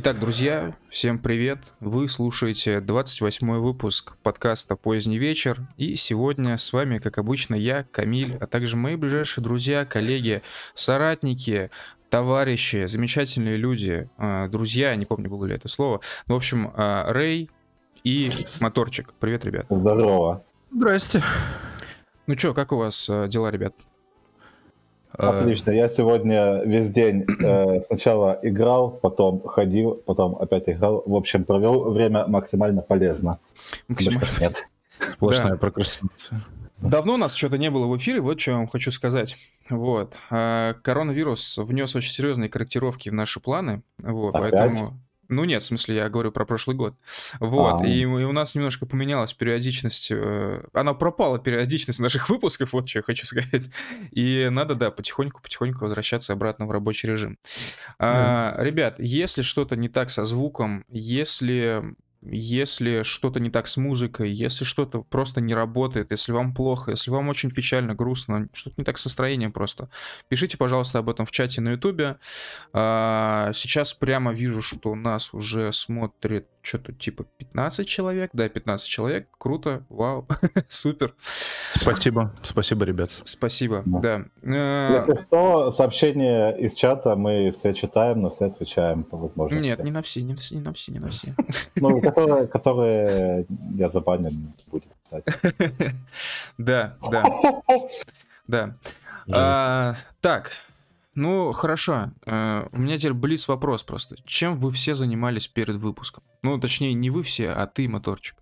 [0.00, 1.58] Итак, друзья, всем привет.
[1.80, 5.66] Вы слушаете 28 выпуск подкаста «Поздний вечер».
[5.76, 10.42] И сегодня с вами, как обычно, я, Камиль, а также мои ближайшие друзья, коллеги,
[10.74, 11.72] соратники,
[12.10, 16.00] товарищи, замечательные люди, а, друзья, не помню, было ли это слово.
[16.28, 17.50] Ну, в общем, а, Рэй
[18.04, 19.12] и Моторчик.
[19.18, 19.66] Привет, ребят.
[19.68, 20.44] Здорово.
[20.70, 21.24] Здрасте.
[22.28, 23.74] Ну что, как у вас а, дела, ребят?
[25.18, 25.72] Отлично.
[25.72, 31.02] Я сегодня весь день э, сначала играл, потом ходил, потом опять играл.
[31.04, 33.40] В общем, провел время максимально полезно.
[33.88, 34.28] Максимально.
[34.40, 34.68] Нет.
[34.98, 35.56] Сплошная да.
[35.56, 36.44] прокрастинация.
[36.80, 39.36] Давно у нас что-то не было в эфире, вот что я вам хочу сказать.
[39.68, 40.14] Вот.
[40.30, 43.82] А, коронавирус внес очень серьезные корректировки в наши планы.
[43.98, 44.52] Вот, Опять?
[44.52, 46.94] поэтому ну нет, в смысле, я говорю про прошлый год.
[47.38, 52.88] Вот, и, и у нас немножко поменялась периодичность, э, она пропала периодичность наших выпусков, вот
[52.88, 53.70] что я хочу сказать.
[54.10, 57.32] И надо, да, потихоньку-потихоньку возвращаться обратно в рабочий режим.
[57.32, 57.36] Mm.
[57.98, 61.84] А, ребят, если что-то не так со звуком, если
[62.22, 67.10] если что-то не так с музыкой, если что-то просто не работает, если вам плохо, если
[67.10, 69.88] вам очень печально, грустно, что-то не так с настроением просто,
[70.28, 72.16] пишите, пожалуйста, об этом в чате на ютубе.
[72.72, 78.30] А, сейчас прямо вижу, что нас уже смотрит что-то типа 15 человек.
[78.32, 79.28] Да, 15 человек.
[79.38, 79.84] Круто.
[79.88, 80.26] Вау.
[80.68, 81.14] Супер.
[81.74, 82.34] Спасибо.
[82.42, 83.10] Спасибо, ребят.
[83.10, 84.24] Спасибо, да.
[84.42, 85.06] да.
[85.06, 89.66] Если что, сообщения из чата мы все читаем, но все отвечаем по возможности.
[89.66, 91.34] Нет, не на все, не на все, не на все, не на все.
[91.76, 94.84] Ну, которые, которые я забанен будет
[96.58, 97.24] Да, да.
[98.46, 98.74] Да.
[99.30, 100.52] А, так,
[101.18, 102.12] ну, хорошо.
[102.26, 104.16] Uh, у меня теперь близ вопрос просто.
[104.24, 106.22] Чем вы все занимались перед выпуском?
[106.42, 108.36] Ну, точнее, не вы все, а ты, моторчик.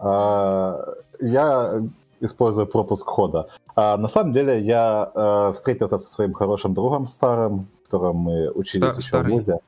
[0.00, 0.82] Uh,
[1.20, 1.82] я
[2.20, 3.50] использую пропуск хода.
[3.76, 9.04] Uh, на самом деле, я э, встретился со своим хорошим другом старым, которым мы учились
[9.04, 9.58] Ста- еще в ВУЗе.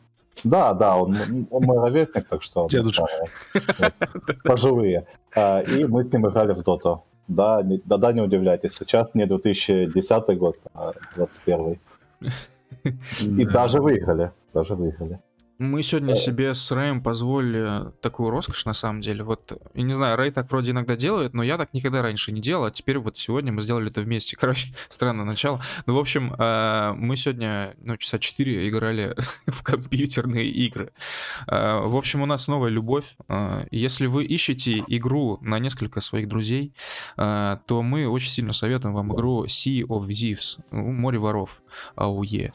[0.44, 1.16] Да, да, он,
[1.50, 2.66] он мой ровесник, так что...
[2.68, 3.06] Дедушка.
[4.44, 5.06] Пожилые.
[5.36, 7.04] И мы с ним играли в доту.
[7.28, 8.74] Да, да, да, не удивляйтесь.
[8.74, 11.78] Сейчас не 2010 год, а 2021.
[13.20, 14.32] И даже выиграли.
[14.52, 15.20] Даже выиграли.
[15.60, 19.22] Мы сегодня себе с Рэем позволили такую роскошь, на самом деле.
[19.24, 22.40] Вот, я не знаю, Рэй так вроде иногда делает, но я так никогда раньше не
[22.40, 24.36] делал, а теперь вот сегодня мы сделали это вместе.
[24.40, 25.60] Короче, странное начало.
[25.84, 29.14] Ну, в общем, э, мы сегодня, ну, часа 4 играли
[29.48, 30.94] в компьютерные игры.
[31.46, 33.14] Э, в общем, у нас новая любовь.
[33.28, 36.72] Э, если вы ищете игру на несколько своих друзей,
[37.16, 41.60] то мы очень сильно советуем вам игру Sea of Thieves, Море воров,
[41.96, 42.50] АУЕ.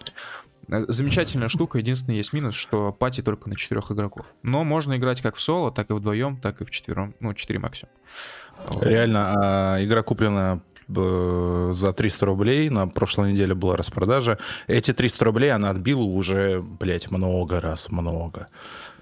[0.68, 4.26] Э, замечательная штука, единственный есть минус, что пати только на четырех игроков.
[4.44, 7.60] Но можно играть как в соло, так и вдвоем, так и в четвером, ну, четыре
[7.60, 7.94] максимум.
[8.82, 12.70] Реально, а, игра куплена э, за 300 рублей.
[12.70, 14.40] На прошлой неделе была распродажа.
[14.68, 18.48] Эти 300 рублей она отбила уже, блядь, много раз, много.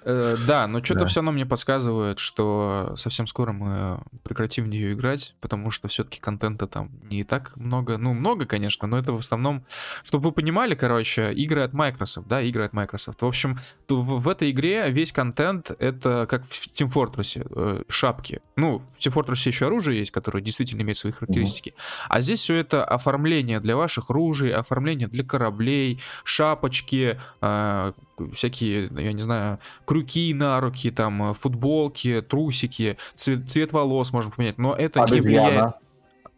[0.05, 1.05] Э, да, но что-то да.
[1.07, 6.19] все равно мне подсказывает, что совсем скоро мы прекратим в нее играть, потому что все-таки
[6.19, 7.97] контента там не так много.
[7.97, 9.65] Ну, много, конечно, но это в основном,
[10.03, 13.21] чтобы вы понимали, короче, игры от Microsoft, да, игры от Microsoft.
[13.21, 18.41] В общем, в, в этой игре весь контент это как в Team Fortress, э, шапки.
[18.55, 21.69] Ну, в Team Fortress еще оружие есть, которое действительно имеет свои характеристики.
[21.69, 22.07] Mm-hmm.
[22.09, 27.93] А здесь все это оформление для ваших ружей, оформление для кораблей, шапочки, э,
[28.33, 34.31] всякие, я не знаю, крюки на руки, там, э, футболки, трусики, цвет, цвет волос можно
[34.31, 35.21] поменять, но это Обезьяна.
[35.21, 35.73] не влияет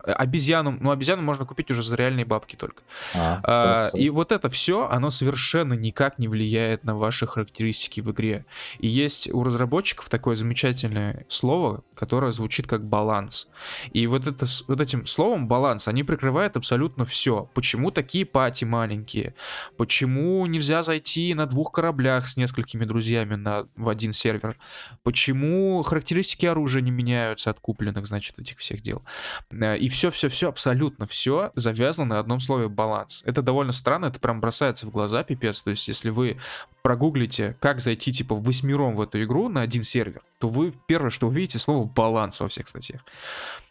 [0.06, 2.84] обезьяну, ну обезьяну можно купить уже за реальные бабки только.
[3.14, 8.12] А, а, и вот это все, оно совершенно никак не влияет на ваши характеристики в
[8.12, 8.46] игре.
[8.80, 13.48] И есть у разработчиков такое замечательное слово, которое звучит как баланс.
[13.94, 17.50] И вот, это, вот этим словом баланс, они прикрывают абсолютно все.
[17.54, 19.36] Почему такие пати маленькие?
[19.78, 24.58] Почему нельзя зайти на двух кораблях с несколькими друзьями на, в один сервер?
[25.04, 29.04] Почему характеристики оружия не меняются от купленных, значит, этих всех дел?
[29.52, 33.23] Э, и все-все-все, абсолютно все завязано на одном слове баланс.
[33.25, 35.63] Это довольно странно, это прям бросается в глаза, пипец.
[35.63, 36.38] То есть, если вы
[36.83, 41.27] прогуглите, как зайти, типа, восьмером в эту игру на один сервер, то вы первое, что
[41.27, 43.01] увидите, слово баланс во всех статьях.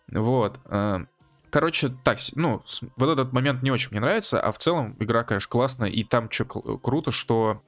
[0.08, 0.58] Вот.
[0.64, 1.04] Э,
[1.50, 2.62] короче, так, ну,
[2.96, 6.30] вот этот момент не очень мне нравится, а в целом игра, конечно, классная, и там
[6.30, 7.62] что круто, что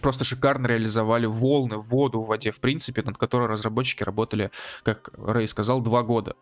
[0.00, 4.50] просто шикарно реализовали волны, воду в воде, в принципе, над которой разработчики работали,
[4.82, 6.34] как Рэй сказал, два года.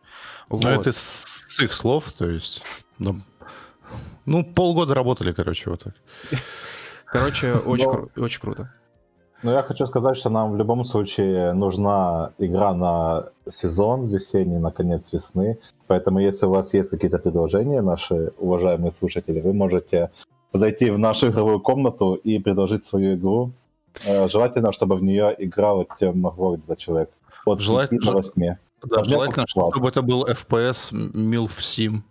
[0.50, 0.87] Ну, вот.
[0.87, 2.62] это с их слов, то есть...
[2.99, 3.17] Ну,
[4.26, 5.94] ну, полгода работали, короче, вот так.
[7.06, 8.73] Короче, очень, кру- очень круто.
[9.43, 14.70] Ну, я хочу сказать, что нам в любом случае нужна игра на сезон весенний, на
[14.70, 15.59] конец весны.
[15.87, 20.11] Поэтому, если у вас есть какие-то предложения, наши уважаемые слушатели, вы можете
[20.55, 23.51] зайти в нашу игровую комнату и предложить свою игру.
[24.06, 27.11] Э, желательно, чтобы в нее играл могло где-то человек.
[27.45, 28.56] От желательно, 5 до 8.
[28.85, 32.03] Да, Должно желательно, чтобы это был FPS MILF Sim.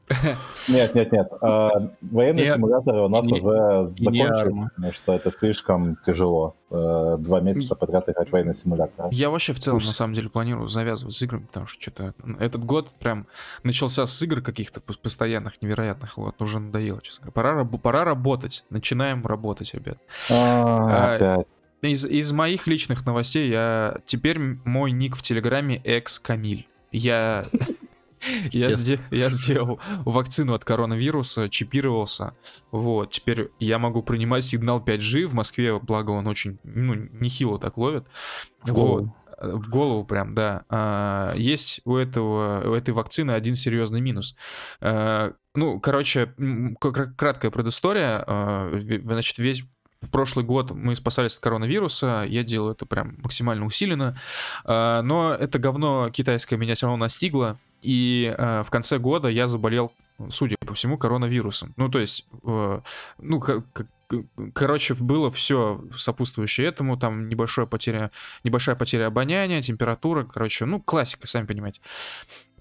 [0.68, 1.28] Нет, нет, нет.
[1.42, 1.70] А,
[2.02, 6.56] военные не, симуляторы у нас не, уже закончились, потому что это слишком тяжело.
[6.76, 9.10] Э, два месяца подряд играть военные симуляторы.
[9.12, 12.66] Я вообще в целом, на самом деле, планирую завязывать с играми, потому что что-то этот
[12.66, 13.28] год прям
[13.62, 16.18] начался с игр каких-то постоянных, невероятных.
[16.18, 17.64] Вот, уже надоело, честно говоря.
[17.64, 18.66] Пора, пора работать.
[18.72, 20.00] Начинаем работать, ребят.
[20.32, 21.48] А, опять.
[21.84, 26.68] Из, из моих личных новостей я теперь мой ник в Телеграме экс Камиль.
[26.92, 27.46] Я
[28.52, 32.36] я, сде- я сделал вакцину от коронавируса, чипировался.
[32.72, 35.26] Вот, теперь я могу принимать сигнал 5G.
[35.26, 38.06] В Москве, благо, он очень, ну, нехило так ловит.
[38.62, 38.98] В голову.
[39.06, 39.14] Вот.
[39.42, 40.64] В голову прям, да.
[40.70, 44.38] А, есть у, этого, у этой вакцины один серьезный минус.
[44.80, 46.34] А, ну, короче,
[46.80, 48.24] краткая предыстория.
[48.26, 48.72] А,
[49.04, 49.66] значит, весь
[50.12, 54.18] прошлый год мы спасались от коронавируса, я делал это прям максимально усиленно,
[54.66, 59.48] а, но это говно китайское меня все равно настигло, и а, в конце года я
[59.48, 59.92] заболел,
[60.30, 61.74] судя по всему, коронавирусом.
[61.76, 62.82] Ну, то есть, э,
[63.20, 63.44] ну,
[64.54, 68.12] короче, было все сопутствующее этому, там небольшая потеря,
[68.44, 71.82] небольшая потеря обоняния, температура, короче, ну, классика, сами понимаете.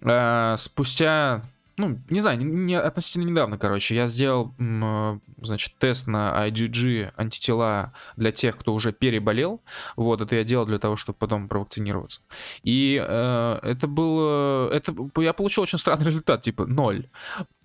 [0.03, 1.43] А, спустя
[1.77, 7.93] ну, не знаю, не, относительно недавно, короче, я сделал, э, значит, тест на IgG антитела
[8.17, 9.61] для тех, кто уже переболел.
[9.97, 12.21] Вот, это я делал для того, чтобы потом провакцинироваться.
[12.63, 17.09] И э, это было, это, я получил очень странный результат, типа ноль.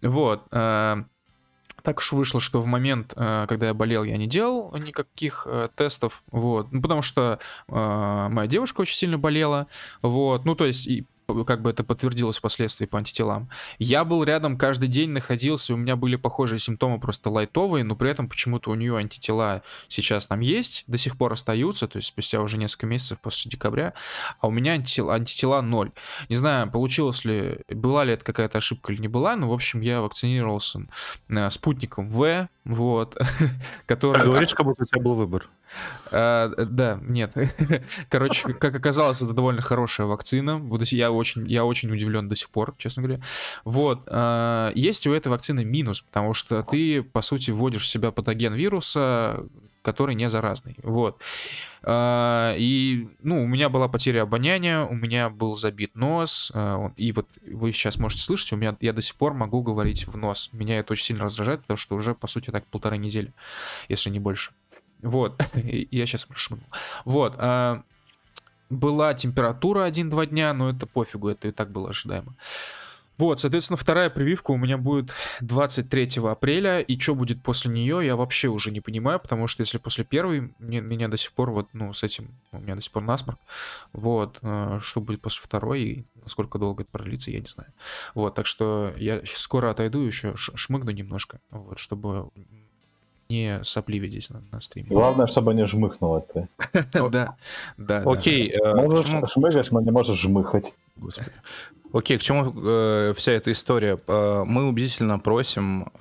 [0.01, 0.43] Вот.
[0.51, 1.03] Э,
[1.83, 5.69] так уж вышло, что в момент, э, когда я болел, я не делал никаких э,
[5.75, 9.67] тестов, вот, ну, потому что э, моя девушка очень сильно болела,
[10.01, 11.05] вот, ну, то есть, и
[11.45, 13.49] как бы это подтвердилось впоследствии по антителам.
[13.79, 18.09] Я был рядом каждый день, находился, у меня были похожие симптомы, просто лайтовые, но при
[18.09, 22.41] этом почему-то у нее антитела сейчас там есть, до сих пор остаются, то есть спустя
[22.41, 23.93] уже несколько месяцев после декабря,
[24.39, 25.91] а у меня антитела, антитела ноль.
[26.29, 29.81] Не знаю, получилось ли, была ли это какая-то ошибка или не была, но, в общем,
[29.81, 30.87] я вакцинировался
[31.29, 33.17] э, спутником В, вот,
[33.85, 34.21] который...
[34.21, 35.49] Ты говоришь, как будто у тебя был выбор.
[36.11, 37.33] А, да, нет.
[38.09, 40.61] Короче, как оказалось, это довольно хорошая вакцина.
[40.91, 43.21] Я очень, я очень удивлен до сих пор, честно говоря.
[43.63, 44.01] Вот.
[44.07, 48.53] А, есть у этой вакцины минус, потому что ты, по сути, вводишь в себя патоген
[48.53, 49.45] вируса,
[49.87, 50.75] который не заразный.
[50.83, 51.21] Вот.
[51.81, 57.13] А, и, ну, у меня была потеря обоняния, у меня был забит нос, а, и
[57.13, 60.49] вот вы сейчас можете слышать, у меня я до сих пор могу говорить в нос.
[60.51, 63.31] Меня это очень сильно раздражает, потому что уже, по сути, так полторы недели,
[63.87, 64.51] если не больше.
[65.01, 66.67] Вот, я сейчас шмыгнул.
[67.05, 67.81] Вот, а,
[68.69, 72.35] была температура 1-2 дня, но это пофигу, это и так было ожидаемо.
[73.17, 75.11] Вот, соответственно, вторая прививка у меня будет
[75.41, 79.79] 23 апреля, и что будет после нее, я вообще уже не понимаю, потому что если
[79.79, 82.91] после первой, мне, меня до сих пор вот, ну, с этим, у меня до сих
[82.91, 83.39] пор насморк,
[83.91, 87.71] вот, а, что будет после второй, и насколько долго это продлится, я не знаю.
[88.13, 92.29] Вот, так что я скоро отойду еще, шмыгну немножко, вот, чтобы
[93.29, 94.89] не сопливи здесь на, на стриме.
[94.89, 96.47] Главное, чтобы не жмыхнуло ты.
[96.93, 97.35] Да,
[97.77, 98.03] да.
[98.05, 98.51] Окей.
[98.51, 100.73] Э, можешь шмыгать, но не можешь жмыхать.
[101.93, 103.97] Окей, к чему э, вся эта история?
[104.07, 105.91] Э, мы убедительно просим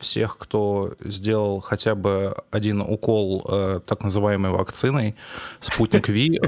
[0.00, 3.42] всех, кто сделал хотя бы один укол
[3.86, 5.16] так называемой вакциной,
[5.60, 6.40] спутник Ви,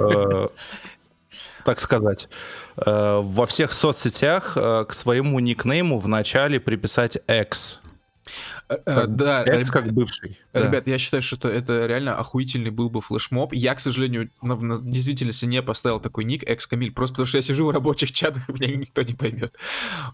[1.64, 2.28] так сказать,
[2.76, 7.80] во всех соцсетях к своему никнейму в начале приписать X.
[8.68, 10.38] Э, э, да, Экс как бывший.
[10.52, 10.90] Ребят, да.
[10.90, 13.52] я считаю, что это реально охуительный был бы флешмоб.
[13.52, 17.38] Я, к сожалению, на, на действительности не поставил такой ник Экс Камиль, просто потому что
[17.38, 19.54] я сижу в рабочих чатах, меня никто не поймет.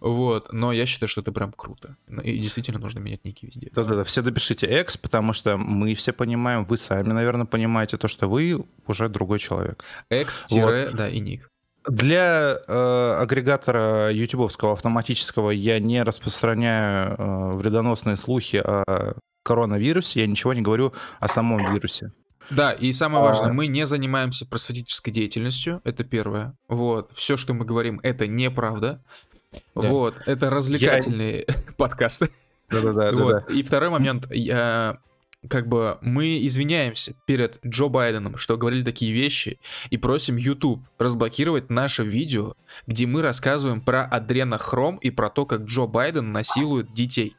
[0.00, 1.96] Вот, но я считаю, что это прям круто.
[2.22, 3.70] И действительно нужно менять ники везде.
[3.74, 8.28] Да-да-да, все допишите Экс, потому что мы все понимаем, вы сами, наверное, понимаете то, что
[8.28, 9.84] вы уже другой человек.
[10.10, 10.94] Экс, вот.
[10.94, 11.51] да, и ник.
[11.86, 20.52] Для э, агрегатора ютубовского автоматического я не распространяю э, вредоносные слухи о коронавирусе, я ничего
[20.52, 22.12] не говорю о самом вирусе.
[22.50, 23.52] Да, и самое важное, а...
[23.52, 26.54] мы не занимаемся просветительской деятельностью, это первое.
[26.68, 29.02] Вот, все, что мы говорим, это неправда.
[29.74, 29.88] Да.
[29.88, 31.54] Вот, это развлекательные я...
[31.76, 32.30] подкасты.
[32.70, 33.12] Да-да-да.
[33.12, 33.50] Вот.
[33.50, 34.98] И второй момент, я
[35.48, 39.58] как бы мы извиняемся перед Джо Байденом, что говорили такие вещи,
[39.90, 42.54] и просим YouTube разблокировать наше видео,
[42.86, 47.36] где мы рассказываем про адренохром и про то, как Джо Байден насилует детей.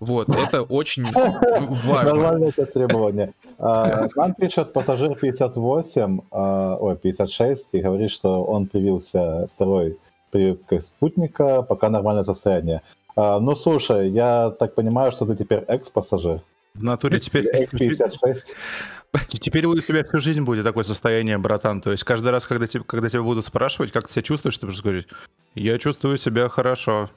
[0.00, 2.14] Вот, это очень важно.
[2.14, 3.32] Нормальное это требование.
[3.58, 9.98] А, нам пишет пассажир 58, а, ой, 56, и говорит, что он привился второй
[10.30, 12.82] прививкой спутника, пока нормальное состояние.
[13.16, 16.40] А, ну, слушай, я так понимаю, что ты теперь экс-пассажир.
[16.74, 17.48] В натуре теперь...
[17.64, 18.54] X56.
[19.28, 21.80] Теперь у тебя всю жизнь будет такое состояние, братан.
[21.80, 24.66] То есть каждый раз, когда, тебе, когда тебя будут спрашивать, как ты себя чувствуешь, ты
[24.66, 25.06] будешь говорить,
[25.54, 27.10] я чувствую себя хорошо.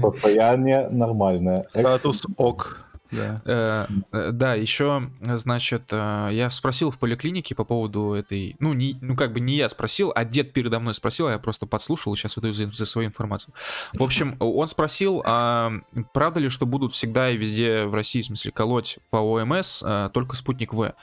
[0.00, 1.66] Состояние нормальное.
[1.68, 2.85] Статус ок.
[3.10, 3.40] Да.
[3.44, 8.96] Э, э, да, еще, значит, э, я спросил в поликлинике по поводу этой, ну, не,
[9.00, 12.12] ну, как бы не я спросил, а дед передо мной спросил, а я просто подслушал
[12.14, 13.54] и сейчас выдаю за, за свою информацию.
[13.92, 15.72] В общем, он спросил, а
[16.12, 20.08] правда ли, что будут всегда и везде в России, в смысле, колоть по ОМС а,
[20.10, 20.94] только спутник В?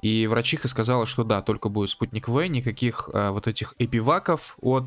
[0.00, 4.86] И врачиха сказала, что да, только будет спутник В, никаких а, вот этих эпиваков от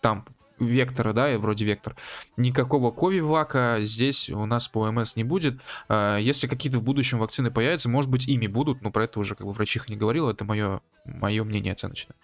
[0.00, 0.22] там
[0.66, 1.96] вектора, да, и вроде вектор.
[2.36, 5.60] Никакого ковивака здесь у нас по ОМС не будет.
[5.88, 9.34] А, если какие-то в будущем вакцины появятся, может быть, ими будут, но про это уже
[9.34, 12.16] как бы врачиха не говорила, это мое, мое мнение оценочное.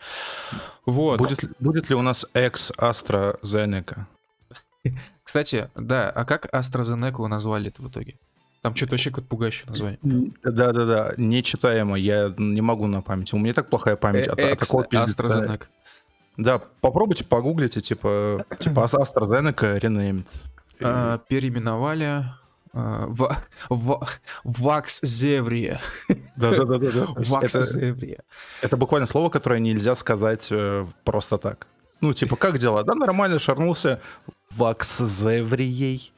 [0.87, 1.19] Вот.
[1.19, 4.07] Будет, будет ли у нас экс AstraZeneca?
[5.23, 8.17] Кстати, да, а как AstraZeneca назвали это в итоге?
[8.63, 9.99] Там что-то вообще какое-то пугающее название.
[10.43, 13.33] Да-да-да, нечитаемо, я не могу на память.
[13.33, 14.29] У меня так плохая память.
[14.29, 15.65] Э, экс AstraZeneca.
[16.41, 20.25] Да, попробуйте, погуглите, типа, типа AstraZeneca renamed.
[20.83, 22.25] А, переименовали
[22.73, 23.37] а, в,
[23.69, 24.07] в,
[24.45, 25.81] Вакс Зеврия.
[26.37, 27.07] Да-да-да.
[27.15, 28.21] Вакс Зеврия.
[28.63, 31.67] Это буквально слово, которое нельзя сказать э, просто так.
[32.01, 32.85] Ну, типа, как дела?
[32.85, 34.01] Да, нормально, шарнулся
[34.51, 36.11] Вакс Зеврией.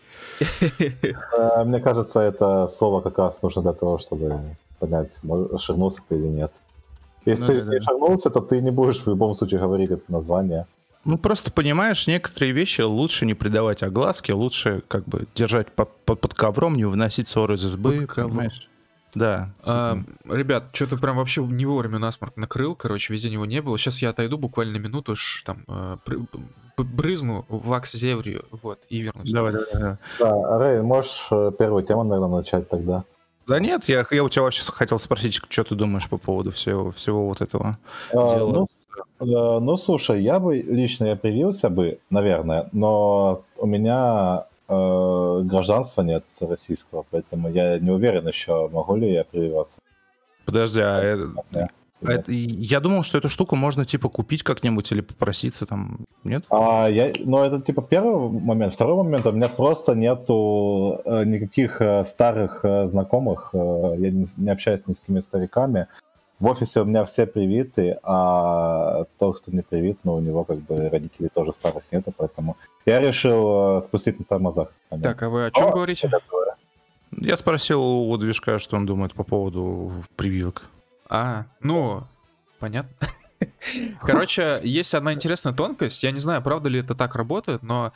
[0.79, 5.11] Э, мне кажется, это слово как раз нужно для того, чтобы понять,
[5.59, 6.53] шагнулся ты или нет.
[7.25, 7.85] Если ну, ты да, не да.
[7.85, 10.67] шагнулся, то ты не будешь в любом случае говорить это название.
[11.05, 16.21] Ну, просто понимаешь, некоторые вещи лучше не придавать огласке, лучше как бы держать под, под,
[16.21, 18.69] под ковром, не выносить ссоры из избы, под понимаешь?
[19.15, 19.51] Да.
[19.63, 19.99] А,
[20.29, 23.77] ребят, что-то прям вообще не вовремя насморк накрыл, короче, везде него не было.
[23.79, 25.97] Сейчас я отойду буквально минуту, ш, там, э,
[26.79, 29.31] брызну вакс зеврию, вот, и вернусь.
[29.31, 29.97] Давай, давай, давай.
[30.19, 33.05] Да, Рэй, можешь э, первую тему, наверное, начать тогда.
[33.47, 36.91] Да нет, я, я у тебя вообще хотел спросить, что ты думаешь по поводу всего,
[36.93, 37.77] всего вот этого
[38.13, 38.53] а, дела.
[38.53, 38.69] Ну,
[39.21, 46.03] э, ну, слушай, я бы лично я привился бы, наверное, но у меня э, гражданства
[46.03, 49.81] нет российского, поэтому я не уверен еще, могу ли я прививаться.
[50.45, 51.19] Подожди, а,
[51.51, 51.69] да.
[52.05, 56.45] А это, я думал, что эту штуку можно типа купить как-нибудь или попроситься там, нет?
[56.51, 58.75] А, я, ну, это типа первый момент.
[58.75, 64.27] Второй момент, у меня просто нету э, никаких э, старых э, знакомых, э, я не,
[64.37, 65.87] не общаюсь ни с какими стариками.
[66.41, 70.59] В офисе у меня все привиты, а тот, кто не привит, ну, у него как
[70.59, 74.73] бы родителей тоже старых нету, поэтому я решил э, спустить на тормозах.
[75.03, 76.11] Так, а вы о чем о, говорите?
[77.17, 80.65] Я спросил у движка, что он думает по поводу прививок.
[81.09, 82.07] А, ну,
[82.59, 83.09] понятно.
[84.03, 86.03] Короче, есть одна интересная тонкость.
[86.03, 87.93] Я не знаю, правда ли это так работает, но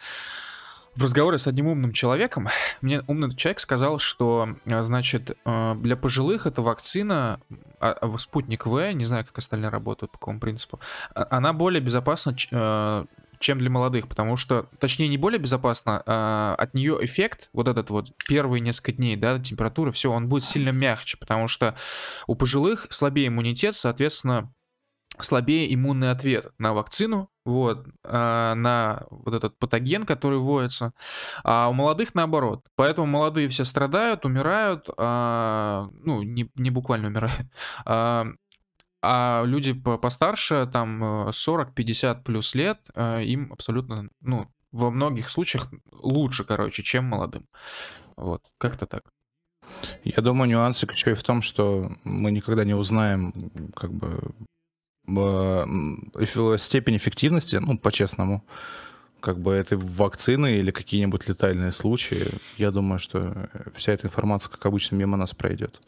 [0.97, 2.49] в разговоре с одним умным человеком
[2.81, 7.41] мне умный человек сказал, что, а, значит, а, для пожилых эта вакцина,
[7.81, 10.81] а, спутник В, не знаю, как остальные работают, по какому принципу,
[11.15, 12.35] она более безопасна,
[13.39, 17.91] чем для молодых, потому что, точнее, не более безопасно, а от нее эффект, вот этот
[17.91, 21.77] вот первые несколько дней, да, температура, все, он будет сильно мягче, потому что
[22.27, 24.53] у пожилых слабее иммунитет, соответственно,
[25.21, 30.93] слабее иммунный ответ на вакцину, вот, а, на вот этот патоген, который вводится,
[31.45, 32.65] а у молодых наоборот.
[32.75, 37.47] Поэтому молодые все страдают, умирают, а, ну, не, не буквально умирают,
[37.85, 38.27] а,
[39.07, 45.69] а люди постарше, там 40-50 э, плюс лет, э, им абсолютно, ну, во многих случаях
[45.93, 47.47] лучше, короче, чем молодым.
[48.17, 49.03] Вот, как-то так.
[50.05, 53.33] Я думаю, нюансик еще и в том, что мы никогда не узнаем,
[53.75, 54.35] как бы,
[56.59, 58.45] степень эффективности, ну, по-честному,
[59.21, 62.27] как бы этой вакцины или какие-нибудь летальные случаи.
[62.57, 65.81] Я думаю, что вся эта информация, как обычно, мимо нас пройдет.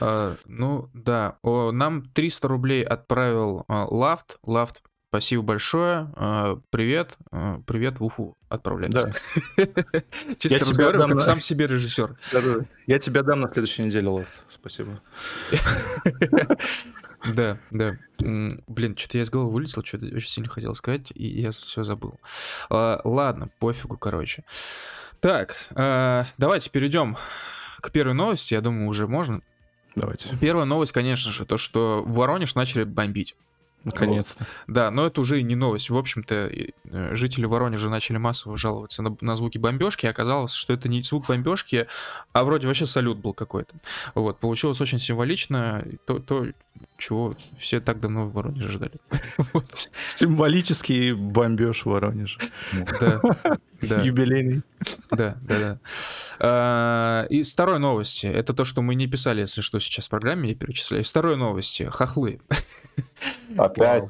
[0.00, 4.38] А, ну да, О, нам 300 рублей отправил а, Лафт.
[4.42, 6.12] Лафт, спасибо большое.
[6.16, 9.12] А, привет, а, привет в Уфу отправляйте.
[9.56, 9.64] Да.
[10.38, 11.20] Чисто разговариваю, как на...
[11.20, 12.16] сам себе режиссер.
[12.32, 12.54] Да, да.
[12.86, 14.32] Я тебя дам на следующей неделе, Лафт.
[14.50, 15.00] Спасибо.
[17.34, 17.98] Да, да.
[18.18, 22.20] Блин, что-то я из головы вылетел, что-то очень сильно хотел сказать, и я все забыл.
[22.70, 24.44] А, ладно, пофигу, короче.
[25.20, 27.16] Так, а, давайте перейдем
[27.80, 28.54] к первой новости.
[28.54, 29.40] Я думаю, уже можно.
[29.96, 30.36] Давайте.
[30.40, 33.34] Первая новость, конечно же, то, что в Воронеж начали бомбить.
[33.86, 34.44] Наконец-то.
[34.66, 35.90] Да, но это уже и не новость.
[35.90, 40.72] В общем-то, э, жители Воронежа начали массово жаловаться на, на звуки бомбежки, и оказалось, что
[40.72, 41.86] это не звук бомбежки,
[42.32, 43.76] а вроде вообще салют был какой-то.
[44.16, 46.48] Вот, получилось очень символично, то, то
[46.98, 48.94] чего все так давно в Воронеже ждали.
[50.08, 52.40] Символический бомбеж в Воронеже.
[53.00, 53.22] Да,
[53.82, 54.00] да.
[54.02, 54.62] Юбилейный.
[55.10, 55.78] Да, да, да.
[56.38, 58.26] А, и второй новости.
[58.26, 61.04] Это то, что мы не писали, если что, сейчас в программе, я перечисляю.
[61.04, 61.84] Второй новости.
[61.84, 62.40] Хохлы.
[63.56, 64.04] Опять.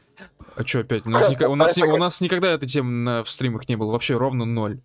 [0.57, 1.05] А что опять?
[1.05, 3.93] У нас, у, нас, у нас никогда этой темы в стримах не было.
[3.93, 4.81] Вообще ровно ноль.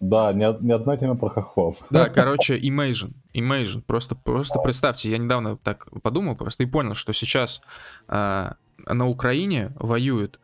[0.00, 1.76] Да, ни, ни одной темы про хохлов.
[1.90, 3.12] Да, короче, Imagine.
[3.32, 3.82] Imagine.
[3.86, 7.62] Просто, просто представьте, я недавно так подумал просто и понял, что сейчас
[8.08, 8.50] э,
[8.86, 10.38] на Украине воюют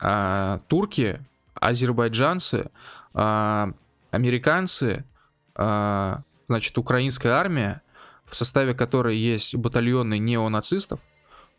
[0.00, 1.20] э, турки,
[1.54, 2.70] азербайджанцы,
[3.14, 3.72] э,
[4.10, 5.04] американцы,
[5.56, 6.16] э,
[6.48, 7.82] значит, украинская армия,
[8.26, 11.00] в составе которой есть батальоны неонацистов,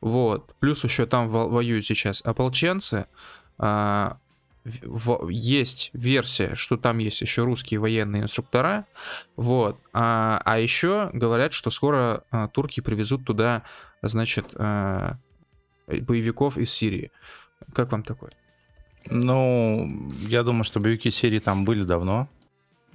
[0.02, 3.08] вот, плюс еще там воюют сейчас ополченцы,
[4.66, 8.86] в, есть версия, что там есть еще русские военные инструктора,
[9.36, 13.64] вот, а, а еще говорят, что скоро а, турки привезут туда,
[14.02, 15.18] значит, а,
[15.88, 17.12] боевиков из Сирии.
[17.74, 18.32] Как вам такое?
[19.10, 22.28] Ну, я думаю, что боевики Сирии там были давно.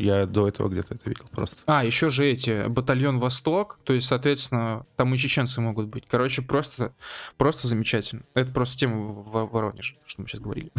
[0.01, 1.59] Я до этого где-то это видел просто.
[1.67, 6.05] А, еще же эти, батальон Восток, то есть, соответственно, там и чеченцы могут быть.
[6.09, 6.95] Короче, просто,
[7.37, 8.23] просто замечательно.
[8.33, 10.73] Это просто тема в Воронеже, что мы сейчас говорили.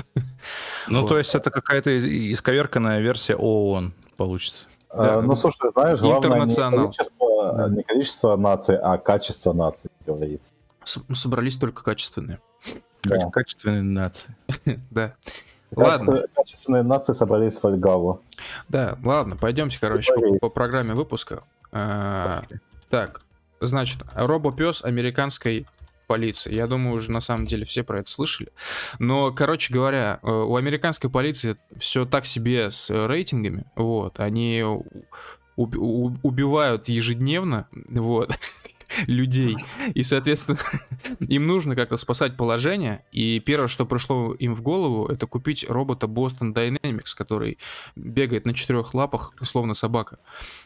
[0.87, 1.09] Ну, вот.
[1.09, 1.99] то есть это какая-то
[2.33, 4.65] исковерканная версия ООН получится.
[4.89, 5.21] А, да.
[5.21, 7.69] Ну, слушай, знаешь, главное не количество, да.
[7.69, 10.47] не количество наций, а качество наций, говорится.
[11.13, 12.39] Собрались только качественные.
[13.09, 13.29] Да.
[13.31, 14.35] Качественные нации.
[14.91, 15.15] Да.
[15.75, 16.23] Ладно.
[16.35, 18.21] Качественные нации собрались в Альгаву.
[18.69, 21.43] Да, ладно, пойдемте, короче, по, по программе выпуска.
[21.71, 22.43] А,
[22.89, 23.21] так,
[23.61, 25.65] значит, робопес американской
[26.07, 26.53] полиции.
[26.53, 28.49] Я думаю, уже на самом деле все про это слышали.
[28.99, 33.63] Но, короче говоря, э, у американской полиции все так себе с рейтингами.
[33.77, 34.61] Вот, они
[35.55, 38.37] убивают ежедневно, вот,
[39.07, 39.57] людей.
[39.93, 40.59] И, соответственно,
[41.19, 43.03] им нужно как-то спасать положение.
[43.11, 47.57] И первое, что пришло им в голову, это купить робота Boston Dynamics, который
[47.95, 50.19] бегает на четырех лапах, словно собака.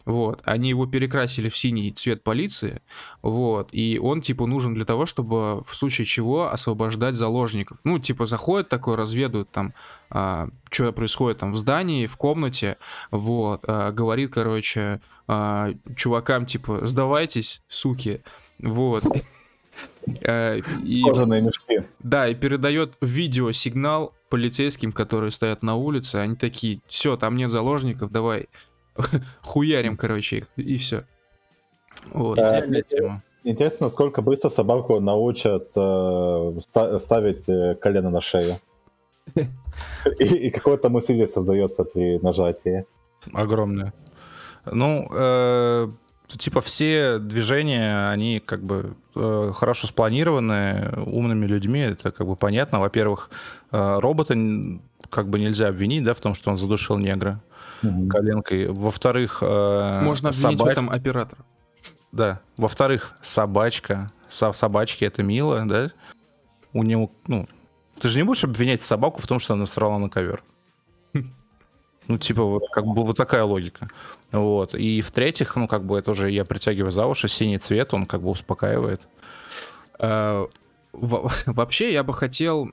[0.06, 0.42] Вот.
[0.46, 2.82] Они его перекрасили в синий цвет полиции.
[3.22, 3.70] Вот.
[3.72, 7.78] И он, типа, нужен для того, чтобы в случае чего освобождать заложников.
[7.84, 9.74] Ну, типа, заходят такой, разведывают там,
[10.10, 12.78] что происходит там в здании, в комнате.
[13.12, 13.64] Вот.
[13.68, 18.22] А, говорит, короче, а, чувакам, типа, сдавайтесь, суки,
[18.60, 19.04] вот.
[20.26, 21.84] А, и, Кожаные мешки.
[22.00, 26.18] Да, и передает видеосигнал полицейским, которые стоят на улице.
[26.18, 28.50] Они такие, все, там нет заложников, давай
[29.42, 31.06] хуярим, короче, их, и все.
[32.12, 32.38] Вот.
[32.38, 32.64] А,
[33.44, 36.60] интересно, сколько быстро собаку научат э,
[37.00, 38.58] ставить э, колено на шею.
[40.20, 42.86] И, и какое там усилие создается при нажатии.
[43.34, 43.94] Огромное.
[44.66, 45.88] Ну, э,
[46.28, 52.80] типа все движения, они как бы э, хорошо спланированы умными людьми, это как бы понятно.
[52.80, 53.30] Во-первых,
[53.72, 54.36] э, робота
[55.10, 57.42] как бы нельзя обвинить, да, в том, что он задушил негра
[57.84, 58.08] mm-hmm.
[58.08, 58.68] коленкой.
[58.68, 60.70] Во-вторых, э, можно обвинить собач...
[60.70, 61.42] в этом оператора.
[62.12, 62.40] Да.
[62.58, 65.92] Во-вторых, собачка, со собачки это мило, да.
[66.74, 67.48] У него, ну,
[68.00, 70.44] ты же не будешь обвинять собаку в том, что она срала на ковер.
[72.08, 73.90] Ну, типа, вот как бы вот такая логика.
[74.32, 74.76] Вот.
[74.76, 78.22] И в-третьих, ну, как бы это уже я притягиваю за уши, синий цвет, он как
[78.22, 79.02] бы успокаивает.
[79.98, 80.48] А,
[80.94, 82.70] вообще, я бы хотел...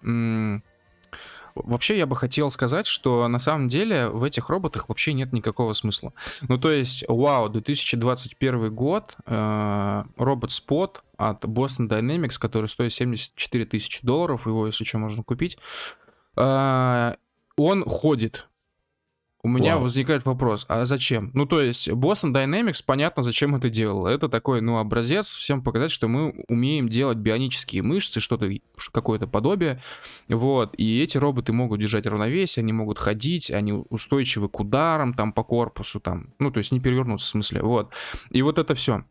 [1.54, 5.72] Вообще, я бы хотел сказать, что на самом деле в этих роботах вообще нет никакого
[5.72, 6.12] смысла.
[6.42, 13.64] Ну, то есть, вау, 2021 год, э, робот Spot от Boston Dynamics, который стоит 74
[13.66, 15.58] тысячи долларов, его, если что, можно купить,
[16.36, 17.14] э,
[17.56, 18.48] он ходит,
[19.44, 19.82] у меня Вау.
[19.82, 21.32] возникает вопрос, а зачем?
[21.34, 24.06] Ну, то есть, Boston Dynamics, понятно, зачем это делал.
[24.06, 28.48] Это такой, ну, образец всем показать, что мы умеем делать бионические мышцы, что-то,
[28.92, 29.82] какое-то подобие.
[30.28, 35.32] Вот, и эти роботы могут держать равновесие, они могут ходить, они устойчивы к ударам, там,
[35.32, 37.90] по корпусу, там, ну, то есть не перевернуться в смысле, вот.
[38.30, 39.04] И вот это все.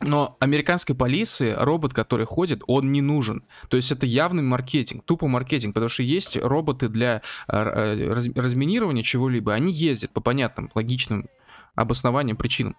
[0.00, 3.44] Но американской полиции робот, который ходит, он не нужен.
[3.68, 9.02] То есть это явный маркетинг, тупо маркетинг, потому что есть роботы для э, э, разминирования
[9.02, 9.54] чего-либо.
[9.54, 11.26] Они ездят по понятным, логичным
[11.74, 12.76] обоснованиям, причинам.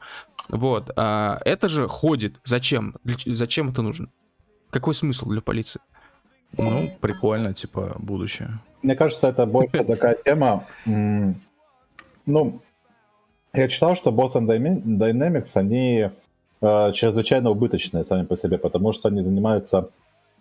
[0.50, 0.92] Вот.
[0.96, 2.40] А это же ходит.
[2.44, 2.96] Зачем?
[3.26, 4.10] Зачем это нужно?
[4.70, 5.82] Какой смысл для полиции?
[6.56, 8.60] Ну, прикольно, типа, будущее.
[8.82, 10.68] Мне кажется, это больше такая тема.
[10.86, 12.62] Ну,
[13.54, 16.12] я читал, что Boston Dynamics, они
[16.62, 19.90] чрезвычайно убыточные сами по себе, потому что они занимаются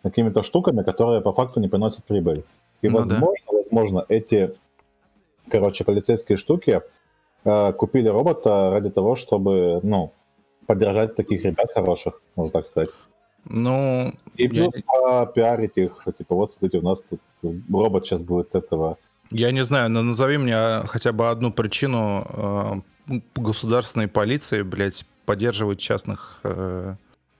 [0.03, 2.45] какими-то штуками, которые по факту не приносят прибыль.
[2.83, 3.57] И, ну, возможно, да.
[3.57, 4.55] возможно, эти,
[5.49, 6.83] короче, полицейские штуки
[7.45, 10.13] э, купили робота ради того, чтобы, ну,
[10.67, 12.91] поддержать таких ребят хороших, можно так сказать.
[13.49, 15.27] Ну, и плюс я...
[15.27, 17.21] пиарить их, типа, вот смотрите, у нас тут
[17.71, 18.99] робот сейчас будет этого.
[19.31, 25.79] Я не знаю, но назови мне хотя бы одну причину, э, государственной полиции, блядь, поддерживают
[25.81, 26.97] частных э, ну,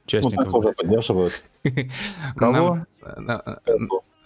[0.07, 0.53] частников.
[0.53, 1.43] Ну, уже поддерживают.
[2.37, 2.85] Кого?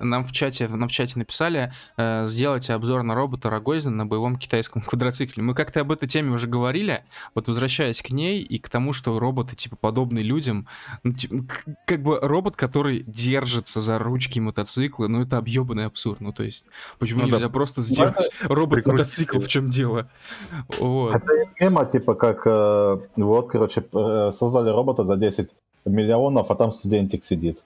[0.00, 4.36] Нам в чате, нам в чате написали, э, сделайте обзор на робота Рогозина на боевом
[4.36, 5.42] китайском квадроцикле.
[5.42, 9.18] Мы как-то об этой теме уже говорили, вот возвращаясь к ней и к тому, что
[9.18, 10.66] роботы, типа, подобны людям,
[11.02, 11.44] ну, типа,
[11.86, 16.20] как бы робот, который держится за ручки мотоцикла, ну, это объебанный абсурд.
[16.20, 16.66] Ну, то есть,
[16.98, 17.48] почему ну, нельзя да.
[17.48, 20.08] просто сделать ну, робот-мотоцикл, в чем дело?
[20.78, 21.14] Вот.
[21.14, 21.26] Это
[21.58, 25.50] тема, типа, как, э, вот, короче, э, создали робота за 10
[25.84, 27.58] миллионов, а там студентик сидит.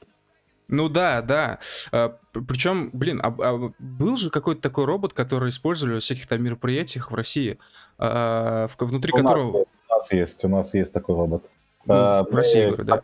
[0.68, 1.59] Ну да, да.
[1.92, 6.42] А, причем, блин, а, а был же какой-то такой робот, который использовали во всяких там
[6.42, 7.59] мероприятиях в России,
[7.98, 9.59] а, в, внутри у которого...
[9.59, 11.44] Нас, у нас есть, у нас есть такой робот.
[11.87, 13.03] Ну, а, в мы, России, говорю, да.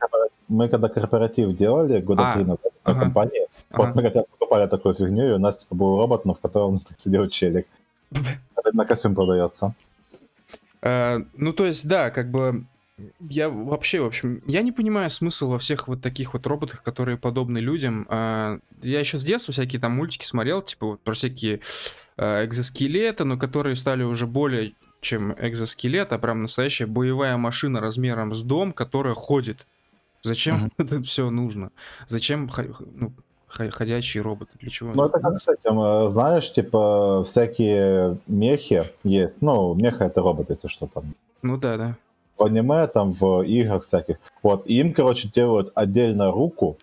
[0.48, 3.84] Мы когда корпоратив делали года а, три назад на ага, компании, ага.
[3.84, 6.40] вот мы как раз покупали такую фигню, и у нас типа был робот, но в
[6.40, 7.66] котором сидел челик.
[8.10, 9.74] Это на костюм продается.
[10.82, 12.64] А, ну, то есть, да, как бы
[13.20, 17.16] я вообще, в общем, я не понимаю смысл во всех вот таких вот роботах, которые
[17.16, 18.06] подобны людям.
[18.08, 21.60] А, я еще с детства всякие там мультики смотрел, типа вот про всякие
[22.16, 28.34] а, экзоскелеты, но которые стали уже более чем экзоскелет, а прям настоящая боевая машина размером
[28.34, 29.66] с дом, которая ходит.
[30.22, 30.72] Зачем uh-huh.
[30.78, 31.70] это все нужно?
[32.06, 32.50] Зачем
[32.94, 33.12] ну,
[33.48, 34.52] ходячие роботы?
[34.60, 34.92] Для чего?
[34.94, 39.40] Ну, это как с этим, э, знаешь, типа всякие мехи есть.
[39.40, 41.14] Ну, меха это робот, если что там.
[41.42, 41.96] Ну да, да
[42.40, 44.16] в аниме, там, в играх всяких.
[44.42, 46.78] Вот, и им, короче, делают отдельно руку,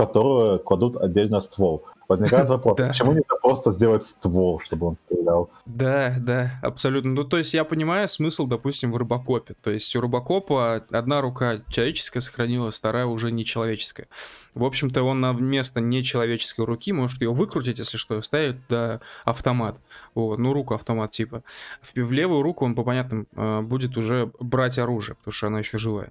[0.00, 1.84] которую кладут отдельно ствол.
[2.08, 5.50] Возникает вопрос, почему не просто сделать ствол, чтобы он стрелял?
[5.66, 7.12] Да, да, абсолютно.
[7.12, 9.54] Ну, то есть я понимаю смысл, допустим, в рыбакопе.
[9.62, 14.08] То есть у рыбакопа одна рука человеческая сохранилась, вторая уже нечеловеческая.
[14.54, 19.00] В общем-то, он на место нечеловеческой руки может ее выкрутить, если что, и вставить да,
[19.24, 19.76] автомат.
[20.14, 21.42] Вот, ну, руку автомат типа.
[21.82, 25.58] В, в левую руку он, по понятным, э, будет уже брать оружие, потому что она
[25.60, 26.10] еще живая.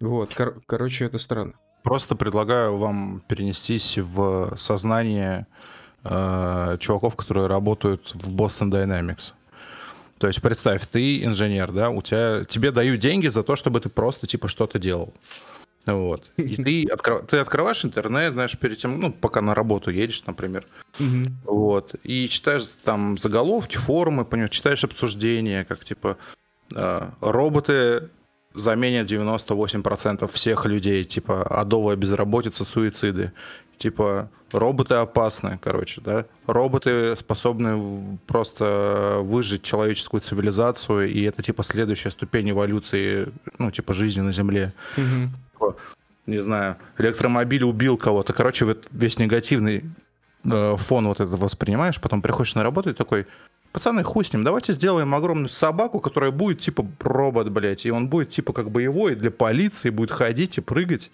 [0.00, 1.54] Вот, кор- короче, это странно.
[1.82, 5.46] Просто предлагаю вам перенестись в сознание
[6.04, 9.32] э, чуваков, которые работают в Boston Dynamics.
[10.18, 13.88] То есть представь, ты инженер, да, у тебя тебе дают деньги за то, чтобы ты
[13.88, 15.14] просто типа что-то делал.
[15.86, 16.30] Вот.
[16.36, 17.26] И ты, откров...
[17.26, 20.66] ты открываешь интернет, знаешь, перед тем, ну, пока на работу едешь, например.
[21.44, 21.94] Вот.
[22.02, 26.16] И читаешь там заголовки, форумы, понимаешь, читаешь обсуждения, как типа
[26.74, 28.10] э, роботы
[28.54, 33.32] заменят 98% всех людей, типа адовая безработица, суициды.
[33.76, 36.24] Типа роботы опасны, короче, да.
[36.46, 44.20] Роботы способны просто выжить человеческую цивилизацию, и это типа следующая ступень эволюции, ну, типа жизни
[44.20, 44.72] на Земле.
[44.96, 45.76] Угу.
[46.26, 48.32] Не знаю, электромобиль убил кого-то.
[48.32, 49.84] Короче, весь негативный
[50.44, 53.26] э, фон вот это воспринимаешь, потом приходишь на работу и такой,
[53.78, 58.08] Пацаны, хуй с ним, давайте сделаем огромную собаку, которая будет типа робот, блядь, и он
[58.08, 61.12] будет типа как боевой для полиции, будет ходить и прыгать.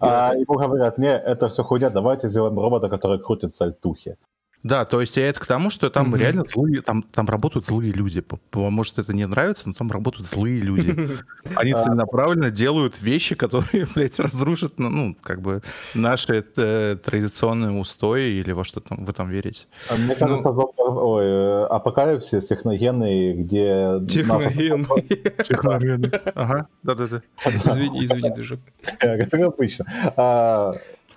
[0.00, 4.16] А ему говорят, не, это все хуйня, давайте сделаем робота, который крутит сальтухи.
[4.62, 6.18] Да, то есть это к тому, что там mm-hmm.
[6.18, 8.22] реально злые, там, там работают злые люди.
[8.52, 11.18] Может, это не нравится, но там работают злые люди.
[11.56, 15.62] Они целенаправленно делают вещи, которые, блядь, разрушат, ну, ну как бы,
[15.94, 19.66] наши э, традиционные устои или во что там вы там верите.
[19.90, 20.72] А мне кажется, ну...
[20.78, 24.00] ой, э, апокалипсис техногенный, где...
[24.08, 24.86] Техногенный.
[25.44, 26.10] Техногенный.
[26.34, 27.22] Ага, да-да-да.
[27.46, 28.60] Извини, извини, движок.
[29.00, 29.86] Как обычно.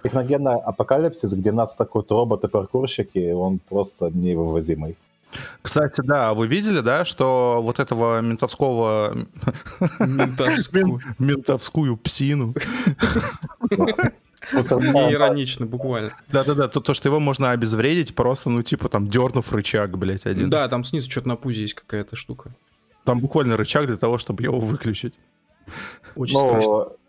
[0.05, 4.97] А, техногенный апокалипсис, где нас атакуют роботы-паркурщики, он просто невывозимый.
[5.61, 9.17] Кстати, да, вы видели, да, что вот этого ментовского...
[9.99, 11.01] Ментовскую.
[11.19, 12.53] Ментовскую псину.
[13.71, 16.11] Не иронично, буквально.
[16.29, 20.49] Да-да-да, то, то, что его можно обезвредить, просто, ну, типа, там, дернув рычаг, блядь, один.
[20.49, 22.51] Да, там снизу что-то на пузе есть какая-то штука.
[23.03, 25.15] Там буквально рычаг для того, чтобы его выключить.
[26.15, 26.47] Очень Но...
[26.47, 27.04] страшно.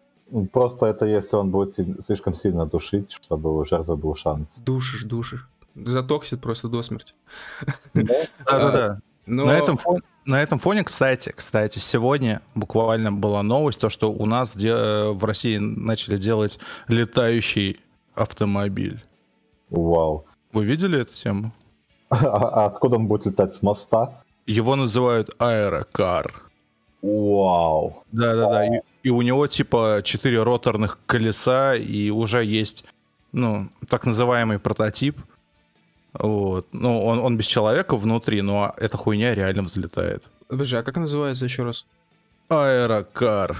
[0.52, 1.72] Просто это если он будет
[2.04, 4.58] слишком сильно душить, чтобы у жертвы был шанс.
[4.64, 5.48] Душишь, душишь.
[5.74, 7.12] Затоксит просто до смерти.
[7.94, 9.00] Да-да-да.
[9.26, 14.24] На, этом фоне, на этом фоне, кстати, кстати, сегодня буквально была новость, то, что у
[14.24, 16.58] нас де, в России начали делать
[16.88, 17.80] летающий
[18.14, 19.02] автомобиль.
[19.70, 20.26] Вау.
[20.52, 21.52] Вы видели эту тему?
[22.08, 23.56] А, а откуда он будет летать?
[23.56, 24.22] С моста?
[24.46, 26.32] Его называют аэрокар.
[27.02, 28.04] Вау.
[28.12, 28.80] Да-да-да.
[29.06, 32.84] И, у него типа четыре роторных колеса, и уже есть,
[33.30, 35.16] ну, так называемый прототип.
[36.12, 36.66] Вот.
[36.72, 40.24] Ну, он, он без человека внутри, но эта хуйня реально взлетает.
[40.48, 41.86] Подожди, а как называется еще раз?
[42.48, 43.56] Аэрокар.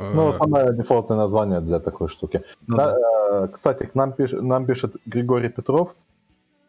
[0.00, 2.42] Ну, самое дефолтное название для такой штуки.
[2.66, 3.44] Ну, да, да.
[3.44, 5.94] Э, кстати, к нам, пиш, нам пишет Григорий Петров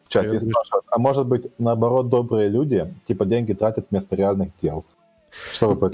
[0.04, 4.50] в чате и спрашивает, а может быть, наоборот, добрые люди, типа, деньги тратят вместо реальных
[4.62, 4.84] дел?
[5.52, 5.88] Что вы по?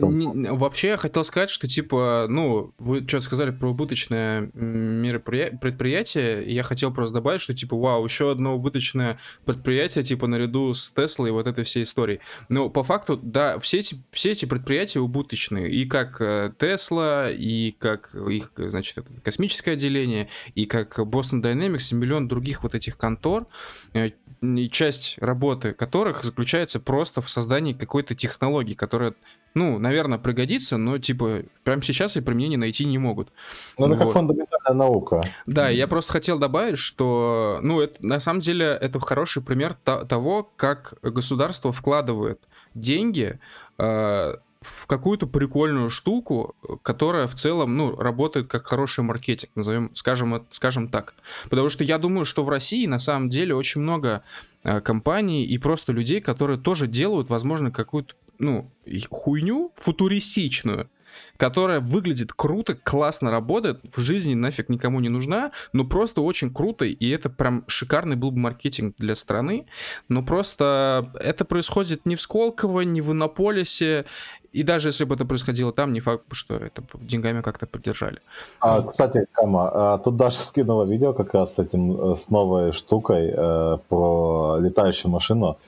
[0.57, 6.63] Вообще, я хотел сказать, что, типа, ну, вы что сказали про убыточное предприятие, и я
[6.63, 11.33] хотел просто добавить, что, типа, вау, еще одно убыточное предприятие, типа, наряду с Теслой и
[11.33, 12.21] вот этой всей историей.
[12.49, 16.19] Но по факту, да, все эти, все эти предприятия убыточные, и как
[16.59, 22.75] Тесла, и как их, значит, космическое отделение, и как Boston Dynamics, и миллион других вот
[22.75, 23.47] этих контор,
[23.93, 29.15] э, и часть работы которых заключается просто в создании какой-то технологии, которая,
[29.55, 33.33] ну, наверное, пригодится, но, типа, прямо сейчас и применение найти не могут.
[33.77, 34.05] Ну, это вот.
[34.05, 35.21] как фундаментальная наука.
[35.47, 40.51] Да, я просто хотел добавить, что, ну, это, на самом деле, это хороший пример того,
[40.57, 42.41] как государство вкладывает
[42.75, 43.41] деньги
[43.79, 50.47] э, в какую-то прикольную штуку, которая в целом, ну, работает как хороший маркетинг, назовем, скажем,
[50.51, 51.15] скажем так.
[51.49, 54.23] Потому что я думаю, что в России на самом деле очень много
[54.65, 58.71] э, компаний и просто людей, которые тоже делают, возможно, какую-то, ну,
[59.11, 60.89] хуйню футуристичную,
[61.37, 66.85] которая выглядит круто, классно работает, в жизни нафиг никому не нужна, но просто очень круто,
[66.85, 69.67] и это прям шикарный был бы маркетинг для страны,
[70.09, 74.05] но просто это происходит не в Сколково, не в Иннополисе,
[74.53, 78.21] и даже если бы это происходило там, не факт, что это деньгами как-то поддержали.
[78.61, 83.29] А, кстати, Кама, а, тут Даша скинула видео как раз с этим, с новой штукой
[83.29, 85.59] э, про летающую машину.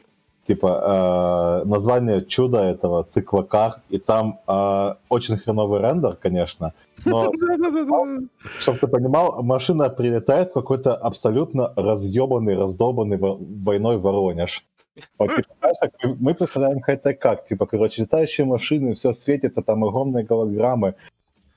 [0.50, 6.72] Типа, э, название чуда этого цикла кар, и там э, очень хреновый рендер, конечно,
[7.04, 7.30] но,
[8.58, 14.64] чтобы ты понимал, машина прилетает в какой-то абсолютно разъебанный, раздолбанный войной Воронеж.
[15.20, 19.84] Вот, типа, знаешь, так, мы представляем это как, типа, короче, летающие машины, все светится, там
[19.84, 20.96] огромные голограммы,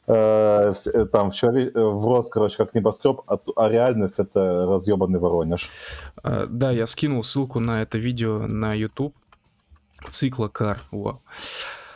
[0.07, 5.19] э, э там все э, в рост, короче, как небоскреб, а, а реальность это разъебанный
[5.19, 5.69] Воронеж.
[6.23, 9.15] Да, я скинул ссылку на это видео на YouTube
[10.09, 10.79] цикла Кар.
[10.91, 11.21] Вау.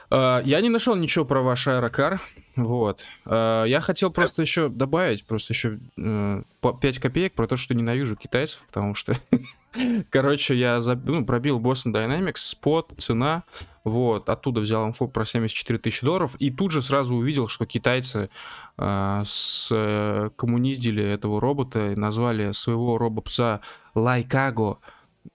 [0.09, 2.21] Я не нашел ничего про ваш аэрокар.
[2.55, 3.03] Вот.
[3.25, 8.95] Я хотел просто еще добавить, просто еще 5 копеек про то, что ненавижу китайцев, потому
[8.95, 9.15] что
[10.09, 10.99] Короче, я заб...
[11.05, 13.43] ну, пробил Boston Dynamics, спот, цена,
[13.83, 18.29] вот, оттуда взял инфу про 74 тысячи долларов, и тут же сразу увидел, что китайцы
[18.77, 23.61] э, с, э, коммуниздили этого робота и назвали своего робопса
[23.95, 24.79] Лайкаго,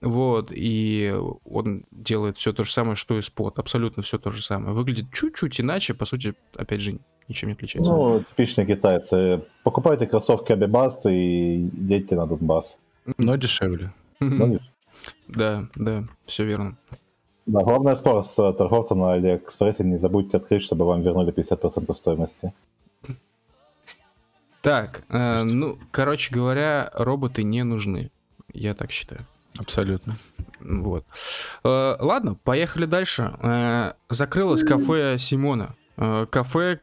[0.01, 4.43] вот, и он делает все то же самое, что и спот, абсолютно все то же
[4.43, 4.73] самое.
[4.73, 7.91] Выглядит чуть-чуть иначе, по сути, опять же, ничем не отличается.
[7.91, 9.43] Ну, типичные китайцы.
[9.63, 12.77] Покупайте кроссовки Абибас и едьте на Донбасс.
[13.17, 13.91] Но дешевле.
[15.27, 16.77] Да, да, все верно.
[17.45, 19.83] Да, главное спор с э, торговцем на Алиэкспрессе.
[19.83, 22.53] Не забудьте открыть, чтобы вам вернули 50% стоимости.
[24.61, 28.11] Так, э, ну, короче говоря, роботы не нужны.
[28.53, 29.25] Я так считаю.
[29.57, 30.15] Абсолютно.
[30.61, 31.05] Вот.
[31.65, 33.35] Э, ладно, поехали дальше.
[33.41, 35.75] Э, закрылось кафе Симона.
[35.97, 36.79] Э, кафе,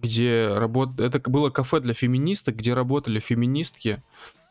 [0.00, 0.98] где работ...
[0.98, 4.02] Это было кафе для феминисток, где работали феминистки.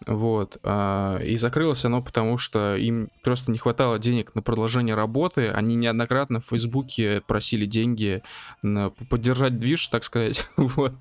[0.07, 0.57] Вот.
[0.63, 5.49] А, и закрылось оно потому, что им просто не хватало денег на продолжение работы.
[5.49, 8.23] Они неоднократно в Фейсбуке просили деньги
[8.61, 10.47] на поддержать движ, так сказать.
[10.57, 10.93] вот.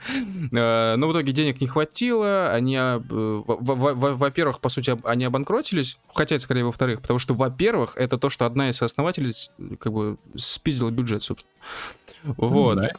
[0.52, 2.50] А, но в итоге денег не хватило.
[2.52, 5.98] Они, а, во-первых, по сути, они обанкротились.
[6.12, 9.32] Хотя, скорее, во-вторых, потому что, во-первых, это то, что одна из основателей
[9.78, 11.52] как бы спиздила бюджет, собственно.
[12.24, 12.80] Вот.
[12.80, 12.92] Да.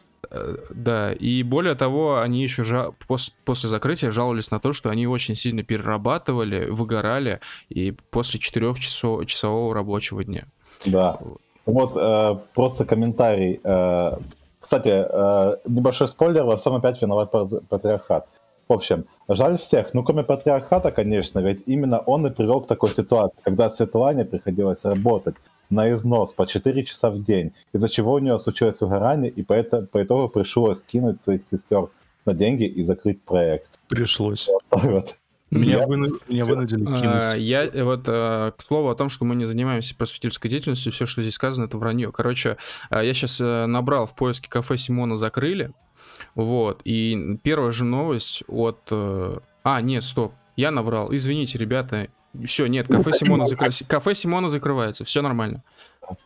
[0.69, 2.91] Да, и более того, они еще жа...
[3.07, 3.33] пос...
[3.45, 9.73] после закрытия жаловались на то, что они очень сильно перерабатывали, выгорали, и после четырехчасового часового
[9.73, 10.45] рабочего дня.
[10.85, 11.19] Да.
[11.65, 13.59] Вот э, просто комментарий.
[13.63, 14.17] Э,
[14.59, 17.31] кстати, э, небольшой спойлер, во всем опять виноват
[17.69, 18.27] патриархат.
[18.67, 22.91] В общем, жаль всех, ну кроме патриархата, конечно, ведь именно он и привел к такой
[22.91, 25.35] ситуации, когда Светлане приходилось работать
[25.69, 29.53] на износ по 4 часа в день, из-за чего у нее случилось выгорание, и по,
[29.53, 31.89] это, по итогу пришлось кинуть своих сестер
[32.25, 33.69] на деньги и закрыть проект.
[33.87, 34.49] Пришлось.
[34.49, 35.17] Вот, вот.
[35.51, 36.19] Меня, выну...
[36.27, 37.01] Меня вынудили кинуть.
[37.03, 41.05] А, я вот а, к слову о том, что мы не занимаемся просветительской деятельностью, все,
[41.05, 42.11] что здесь сказано, это вранье.
[42.11, 42.57] Короче,
[42.89, 45.71] а, я сейчас э, набрал в поиске кафе Симона закрыли.
[46.35, 46.81] Вот.
[46.83, 48.79] И первая же новость от...
[48.91, 50.33] Э, а, нет, стоп.
[50.55, 51.13] Я набрал.
[51.15, 52.09] Извините, ребята,
[52.45, 53.69] все, нет, ну, кафе Симона, закр...
[53.87, 55.63] кафе Симона закрывается, все нормально.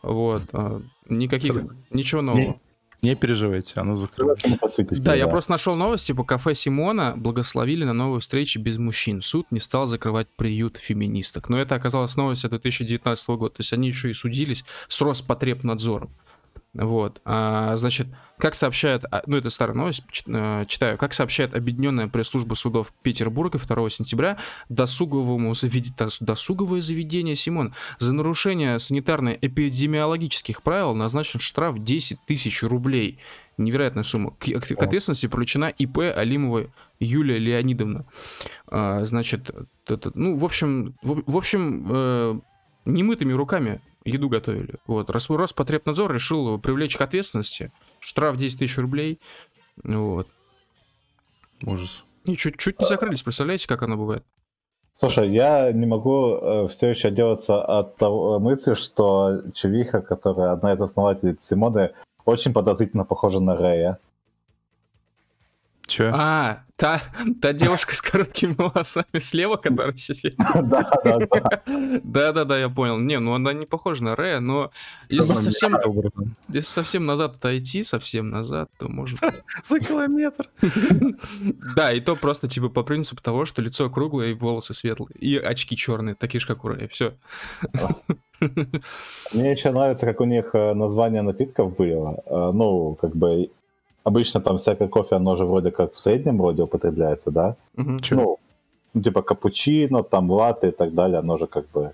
[0.02, 1.56] Вот, а, никаких,
[1.90, 2.40] ничего нового.
[2.40, 2.60] Не,
[3.04, 4.48] не переживайте, оно закрывается.
[4.92, 9.20] Да, я просто нашел новость, типа кафе Симона благословили на новой встрече без мужчин.
[9.20, 11.50] Суд не стал закрывать приют феминисток.
[11.50, 13.56] Но это оказалось новость 2019 года.
[13.56, 16.10] То есть они еще и судились с Роспотребнадзором.
[16.74, 17.20] Вот.
[17.24, 22.54] А, значит, как сообщает, а, ну это старая новость, э, читаю, как сообщает Объединенная пресс-служба
[22.54, 25.86] судов Петербурга 2 сентября, досуговому завед...
[26.20, 33.20] досуговое заведение Симон за нарушение санитарно-эпидемиологических правил назначен штраф 10 тысяч рублей.
[33.56, 34.32] Невероятная сумма.
[34.32, 38.04] К, к ответственности привлечена ИП Алимова Юлия Леонидовна.
[38.66, 39.48] А, значит,
[39.86, 42.40] это, ну, в общем, в, в общем, э,
[42.84, 44.76] немытыми руками еду готовили.
[44.86, 45.10] Вот.
[45.10, 47.72] Роспотребнадзор решил привлечь к ответственности.
[48.00, 49.20] Штраф 10 тысяч рублей.
[49.82, 50.28] Вот.
[51.66, 52.04] Ужас.
[52.24, 54.24] И чуть-чуть не закрылись, представляете, как оно бывает?
[54.98, 60.72] Слушай, я не могу э, все еще отделаться от того мысли, что Чевиха, которая одна
[60.72, 61.90] из основателей Симоны,
[62.24, 63.98] очень подозрительно похожа на Рэя.
[65.86, 66.10] Че?
[66.14, 67.00] А, та,
[67.42, 70.36] та девушка с короткими волосами слева, которая сидит.
[72.04, 72.58] Да, да, да.
[72.58, 72.98] Я понял.
[72.98, 74.70] Не, ну она не похожа на Рэя, но
[75.08, 75.76] если совсем,
[76.48, 79.18] если совсем назад отойти, совсем назад, то может...
[79.64, 80.48] За километр.
[81.76, 85.14] Да, и то просто типа по принципу того, что лицо круглое и волосы светлые.
[85.18, 86.88] И очки черные, такие же, как у Рэя.
[86.88, 87.14] Все.
[89.32, 92.22] Мне еще нравится, как у них э, название напитков было.
[92.26, 93.50] Э, ну, как бы
[94.04, 97.56] обычно там всякое кофе, оно же вроде как в среднем роде употребляется, да?
[97.76, 97.96] Угу.
[98.10, 98.38] Ну,
[99.02, 101.92] типа капучино, там латте и так далее, оно же как бы...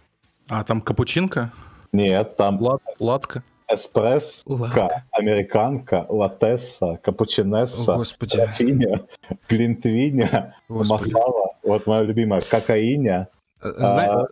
[0.49, 1.53] А, там капучинка?
[1.93, 2.61] Нет, там...
[2.61, 3.43] Лат, латка?
[3.73, 8.37] Эспрессо, американка, латесса, капучинесса, Господи.
[8.37, 9.07] рафиня,
[9.49, 13.29] глинтвиня, масала, вот моя любимая, кокаиня,
[13.63, 14.23] э, Зна...
[14.23, 14.27] а,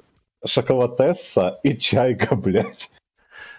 [0.44, 2.90] шоколадесса и чайка, блядь.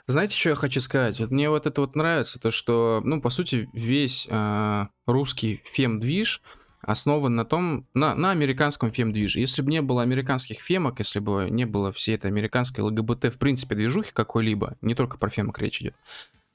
[0.10, 1.20] Знаете, что я хочу сказать?
[1.20, 6.42] Вот мне вот это вот нравится, то что, ну, по сути, весь э, русский фем-движ
[6.82, 9.40] основан на том, на, на американском фем-движе.
[9.40, 13.38] Если бы не было американских фемок, если бы не было всей этой американской ЛГБТ, в
[13.38, 15.94] принципе, движухи какой-либо, не только про фемок речь идет,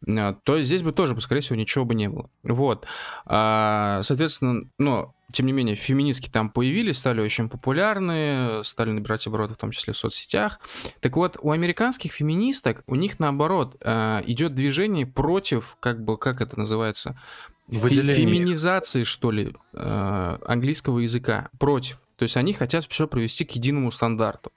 [0.04, 2.30] а, то здесь бы тоже, скорее всего, ничего бы не было.
[2.42, 2.88] Вот.
[3.24, 9.54] А, соответственно, ну, тем не менее, феминистки там появились, стали очень популярны, стали набирать обороты,
[9.54, 10.60] в том числе в соцсетях.
[11.00, 16.40] Так вот, у американских феминисток, у них наоборот а, идет движение против, как бы, как
[16.40, 17.18] это называется,
[17.66, 18.14] Выделение.
[18.14, 21.48] феминизации, что ли, английского языка.
[21.58, 21.98] Против.
[22.16, 24.52] То есть они хотят все привести к единому стандарту.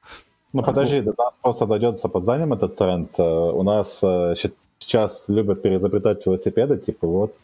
[0.53, 3.11] Ну подожди, до нас просто дойдет с опозданием этот тренд.
[3.17, 4.35] Э, у нас э,
[4.79, 7.35] сейчас любят переизобретать велосипеды, типа вот,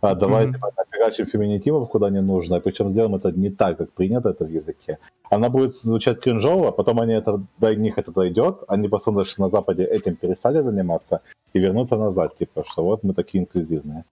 [0.00, 0.72] а давайте mm-hmm.
[0.76, 4.98] накорачим феминитивов куда не нужно, причем сделаем это не так, как принято это в языке.
[5.30, 9.48] Она будет звучать кринжово, а потом они это, до них это дойдет, они просто на
[9.48, 11.20] Западе этим перестали заниматься
[11.52, 14.04] и вернутся назад, типа, что вот мы такие инклюзивные.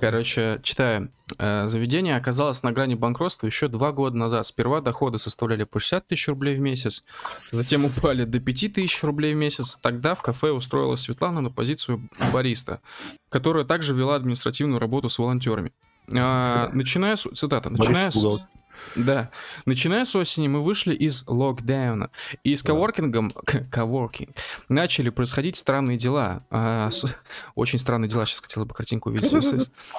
[0.00, 1.12] Короче, читаю.
[1.38, 4.44] Э, заведение оказалось на грани банкротства еще два года назад.
[4.46, 7.04] Сперва доходы составляли по 60 тысяч рублей в месяц,
[7.52, 9.76] затем упали до 5 тысяч рублей в месяц.
[9.76, 12.80] Тогда в кафе устроилась Светлана на позицию бариста,
[13.28, 15.72] которая также вела административную работу с волонтерами.
[16.12, 17.28] А, начиная с...
[17.34, 17.70] Цитата.
[17.70, 18.26] Начиная с...
[18.96, 19.30] Да.
[19.66, 22.10] Начиная с осени мы вышли из локдауна.
[22.44, 23.32] И с коворкингом,
[23.70, 24.36] коворкинг,
[24.68, 26.44] начали происходить странные дела.
[26.50, 27.04] А, с,
[27.54, 29.30] очень странные дела, сейчас хотела бы картинку увидеть.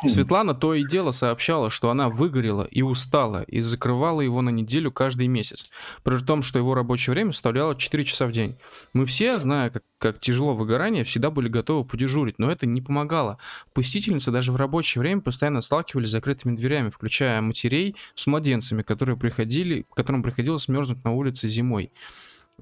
[0.07, 4.91] Светлана то и дело сообщала, что она выгорела и устала, и закрывала его на неделю
[4.91, 5.69] каждый месяц.
[6.03, 8.57] При том, что его рабочее время составляло 4 часа в день.
[8.93, 13.37] Мы все, зная, как, как тяжело выгорание, всегда были готовы подежурить, но это не помогало.
[13.73, 18.81] Посетительницы даже в рабочее время постоянно сталкивались с закрытыми дверями, включая матерей с младенцами младенцами,
[18.81, 21.91] которые приходили, которым приходилось мерзнуть на улице зимой.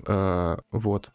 [0.08, 1.12] Э, вот.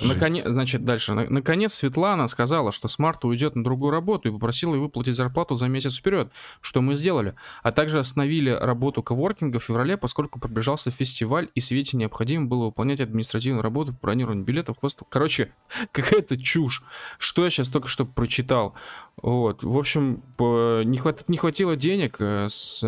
[0.00, 1.12] Наконец, значит, дальше.
[1.14, 5.56] Наконец Светлана сказала, что с марта уйдет на другую работу и попросила ей выплатить зарплату
[5.56, 7.34] за месяц вперед, что мы сделали.
[7.62, 13.00] А также остановили работу коворкинга в феврале, поскольку приближался фестиваль, и Свете необходимо было выполнять
[13.00, 14.76] административную работу по бронированию билетов.
[15.08, 15.52] Короче,
[15.92, 16.84] какая-то чушь.
[17.18, 18.74] Что я сейчас только что прочитал.
[19.20, 19.64] Вот.
[19.64, 21.28] В общем, не, хват...
[21.28, 22.84] не хватило денег э, с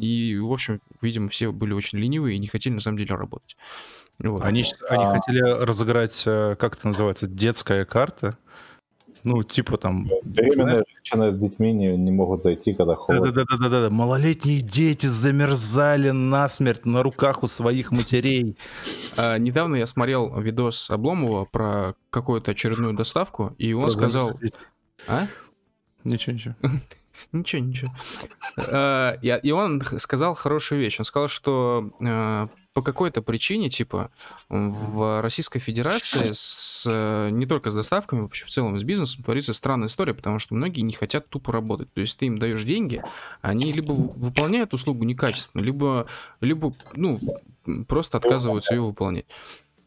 [0.00, 3.56] и, в общем, видимо, все были очень ленивые и не хотели на самом деле работать.
[4.18, 4.42] Вот.
[4.42, 5.14] Они, они а...
[5.14, 8.38] хотели разыграть, э, как это называется, детская карта.
[9.26, 10.08] Ну, типа там...
[10.22, 13.32] Беременная женщина с детьми не, не могут зайти, когда холодно.
[13.32, 13.90] Да-да-да-да-да.
[13.90, 18.56] Малолетние дети замерзали насмерть на руках у своих матерей.
[19.16, 24.40] А, недавно я смотрел видос Обломова про какую-то очередную доставку, и он про сказал...
[25.08, 25.26] А?
[26.04, 26.54] Ничего, ничего.
[27.32, 27.90] Ничего, ничего.
[28.56, 30.98] Э, и он сказал хорошую вещь.
[30.98, 34.10] Он сказал, что э, по какой-то причине, типа,
[34.50, 39.54] в Российской Федерации с, э, не только с доставками, вообще в целом с бизнесом творится
[39.54, 41.90] странная история, потому что многие не хотят тупо работать.
[41.94, 43.02] То есть ты им даешь деньги,
[43.40, 46.06] они либо выполняют услугу некачественно, либо,
[46.42, 47.18] либо ну,
[47.88, 49.24] просто отказываются ее выполнять.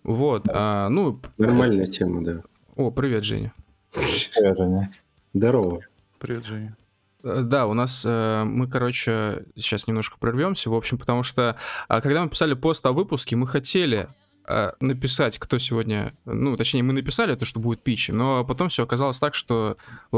[0.04, 0.48] Вот.
[0.50, 2.42] А, ну, Нормальная тема, да.
[2.76, 3.54] О, привет, Женя.
[3.92, 4.92] Привет, Женя.
[5.34, 5.82] Здорово.
[6.18, 6.76] Привет, Женя.
[7.24, 11.58] Э, да, у нас э, мы, короче, сейчас немножко прервемся, в общем, потому что
[11.88, 14.08] а, когда мы писали пост о выпуске, мы хотели
[14.48, 18.84] э, написать, кто сегодня, ну, точнее, мы написали то, что будет пич, но потом все
[18.84, 19.78] оказалось так, что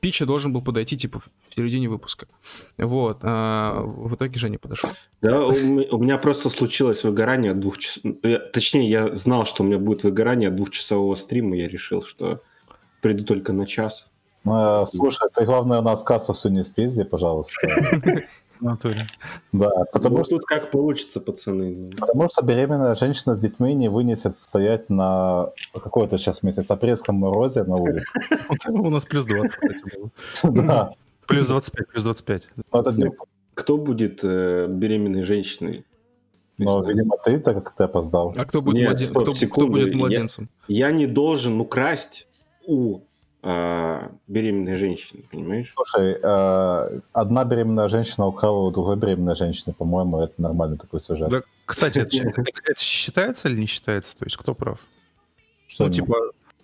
[0.00, 2.28] пича должен был подойти, типа, в середине выпуска.
[2.78, 4.90] Вот, а в итоге Женя подошел.
[5.22, 5.52] Да, у
[5.98, 8.02] меня просто случилось выгорание от двух часов,
[8.52, 12.42] точнее, я знал, что у меня будет выгорание от двухчасового стрима, я решил, что
[13.00, 14.06] приду только на час.
[14.46, 17.54] Ну, слушай, ты главное у нас кассу всю не спизди, пожалуйста.
[18.60, 19.06] Натуре.
[19.52, 20.36] Да, потому ну, что...
[20.36, 21.90] тут как получится, пацаны.
[21.98, 27.64] Потому что беременная женщина с детьми не вынесет стоять на какой-то сейчас месяц апрельском морозе
[27.64, 28.06] на улице.
[28.68, 30.10] У нас плюс 20, кстати, было.
[30.66, 30.92] Да.
[31.26, 32.42] Плюс 25, плюс 25.
[33.54, 35.84] Кто будет э, беременной женщиной?
[36.58, 38.32] Ну, видимо, ты, так как ты опоздал.
[38.36, 40.48] А кто будет, Нет, стоп, кто, кто будет младенцем?
[40.68, 42.26] Я, я не должен украсть
[42.66, 43.00] у э,
[43.46, 45.72] беременной женщины, понимаешь?
[45.72, 51.28] Слушай, э, одна беременная женщина украла у другой беременной женщины, по-моему, это нормальный такой сюжет.
[51.28, 54.16] Да, кстати, это, это считается или не считается?
[54.18, 54.80] То есть кто прав?
[55.68, 56.16] Что ну, типа,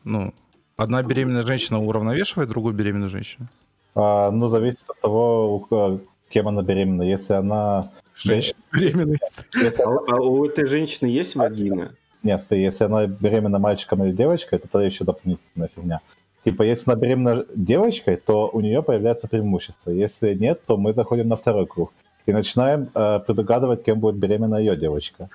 [0.02, 0.34] ну,
[0.76, 3.48] одна беременная женщина уравновешивает другую беременную женщину?
[3.94, 7.02] А, ну, зависит от того, кем она беременна.
[7.02, 7.90] Если она...
[8.16, 9.18] Женщина беременная.
[9.54, 9.82] Если...
[9.82, 11.94] А, а у этой женщины есть вагина?
[12.22, 16.00] Нет, если она беременна мальчиком или девочкой, это тогда еще дополнительная фигня.
[16.44, 19.90] Типа, если она беременна девочкой, то у нее появляется преимущество.
[19.90, 21.92] Если нет, то мы заходим на второй круг
[22.26, 25.30] и начинаем э, предугадывать, кем будет беременна ее девочка.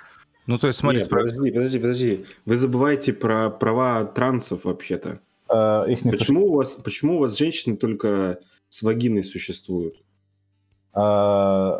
[0.47, 2.26] Ну, то есть, смотри, Нет, подожди, подожди, подожди.
[2.45, 5.20] Вы забываете про права трансов вообще-то.
[5.49, 9.95] Э, их не почему, у вас, почему у вас женщины только с вагиной существуют?
[10.93, 11.80] Э,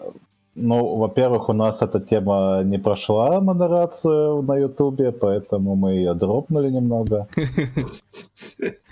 [0.56, 6.70] ну, во-первых, у нас эта тема не прошла модерацию на Ютубе, поэтому мы ее дропнули
[6.70, 7.28] немного.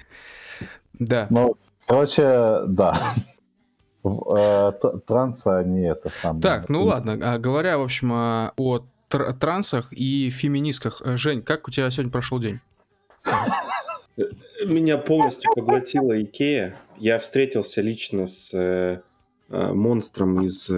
[1.00, 1.28] Да.
[1.30, 3.00] Ну, короче, да.
[4.06, 4.72] Э,
[5.08, 6.42] трансы, они это самое.
[6.42, 7.18] Так, ну ладно.
[7.22, 8.86] А, говоря, в общем, о
[9.40, 11.02] трансах и феминистках.
[11.04, 12.60] Э, Жень, как у тебя сегодня прошел день?
[14.66, 16.76] Меня полностью поглотила Икея.
[16.98, 19.02] Я встретился лично с э,
[19.50, 20.70] монстром из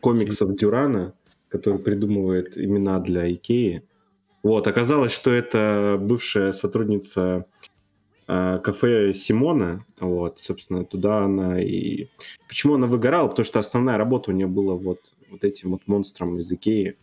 [0.00, 1.14] комиксов Дюрана,
[1.48, 3.82] который придумывает имена для Икеи.
[4.42, 7.46] Вот, оказалось, что это бывшая сотрудница
[8.26, 12.08] кафе Симона, вот, собственно, туда она и...
[12.48, 13.28] Почему она выгорала?
[13.28, 14.98] Потому что основная работа у нее была вот,
[15.30, 16.96] вот этим вот монстром из Икеи.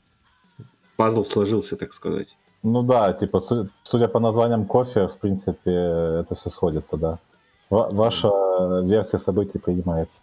[0.98, 2.38] Пазл сложился, так сказать.
[2.62, 3.40] Ну да, типа,
[3.84, 7.20] судя по названиям кофе, в принципе, это все сходится, да.
[7.74, 8.30] ваша
[8.84, 10.22] версия событий принимается.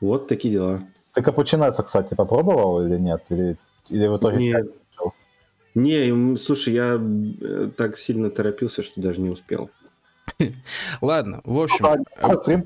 [0.00, 0.82] Вот такие дела.
[1.12, 3.22] Ты капучино, кстати, попробовал или нет?
[3.30, 3.56] Или,
[3.88, 4.38] или в итоге...
[4.38, 4.66] Нет,
[5.78, 9.70] не, слушай, я э, так сильно торопился, что даже не успел.
[11.00, 12.58] Ладно, в общем, э,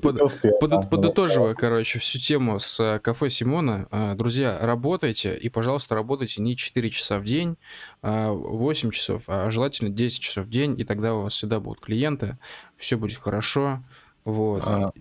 [0.59, 6.57] под, подытоживая, короче, всю тему с э, кафе Симона, друзья, работайте, и, пожалуйста, работайте не
[6.57, 7.55] 4 часа в день,
[8.01, 11.79] а 8 часов, а желательно 10 часов в день, и тогда у вас всегда будут
[11.79, 12.37] клиенты,
[12.77, 13.83] все будет хорошо,
[14.25, 14.61] вот.
[14.65, 14.91] А,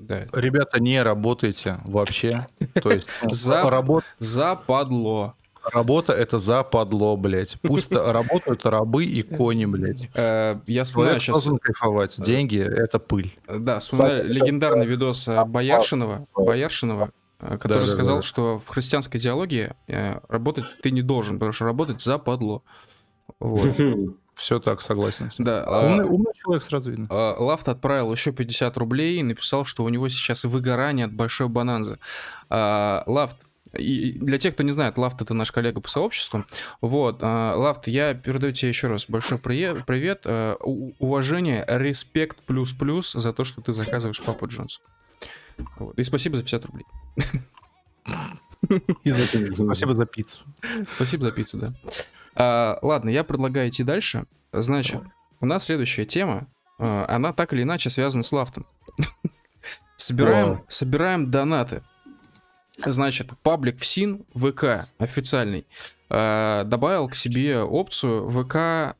[0.00, 0.26] да.
[0.32, 2.46] Ребята, не работайте вообще,
[2.82, 3.64] то есть за,
[4.18, 5.34] западло.
[5.72, 7.56] Работа это западло, блядь.
[7.62, 10.08] Пусть работают рабы и кони, блядь.
[10.14, 11.48] Э, я вспоминаю сейчас...
[11.60, 12.20] кайфовать.
[12.22, 13.36] Деньги— это пыль.
[13.48, 17.10] Да, вспоминаю легендарный видос Бояршинова, Бояршинова,
[17.40, 22.00] э, который сказал, что в христианской идеологии э, работать ты не должен, потому что работать
[22.00, 22.62] западло.
[23.38, 23.76] Вот.
[24.40, 25.30] Все так, согласен.
[25.36, 25.64] Да.
[25.66, 27.06] А, умный, умный человек сразу видно.
[27.10, 31.48] А, Лафт отправил еще 50 рублей и написал, что у него сейчас выгорание от большой
[31.48, 31.98] бананзы.
[32.48, 33.36] А, Лафт,
[33.72, 36.44] и для тех, кто не знает, Лафт это наш коллега по сообществу.
[36.80, 43.32] Вот, а, Лафт, я передаю тебе еще раз большой привет, а, уважение, респект плюс-плюс за
[43.32, 44.80] то, что ты заказываешь Папу Джонс.
[45.78, 45.98] Вот.
[45.98, 46.86] И спасибо за 50 рублей.
[49.04, 50.40] И за Спасибо за пиццу.
[50.96, 51.74] Спасибо за пиццу, да.
[52.34, 54.26] А, ладно, я предлагаю идти дальше.
[54.52, 55.00] Значит,
[55.40, 56.48] у нас следующая тема.
[56.78, 58.66] А, она так или иначе связана с Лафтом.
[59.96, 61.82] Собираем, собираем донаты
[62.84, 65.66] Значит, паблик в СИН ВК официальный
[66.08, 68.96] э, добавил к себе опцию ВК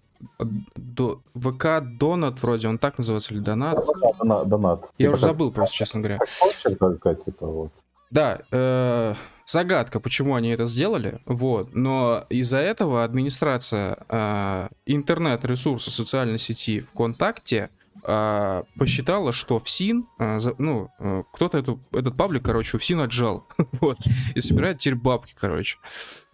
[0.76, 3.78] до, ВК Донат вроде, он так называется или Донат?
[4.18, 4.48] Донат.
[4.48, 4.92] донат.
[4.98, 6.18] Я типа уже забыл просто, честно говоря.
[6.62, 7.72] Типа, вот.
[8.10, 9.14] Да, э,
[9.46, 11.74] загадка, почему они это сделали, вот.
[11.74, 17.70] Но из-за этого администрация э, интернет-ресурса социальной сети ВКонтакте
[18.04, 23.00] а, посчитала, что ФСИН, а, за, ну, а, кто-то эту, этот паблик, короче, у ФСИН
[23.00, 23.46] отжал,
[23.80, 23.98] вот,
[24.34, 25.78] и собирает теперь бабки, короче.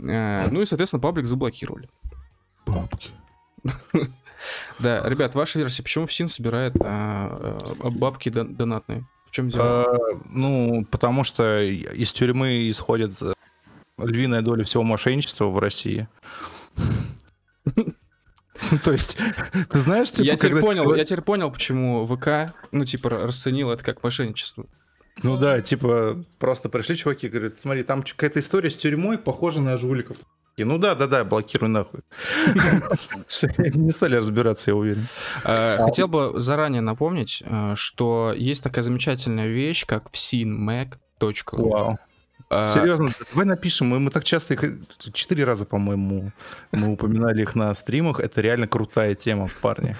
[0.00, 1.88] А, ну и, соответственно, паблик заблокировали.
[2.66, 3.10] Бабки.
[4.78, 9.04] Да, ребят, ваша версия, почему ФСИН собирает а, а, бабки донатные?
[9.26, 9.64] В чем дело?
[9.64, 9.98] А,
[10.28, 13.18] ну, потому что из тюрьмы исходит
[13.98, 16.06] львиная доля всего мошенничества в России.
[18.84, 19.18] То есть,
[19.70, 23.84] ты знаешь, типа, я теперь понял, я теперь понял, почему ВК, ну, типа, расценил это
[23.84, 24.66] как мошенничество.
[25.22, 29.76] Ну да, типа, просто пришли чуваки, говорят, смотри, там какая-то история с тюрьмой, похожа на
[29.78, 30.18] жуликов.
[30.56, 32.00] И, ну да, да, да, блокируй нахуй.
[33.58, 35.06] Не стали разбираться, я уверен.
[35.44, 41.96] А, хотел бы заранее напомнить, э, что есть такая замечательная вещь, как vsinmac.ru.
[42.48, 42.64] А...
[42.64, 43.88] Серьезно, давай напишем.
[43.88, 44.64] Мы, мы так часто их...
[45.12, 46.30] Четыре раза, по-моему,
[46.70, 48.20] мы упоминали их на стримах.
[48.20, 49.96] Это реально крутая тема, парни.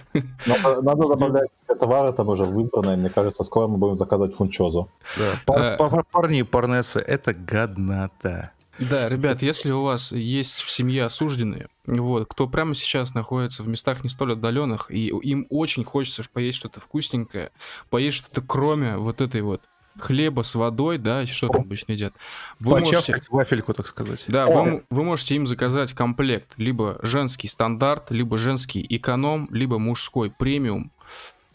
[0.47, 2.97] Надо, надо добавлять товары там уже выбранные.
[2.97, 4.91] Мне кажется, скоро мы будем заказывать фунчозу.
[5.19, 5.77] Да.
[5.79, 6.03] А...
[6.13, 8.53] Парни и парнесы, это годнота.
[8.79, 13.69] Да, ребят, если у вас есть в семье осужденные, вот, кто прямо сейчас находится в
[13.69, 17.53] местах не столь отдаленных, и им очень хочется поесть что-то вкусненькое,
[17.89, 19.63] поесть что-то кроме вот этой вот
[19.99, 22.13] хлеба с водой, да, что там обычно едят.
[22.61, 23.23] Вы можете...
[23.31, 24.25] вафельку, так сказать.
[24.29, 30.31] Да, вы, вы можете им заказать комплект, либо женский стандарт, либо женский эконом, либо мужской
[30.31, 30.91] премиум,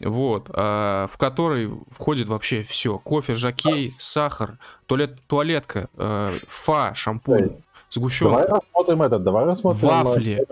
[0.00, 2.98] вот, а, в который входит вообще все.
[2.98, 7.56] Кофе, жакей, сахар, туалет, туалетка, а, фа, шампунь,
[7.90, 8.30] сгущенка.
[8.30, 10.46] Давай рассмотрим этот, давай рассмотрим э, вафли.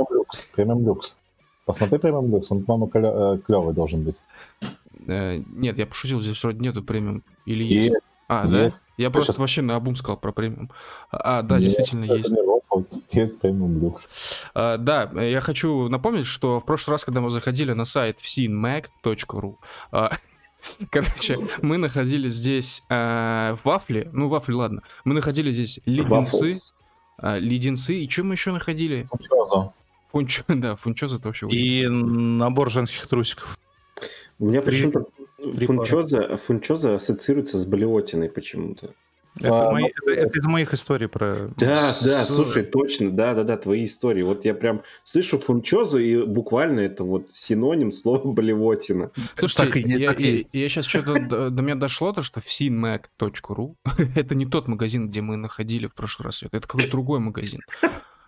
[0.55, 1.17] Премиум люкс.
[1.65, 4.17] Посмотри премиум люкс, он, по-моему, клевый должен быть.
[5.07, 7.23] Э, нет, я пошутил, здесь вроде нету премиум.
[7.47, 7.89] Или есть?
[7.89, 8.53] есть а, есть.
[8.53, 8.75] да?
[8.97, 9.39] Я Ты просто сейчас...
[9.39, 10.71] вообще на обум сказал про премиум.
[11.11, 12.33] А, да, нет, действительно есть.
[13.11, 14.45] Есть премиум люкс.
[14.55, 19.57] А, да, я хочу напомнить, что в прошлый раз, когда мы заходили на сайт vsinmac.ru,
[19.91, 20.11] а,
[20.91, 24.09] Короче, мы находили здесь э, вафли.
[24.13, 24.83] Ну, вафли, ладно.
[25.05, 26.59] Мы находили здесь леденцы.
[27.21, 27.97] Э, леденцы.
[27.97, 29.09] И что мы еще находили?
[29.11, 29.73] Фунчоза.
[30.13, 33.59] Фунчо, да, фунчоза это вообще И набор женских трусиков.
[34.41, 35.07] У меня почему-то
[35.67, 38.95] фунчоза, фунчоза ассоциируется с блевотиной почему-то.
[39.39, 41.51] Это, а, мои, это, это из моих историй про...
[41.57, 42.05] Да, с...
[42.05, 44.23] да, слушай, точно, да, да, да, твои истории.
[44.23, 49.13] Вот я прям слышу фунчозу, и буквально это вот синоним слова блевотина.
[49.37, 50.49] Слушайте, так, я, так и...
[50.53, 53.77] я, я сейчас что-то до, до меня дошло, то, что finmac.ru
[54.17, 56.43] это не тот магазин, где мы находили в прошлый раз.
[56.43, 57.61] Это какой-то другой магазин.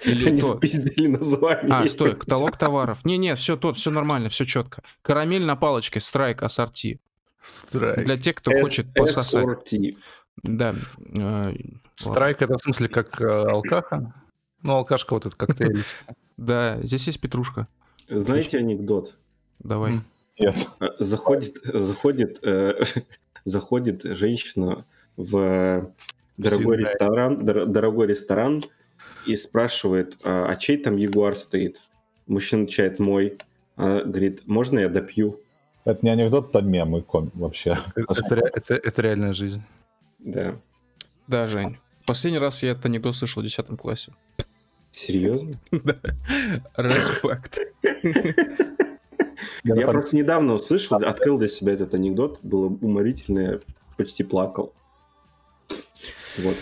[0.04, 0.56] Или Они то...
[0.56, 1.66] спиздили название.
[1.70, 3.04] А, стой, каталог товаров.
[3.04, 4.82] Не-не, все тот, все нормально, все четко.
[5.02, 7.00] Карамель на палочке, страйк, ассорти.
[7.42, 8.04] Страйк.
[8.04, 9.46] Для тех, кто хочет пососать.
[10.42, 10.74] Да.
[11.14, 11.52] Э,
[11.94, 14.14] страйк это в смысле как э, алкаха?
[14.62, 15.82] Ну, алкашка вот этот коктейль.
[16.38, 17.68] Да, здесь есть петрушка.
[18.08, 19.14] Знаете анекдот?
[19.60, 20.00] Давай.
[20.38, 20.68] Нет.
[20.80, 22.42] Э, заходит, заходит,
[23.44, 24.84] заходит женщина
[25.16, 25.92] в
[26.38, 28.62] дорогой ресторан, дорогой ресторан,
[29.26, 31.80] и спрашивает, а, а чей там Ягуар стоит?
[32.26, 33.38] Мужчина отвечает, мой.
[33.76, 35.40] А, говорит, можно я допью?
[35.84, 37.78] Это не анекдот, это мем и ком вообще.
[37.96, 39.62] Это, это, это реальная жизнь.
[40.20, 40.56] Да.
[41.26, 41.78] Да, Жень.
[42.06, 44.12] Последний раз я этот анекдот слышал в 10 классе.
[44.92, 45.58] Серьезно?
[45.70, 45.96] Да.
[46.76, 47.58] Респект.
[49.64, 53.60] Я просто недавно услышал, открыл для себя этот анекдот, было уморительно,
[53.96, 54.72] почти плакал.
[56.38, 56.56] Вот.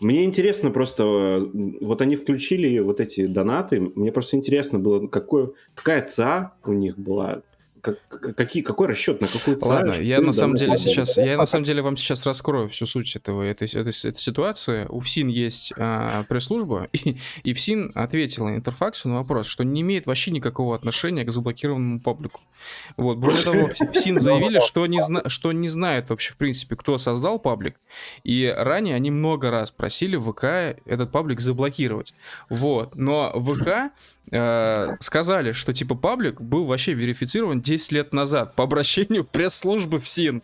[0.00, 6.02] Мне интересно просто, вот они включили вот эти донаты, мне просто интересно было, какой, какая
[6.02, 7.42] ЦА у них была,
[7.84, 9.68] как, какие, какой расчет, на какую цель?
[9.68, 13.14] Ладно, я на самом деле сейчас, я на самом деле вам сейчас раскрою всю суть
[13.14, 14.86] этого, этой, этой, этой ситуации.
[14.88, 20.06] У ФСИН есть а, пресс-служба, и, и ФСИН ответила Интерфаксу на вопрос, что не имеет
[20.06, 22.40] вообще никакого отношения к заблокированному паблику.
[22.96, 26.96] Вот, более того, ФСИН заявили, что не, зна, что не знает вообще, в принципе, кто
[26.96, 27.76] создал паблик,
[28.22, 32.14] и ранее они много раз просили ВК этот паблик заблокировать.
[32.48, 33.92] Вот, но ВК
[34.30, 40.08] э, сказали, что типа паблик был вообще верифицирован 10 лет назад по обращению пресс-службы в
[40.08, 40.42] СИН.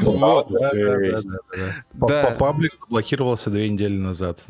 [0.00, 0.48] Вот.
[0.50, 1.20] Да, да,
[1.52, 2.30] да, да.
[2.32, 4.40] Паблик блокировался две недели назад,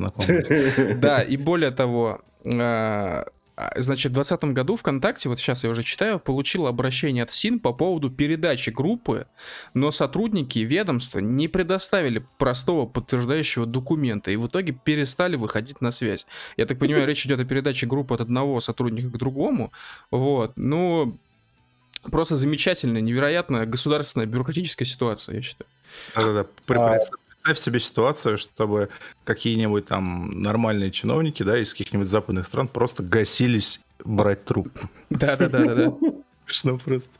[0.96, 5.82] Да, и более того, э, а, значит, в 2020 году ВКонтакте, вот сейчас я уже
[5.82, 9.26] читаю, получил обращение от ФСИН по поводу передачи группы,
[9.74, 16.26] но сотрудники ведомства не предоставили простого подтверждающего документа и в итоге перестали выходить на связь.
[16.56, 19.72] Я так понимаю, речь идет о передаче группы от одного сотрудника к другому.
[20.10, 21.18] Вот, ну,
[22.10, 25.68] просто замечательная, невероятная государственная бюрократическая ситуация, я считаю.
[26.14, 26.46] Да-да-да.
[26.66, 28.88] Представь себе ситуацию, чтобы
[29.24, 34.88] какие-нибудь там нормальные чиновники, да, из каких-нибудь западных стран просто гасились брать трубку.
[35.10, 35.92] Да-да-да-да.
[36.46, 37.10] Смешно просто.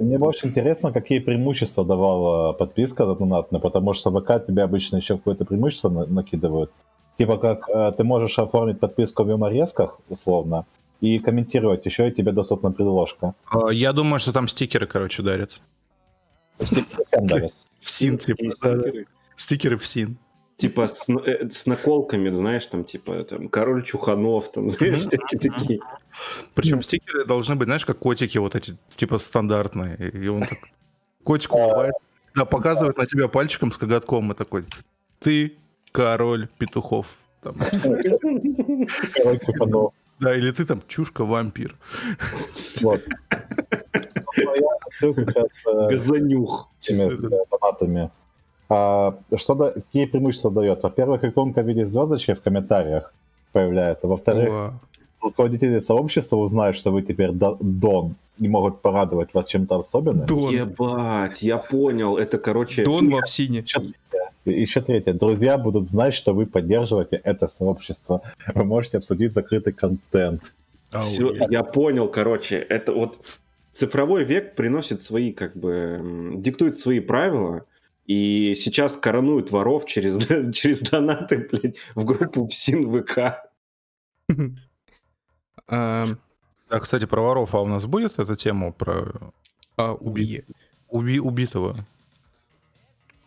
[0.00, 5.16] мне больше интересно, какие преимущества давала подписка за донатную, потому что ВК тебе обычно еще
[5.16, 6.70] какое-то преимущество накидывают.
[7.18, 10.66] Типа как э, ты можешь оформить подписку в юморесках, условно,
[11.04, 11.86] и комментировать.
[11.86, 13.34] Еще и тебе доступна предложка.
[13.50, 15.60] А, я думаю, что там стикеры, короче, дарят.
[16.60, 17.52] Стикеры всем дарят.
[17.80, 18.56] В син, типа.
[19.36, 20.16] Стикеры в син.
[20.56, 25.80] Типа с, э, с наколками, знаешь, там, типа, там, король Чуханов, там, знаешь, такие такие.
[26.54, 30.10] Причем стикеры должны быть, знаешь, как котики вот эти, типа, стандартные.
[30.12, 30.58] И он так,
[31.24, 32.00] котик улыбается,
[32.36, 34.64] да, показывает на тебя пальчиком с коготком и такой,
[35.18, 35.56] ты
[35.90, 37.08] король петухов.
[37.42, 39.92] Король Чуханов.
[40.24, 41.76] Да, или ты там чушка-вампир.
[42.82, 43.02] Вот.
[45.02, 46.68] Ну, э, Газанюх.
[46.88, 48.10] Донатами.
[48.68, 50.82] А, что да, какие преимущества дает?
[50.82, 53.12] Во-первых, иконка в виде звездочек в комментариях
[53.52, 54.08] появляется.
[54.08, 54.72] Во-вторых, О.
[55.20, 60.26] руководители сообщества узнают, что вы теперь Дон и могут порадовать вас чем-то особенным.
[60.26, 60.50] Дон.
[60.50, 62.16] Ебать, я понял.
[62.16, 62.84] Это, короче...
[62.84, 63.64] Дон во всине.
[64.44, 65.12] Еще, еще третье.
[65.12, 68.22] Друзья будут знать, что вы поддерживаете это сообщество.
[68.54, 70.42] Вы можете обсудить закрытый контент.
[71.00, 72.56] Все, я понял, короче.
[72.56, 73.18] Это вот
[73.72, 77.66] цифровой век приносит свои, как бы, диктует свои правила,
[78.06, 83.18] и сейчас коронуют воров через, через донаты, блядь, в группу ПСИН ВК.
[85.66, 86.06] А,
[86.80, 89.32] кстати, про воров, а у нас будет эта тема про
[89.76, 90.44] а, уби...
[90.88, 91.18] Уби...
[91.18, 91.86] убитого?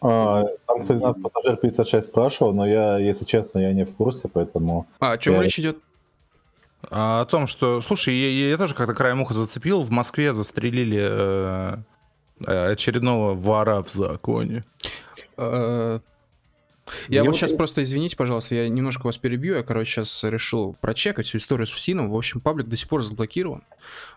[0.02, 4.30] А, там, кстати, нас пассажир 56 спрашивал, но я, если честно, я не в курсе,
[4.32, 4.86] поэтому...
[5.00, 5.44] А, о чем я...
[5.44, 5.78] речь идет?
[6.90, 11.00] А, о том, что, слушай, я, я тоже как-то краем уха зацепил, в Москве застрелили
[11.02, 11.78] э,
[12.46, 14.64] Э, очередного вора в законе.
[15.38, 16.00] Э,
[17.10, 19.56] я вот сейчас просто, извините, пожалуйста, я немножко вас перебью.
[19.56, 22.10] Я, короче, сейчас решил прочекать всю историю с ФСИНом.
[22.10, 23.64] В общем, паблик до сих пор заблокирован.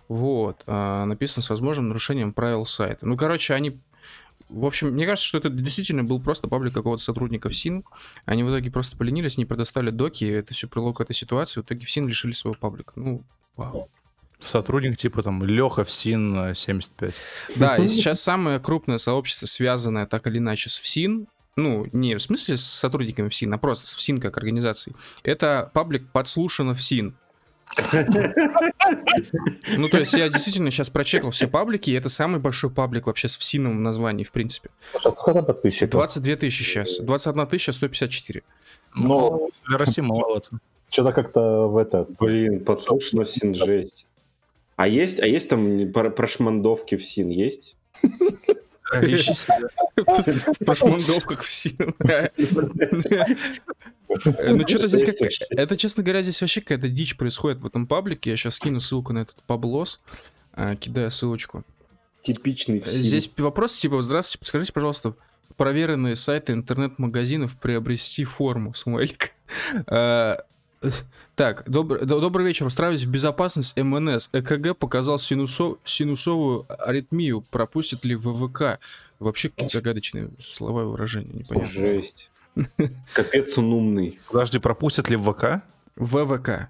[0.08, 0.62] Вот.
[0.66, 3.06] А, написано с возможным нарушением правил сайта.
[3.06, 3.78] Ну, короче, они...
[4.50, 7.84] В общем, мне кажется, что это действительно был просто паблик какого-то сотрудника ФСИН.
[8.24, 10.24] Они в итоге просто поленились, не предоставили доки.
[10.24, 11.60] Это все прилог к этой ситуации.
[11.60, 12.92] В итоге ФСИН лишили своего паблика.
[12.96, 13.22] Ну,
[13.56, 13.88] вау.
[14.40, 17.14] Сотрудник типа там Леха ФСИН 75.
[17.56, 22.22] Да, и сейчас самое крупное сообщество, связанное так или иначе с ФСИН, ну, не в
[22.22, 27.14] смысле с сотрудниками ФСИН, а просто с ФСИН как организацией, это паблик подслушано ФСИН.
[29.76, 33.28] Ну, то есть я действительно сейчас прочекал все паблики, и это самый большой паблик вообще
[33.28, 34.70] с ФСИНом в названии, в принципе.
[34.98, 35.90] Сейчас сколько подписчиков?
[35.90, 38.42] 22 тысячи сейчас, 21 тысяча 154.
[38.94, 40.48] Ну, для России маловато.
[40.90, 42.06] Что-то как-то в это...
[42.18, 44.06] Блин, подслушано ФСИН жесть.
[44.76, 47.76] А есть, а есть там прошмандовки в СИН есть?
[48.92, 49.34] Ищи
[49.96, 51.94] В прошмандовках в СИН.
[54.08, 55.16] Ну, что-то здесь как...
[55.50, 58.30] Это, честно говоря, здесь вообще какая-то дичь происходит в этом паблике.
[58.30, 60.00] Я сейчас скину ссылку на этот паблос.
[60.52, 61.64] А, кидаю ссылочку.
[62.22, 65.14] Типичный Здесь вопрос типа, здравствуйте, подскажите, пожалуйста,
[65.56, 69.32] проверенные сайты интернет-магазинов приобрести форму, смайлик.
[71.34, 72.66] Так, добр, добрый вечер.
[72.66, 74.30] Устраиваюсь в безопасность МНС.
[74.32, 77.42] ЭКГ показал синусов, синусовую аритмию.
[77.42, 78.78] Пропустит ли ВВК?
[79.18, 81.70] Вообще какие загадочные слова и выражения, непонятно.
[81.70, 82.30] Жесть.
[83.12, 84.18] Капец он умный.
[84.30, 85.62] Подожди, пропустят ли ВВК?
[85.96, 86.68] ВВК.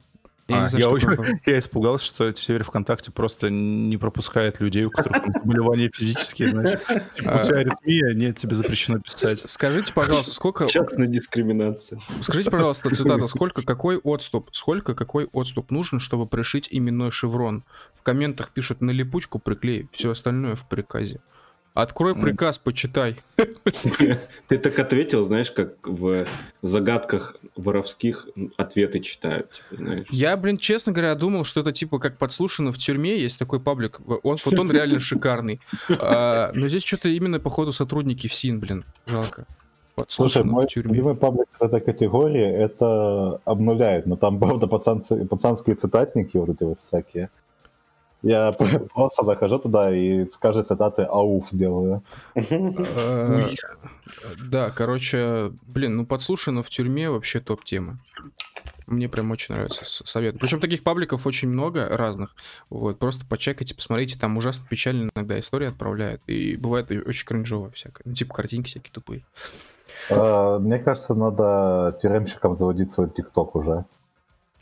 [0.50, 5.22] Я, а, знаю, я, я испугался, что теперь ВКонтакте просто не пропускает людей, у которых
[5.32, 6.50] заболевания физические.
[6.50, 6.80] Знаешь.
[7.14, 9.42] Типа, у тебя аритмия, нет, тебе запрещено писать.
[9.44, 10.66] Скажите, пожалуйста, сколько...
[10.66, 12.00] Частная дискриминация.
[12.22, 17.64] Скажите, пожалуйста, цитата, сколько какой отступ, сколько какой отступ нужен, чтобы пришить именной шеврон?
[17.94, 21.20] В комментах пишут на липучку приклей, все остальное в приказе.
[21.80, 23.16] Открой приказ, почитай.
[24.48, 26.26] Ты так ответил, знаешь, как в
[26.62, 29.50] загадках воровских ответы читают.
[29.52, 30.06] Типа, знаешь.
[30.10, 34.00] Я, блин, честно говоря, думал, что это типа как подслушано в тюрьме, есть такой паблик.
[34.22, 35.60] Он, вот он реально шикарный.
[35.88, 38.84] А, но здесь что-то именно, походу, сотрудники СИН, блин.
[39.06, 39.46] Жалко.
[40.08, 46.50] Слушай, мой любимый паблик из этой категории это обнуляет, но там, правда, пацанские цитатники вот
[46.50, 47.30] эти вот всякие.
[48.22, 48.52] Я
[48.94, 52.02] просто захожу туда и скажет цитаты ауф делаю.
[52.34, 53.48] Э,
[54.50, 57.98] да, короче, блин, ну подслушано в тюрьме вообще топ-тема.
[58.86, 60.40] Мне прям очень нравится совет.
[60.40, 62.34] Причем таких пабликов очень много разных.
[62.70, 66.20] Вот, просто почекайте, посмотрите, там ужасно печально иногда истории отправляют.
[66.26, 68.02] И бывает очень кринжово всякое.
[68.04, 69.24] Ну, типа картинки всякие тупые.
[70.10, 73.84] А, мне кажется, надо тюремщикам заводить свой ТикТок уже.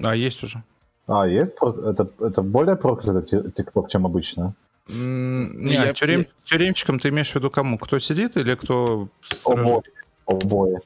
[0.03, 0.63] А, есть уже.
[1.09, 1.57] А, есть?
[1.63, 4.55] Это, это более проклятый ТикТок, чем обычно?
[4.89, 5.93] Не, я...
[5.93, 7.79] тюрем, тюремчиком ты имеешь в виду кому?
[7.79, 9.09] Кто сидит или кто...
[9.45, 9.83] Обои.
[10.27, 10.79] Обои.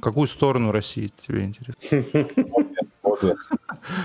[0.00, 2.26] Какую сторону России тебе интересно?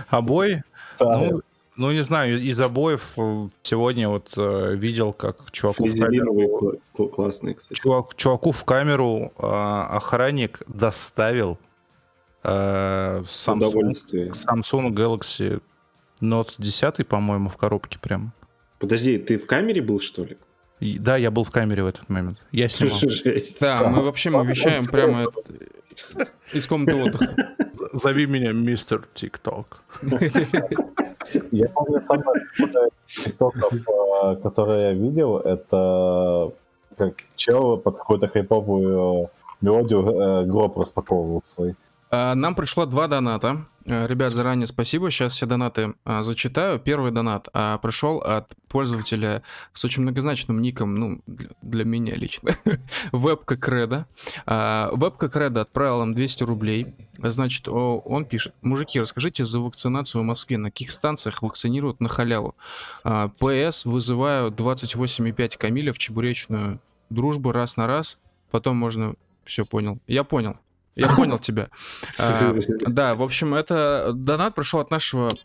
[0.10, 0.64] Обои?
[1.00, 1.42] Ну,
[1.76, 6.80] ну, не знаю, из обоев э, сегодня вот э, видел, как чуваку в камеру...
[6.94, 7.80] классные, кстати.
[7.80, 11.58] Чувак, чуваку в камеру э, охранник доставил
[12.44, 13.94] Samsung,
[14.34, 15.62] Samsung Galaxy
[16.20, 18.32] Нот 10, по-моему, в коробке прям.
[18.80, 20.38] Подожди, ты в камере был, что ли?
[20.80, 22.38] И, да, я был в камере в этот момент.
[22.52, 23.00] Я снимал.
[23.00, 23.62] Жесть.
[23.62, 25.28] Да, мы вообще мы вещаем прямо
[26.54, 27.36] из комнаты отдыха.
[27.94, 29.82] Зови меня мистер ТикТок.
[31.52, 36.52] Я помню, самое ТикТоков, э, которое я видел, это
[36.98, 39.30] как чел под какую-то хайповую
[39.62, 41.76] мелодию э, гроб распаковывал свой.
[42.16, 43.66] А, нам пришло два доната.
[43.86, 45.10] Э, ребят, заранее спасибо.
[45.10, 46.78] Сейчас все донаты а, зачитаю.
[46.78, 49.42] Первый донат а, пришел от пользователя
[49.74, 51.22] с очень многозначным ником, ну,
[51.64, 52.52] для меня лично.
[53.12, 54.06] Вебка Кредо.
[54.46, 56.94] Вебка Кредо отправил нам 200 рублей.
[57.18, 58.54] Значит, он пишет.
[58.62, 60.60] Мужики, расскажите за вакцинацию в Москве.
[60.60, 62.54] На каких станциях вакцинируют на халяву?
[63.04, 68.20] ПС вызываю 28,5 Камиля в чебуречную дружбу раз на раз.
[68.52, 69.16] Потом можно...
[69.46, 69.98] Все, понял.
[70.08, 70.58] Я понял.
[70.96, 71.70] Я понял тебя.
[72.20, 72.54] А,
[72.88, 75.36] да, в общем, это донат пришел от нашего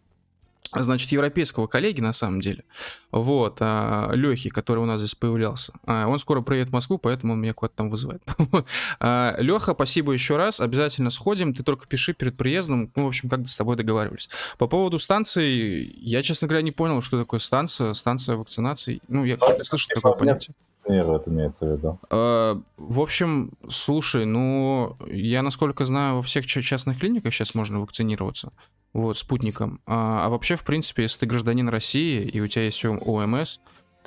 [0.72, 2.64] значит, европейского коллеги, на самом деле,
[3.10, 5.72] вот, а, Лехи, который у нас здесь появлялся.
[5.86, 8.22] А, он скоро приедет в Москву, поэтому он меня куда-то там вызывает.
[9.00, 13.28] а, Леха, спасибо еще раз, обязательно сходим, ты только пиши перед приездом, ну, в общем,
[13.28, 14.28] как с тобой договаривались.
[14.58, 19.38] По поводу станции, я, честно говоря, не понял, что такое станция, станция вакцинации, ну, я
[19.62, 20.54] слышу такое понятие
[20.88, 21.98] это имеется в виду.
[22.10, 28.52] А, в общем, слушай, ну, я, насколько знаю, во всех частных клиниках сейчас можно вакцинироваться,
[28.92, 29.80] вот, спутником.
[29.86, 33.58] А, а вообще, в принципе, если ты гражданин России, и у тебя есть ОМС,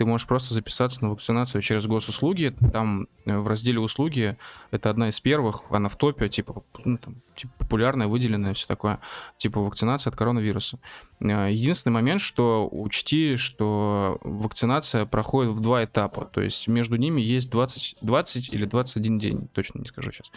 [0.02, 2.56] ты можешь просто записаться на вакцинацию через госуслуги.
[2.74, 4.36] Там э, в разделе услуги
[4.72, 9.00] это одна из первых, она в топе, типа, ну, там, типа популярная, выделенная, все такое,
[9.38, 10.80] типа вакцинация от коронавируса.
[11.20, 17.22] Э, единственный момент, что учти, что вакцинация проходит в два этапа, то есть между ними
[17.22, 20.32] есть 20, 20 или 21 день, точно не скажу сейчас.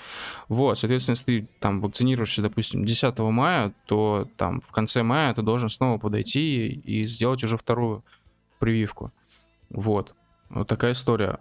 [0.50, 5.40] Вот, соответственно, если ты там вакцинируешься, допустим, 10 мая, то там в конце мая ты
[5.40, 8.04] должен снова подойти и сделать уже вторую
[8.58, 9.10] прививку.
[9.70, 10.14] Вот.
[10.50, 11.38] Вот такая история.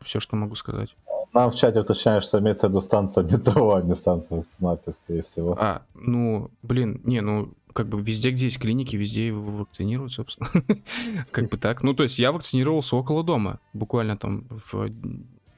[0.00, 0.94] Все, что могу сказать.
[1.32, 5.22] Нам в чате уточняют, что имеется в виду станция метро, а не станция вакцинации, скорее
[5.22, 5.56] всего.
[5.58, 10.48] А, ну, блин, не, ну, как бы везде, где есть клиники, везде вакцинируют, собственно.
[11.30, 11.82] как бы так.
[11.82, 14.88] Ну, то есть я вакцинировался около дома, буквально там в,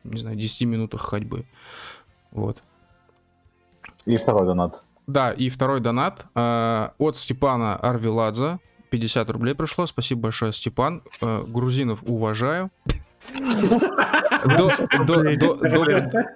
[0.02, 1.46] не знаю, 10 минутах ходьбы.
[2.32, 2.62] Вот.
[4.04, 4.82] И второй донат.
[5.06, 8.58] Да, и второй донат э, от Степана Арвиладзе.
[8.90, 9.86] 50 рублей пришло.
[9.86, 11.02] Спасибо большое, Степан.
[11.20, 12.70] Э, грузинов уважаю.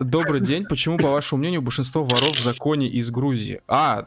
[0.00, 0.66] Добрый день.
[0.66, 3.60] Почему, по вашему мнению, большинство воров в законе из Грузии?
[3.68, 4.06] А,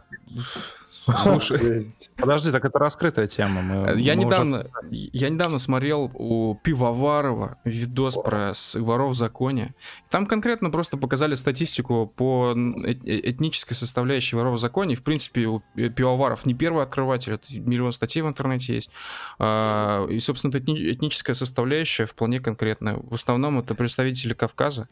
[1.05, 1.93] Слушай.
[2.15, 3.61] Подожди, так это раскрытая тема.
[3.61, 5.09] Мы, я, мы недавно, уже...
[5.13, 9.75] я недавно смотрел у Пивоварова видос про воров в законе.
[10.09, 14.95] Там конкретно просто показали статистику по этнической составляющей воров в законе.
[14.95, 18.89] В принципе, у Пивоваров не первый открыватель, это миллион статей в интернете есть.
[19.39, 22.97] А, и, собственно, этническая составляющая вполне конкретная.
[22.97, 24.89] В основном это представители Кавказа.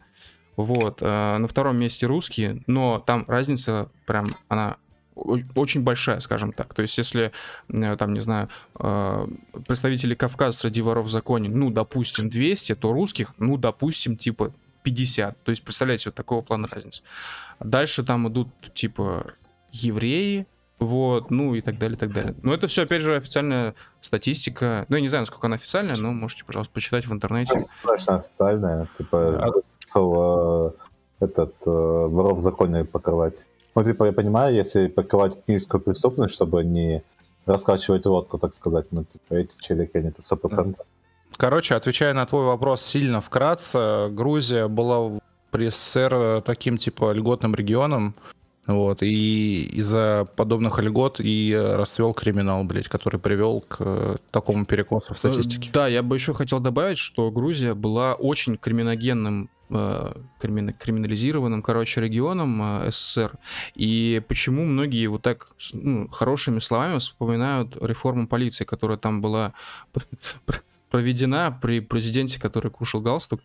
[0.55, 0.99] Вот.
[1.01, 4.77] А, на втором месте русские, но там разница прям, она
[5.15, 6.73] очень большая, скажем так.
[6.73, 7.31] То есть, если,
[7.69, 8.49] э, там, не знаю,
[8.79, 9.27] э,
[9.67, 14.51] представители Кавказа среди воров в законе, ну, допустим, 200, то русских, ну, допустим, типа
[14.83, 15.43] 50.
[15.43, 17.03] То есть, представляете, вот такого плана разницы.
[17.59, 19.33] Дальше там идут, типа,
[19.71, 20.47] евреи,
[20.79, 22.35] вот, ну и так далее, и так далее.
[22.41, 24.85] Но это все, опять же, официальная статистика.
[24.89, 27.67] Ну, я не знаю, насколько она официальная, но можете, пожалуйста, почитать в интернете.
[27.83, 28.87] Конечно, официальная.
[28.97, 29.53] Типа,
[29.95, 30.73] а...
[31.19, 33.35] этот воров в законе покрывать.
[33.75, 37.03] Ну, типа, я понимаю, если паковать книжку преступность, чтобы не
[37.45, 40.77] раскачивать водку, так сказать, ну, типа, эти челики, они это 100%.
[41.37, 45.19] Короче, отвечая на твой вопрос сильно вкратце, Грузия была
[45.49, 48.13] при СССР таким, типа, льготным регионом,
[48.67, 55.17] вот, и из-за подобных льгот и расцвел криминал, блядь, который привел к такому перекосу в
[55.17, 55.69] статистике.
[55.73, 59.52] Да, я бы еще хотел добавить, что Грузия была очень криминогенным Э,
[60.39, 63.33] криминализированным, короче, регионом э, СССР.
[63.75, 69.53] И почему многие вот так ну, хорошими словами вспоминают реформу полиции, которая там была
[70.93, 73.41] проведена при президенте, который кушал галстук.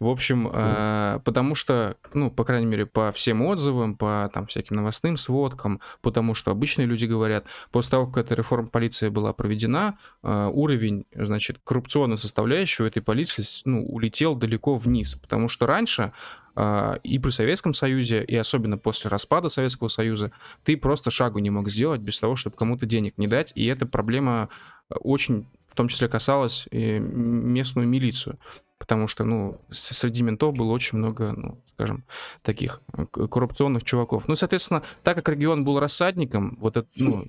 [0.00, 1.16] В общем, mm.
[1.16, 5.80] э, потому что, ну, по крайней мере, по всем отзывам, по там всяким новостным сводкам,
[6.02, 11.06] потому что обычные люди говорят, после того, как эта реформа полиции была проведена, э, уровень,
[11.14, 16.12] значит, коррупционной составляющей этой полиции, ну, улетел далеко вниз, потому что раньше
[16.54, 20.32] а, и при Советском Союзе, и особенно после распада Советского Союза,
[20.64, 23.86] ты просто шагу не мог сделать без того, чтобы кому-то денег не дать, и эта
[23.86, 24.50] проблема
[24.90, 28.38] очень в том числе касалось и местную милицию,
[28.78, 32.04] потому что, ну, среди ментов было очень много, ну, скажем,
[32.42, 34.26] таких э, коррупционных чуваков.
[34.26, 37.26] Ну, соответственно, так как регион был рассадником, вот это, ну,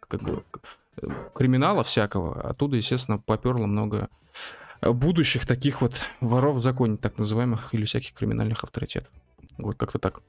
[0.00, 0.44] как бы,
[1.34, 2.40] криминала всякого.
[2.40, 4.08] Оттуда, естественно, поперло много
[4.82, 9.12] будущих таких вот воров в законе, так называемых, или всяких криминальных авторитетов.
[9.58, 10.22] Вот как-то так.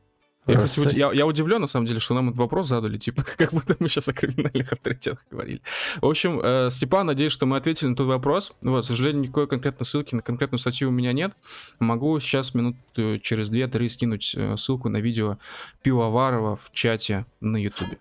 [0.47, 3.53] Я, кстати, я, я удивлен, на самом деле, что нам этот вопрос задали, типа, как
[3.53, 5.61] будто мы сейчас о криминальных авторитетах говорили.
[6.01, 8.53] В общем, э, Степан, надеюсь, что мы ответили на тот вопрос.
[8.63, 11.33] Вот, к сожалению, никакой конкретной ссылки на конкретную статью у меня нет.
[11.79, 15.37] Могу сейчас минут э, через 2-3 скинуть э, ссылку на видео
[15.83, 17.99] Пивоварова в чате на Ютубе.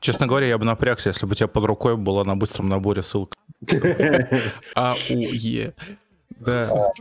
[0.00, 3.02] Честно говоря, я бы напрягся, если бы у тебя под рукой была на быстром наборе
[3.02, 3.36] ссылка.
[4.74, 5.74] АУЕ.
[6.40, 6.92] Да.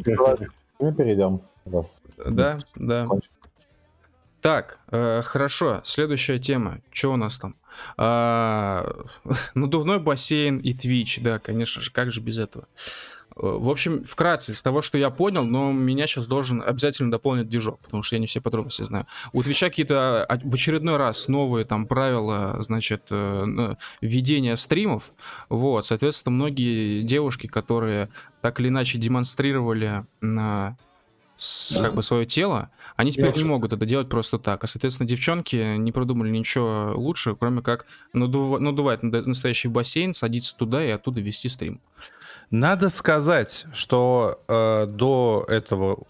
[0.79, 1.41] Мы перейдем.
[2.25, 3.07] Да, да.
[4.41, 5.81] Так, э, хорошо.
[5.83, 6.79] Следующая тема.
[6.91, 7.55] Что у нас там?
[7.97, 9.05] А,
[9.53, 12.67] надувной бассейн и Twitch, да, конечно же, как же без этого.
[13.35, 17.49] Э, в общем, вкратце, из того, что я понял, но меня сейчас должен обязательно дополнить
[17.49, 19.05] движок, потому что я не все подробности знаю.
[19.31, 25.11] У Твича какие-то а, в очередной раз новые там правила, значит, э, ведения стримов.
[25.49, 28.09] Вот, соответственно, многие девушки, которые
[28.41, 30.77] так или иначе демонстрировали на
[31.73, 34.63] как бы свое тело, они теперь не могут это делать просто так.
[34.63, 38.59] А, соответственно, девчонки не продумали ничего лучше, кроме как надув...
[38.59, 41.81] надувать настоящий бассейн, садиться туда и оттуда вести стрим.
[42.51, 46.03] Надо сказать, что э, до этого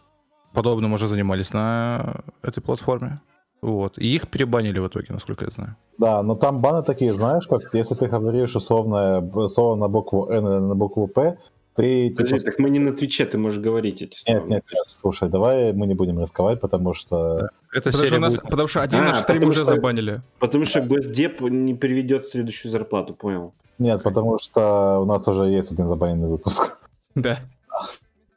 [0.54, 3.20] подобным уже занимались на этой платформе.
[3.62, 3.98] Вот.
[3.98, 5.76] И их перебанили в итоге, насколько я знаю.
[5.98, 10.48] Да, но там баны такие, знаешь, как если ты говоришь условно слово на букву N
[10.48, 11.38] или на букву P,
[11.82, 12.52] ты, Подожди, типа...
[12.52, 14.40] так мы не на Твиче, ты можешь говорить эти слова.
[14.40, 17.38] Нет, нет, нет, слушай, давай мы не будем рисковать, потому что...
[17.38, 17.50] Да.
[17.74, 18.50] Это потому, что нас, будет...
[18.50, 20.22] потому что один а, наш стрим уже что, забанили.
[20.40, 23.54] Потому что Госдеп не переведет следующую зарплату, понял?
[23.80, 26.78] Нет, потому что у нас уже есть один забаненный выпуск.
[27.14, 27.40] Да.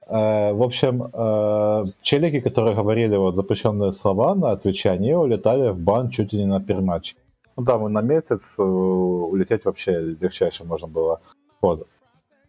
[0.08, 5.78] Э, в общем, э, челики, которые говорили вот запрещенные слова на Твиче, они улетали в
[5.78, 7.14] бан чуть ли не на перматч.
[7.56, 11.20] Ну да, мы на месяц э, улететь вообще легчайше можно было.
[11.60, 11.86] Вот.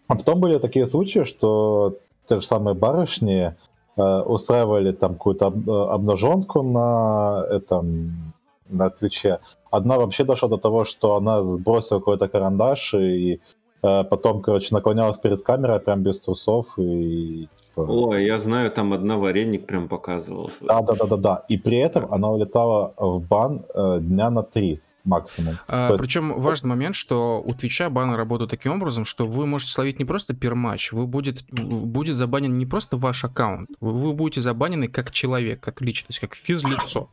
[0.07, 1.97] А потом были такие случаи, что
[2.29, 3.55] те же самые барышни
[3.97, 8.33] э, устраивали там какую-то об, э, обнаженку на этом
[8.69, 9.39] на Твиче.
[9.71, 13.39] Одна вообще дошла до того, что она сбросила какой-то карандаш и
[13.83, 18.93] э, потом, короче, наклонялась перед камерой прям без трусов и типа Ой, я знаю, там
[18.93, 20.49] одна вареник прям показывал.
[20.61, 21.45] Да, да, да, да, да.
[21.49, 25.57] И при этом она улетала в бан э, дня на три максимум.
[25.67, 26.01] А, есть...
[26.01, 30.05] Причем важный момент, что у Твича баны работают таким образом, что вы можете словить не
[30.05, 35.11] просто перматч, вы будет, будет забанен не просто ваш аккаунт, вы, вы будете забанены как
[35.11, 37.09] человек, как личность, как физлицо.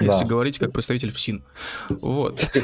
[0.00, 0.28] Если да.
[0.28, 1.44] говорить как представитель ФСИН.
[1.88, 2.44] Вот.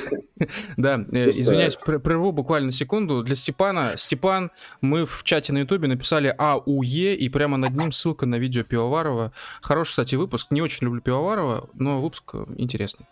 [0.77, 3.25] Да, э, извиняюсь, прерву буквально секунду.
[3.25, 3.97] Для Степана.
[3.97, 8.63] Степан, мы в чате на Ютубе написали АУЕ, и прямо над ним ссылка на видео
[8.63, 9.33] Пивоварова.
[9.61, 10.53] Хороший, кстати, выпуск.
[10.53, 13.07] Не очень люблю Пивоварова, но выпуск интересный.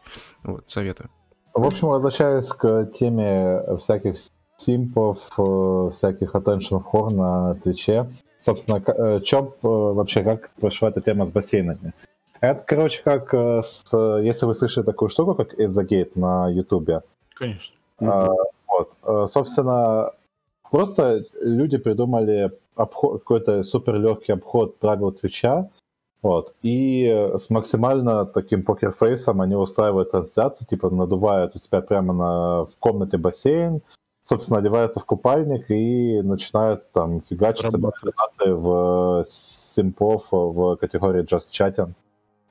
[0.45, 1.11] Вот, советую.
[1.57, 4.17] В общем, возвращаясь к теме всяких
[4.59, 11.01] симпов, э, всяких attention whore на Твиче, собственно, э, чем э, вообще, как прошла эта
[11.01, 11.95] тема с бассейнами?
[12.43, 13.85] Это, короче, как с,
[14.23, 17.01] если вы слышали такую штуку, как Gate на Ютубе.
[17.35, 17.75] Конечно.
[18.01, 18.29] А,
[18.69, 19.31] вот.
[19.31, 20.13] Собственно,
[20.71, 25.71] просто люди придумали обход, какой-то супер легкий обход правил Твича,
[26.27, 26.55] вот.
[26.62, 27.07] И
[27.37, 33.16] с максимально таким покерфейсом они устраивают трансляции, типа надувают у себя прямо на, в комнате
[33.16, 33.81] бассейн,
[34.24, 37.72] собственно, одеваются в купальник и начинают там фигачить
[38.45, 41.93] в симпов в категории Just Chatting.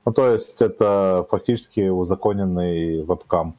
[0.06, 3.56] Ну, то есть это фактически узаконенный вебкам.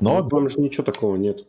[0.00, 0.22] Но...
[0.22, 1.44] Ну, там же ничего такого нет.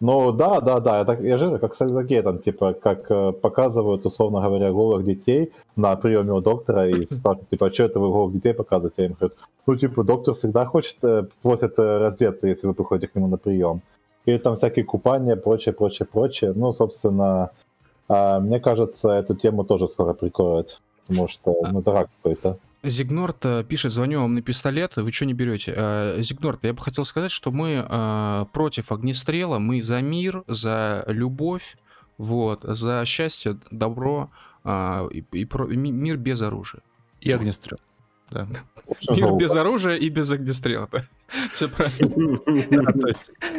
[0.00, 4.40] Ну да, да, да, это, я же как с экзогетом, типа, как э, показывают, условно
[4.40, 8.32] говоря, голых детей на приеме у доктора и спрашивают, типа, а что это вы голых
[8.32, 9.02] детей показываете?
[9.02, 9.34] Я им говорю,
[9.66, 13.36] ну, типа, доктор всегда хочет, э, просит э, раздеться, если вы приходите к нему на
[13.36, 13.82] прием.
[14.24, 16.52] Или там всякие купания, прочее, прочее, прочее.
[16.56, 17.50] Ну, собственно,
[18.08, 22.56] э, мне кажется, эту тему тоже скоро прикроют, потому что, ну, это рак какой-то.
[22.82, 25.74] Зигнорт э, пишет, звоню вам на пистолет, вы что не берете?
[25.76, 31.04] Э, Зигнорт, я бы хотел сказать, что мы э, против огнестрела, мы за мир, за
[31.06, 31.76] любовь,
[32.16, 34.30] вот, за счастье, добро
[34.66, 36.82] и, и, и мир без оружия.
[37.20, 37.78] И огнестрел.
[38.30, 38.46] Да.
[39.10, 40.88] Мир без оружия и без огнестрела.
[40.92, 41.04] Да.
[41.52, 42.38] Все правильно.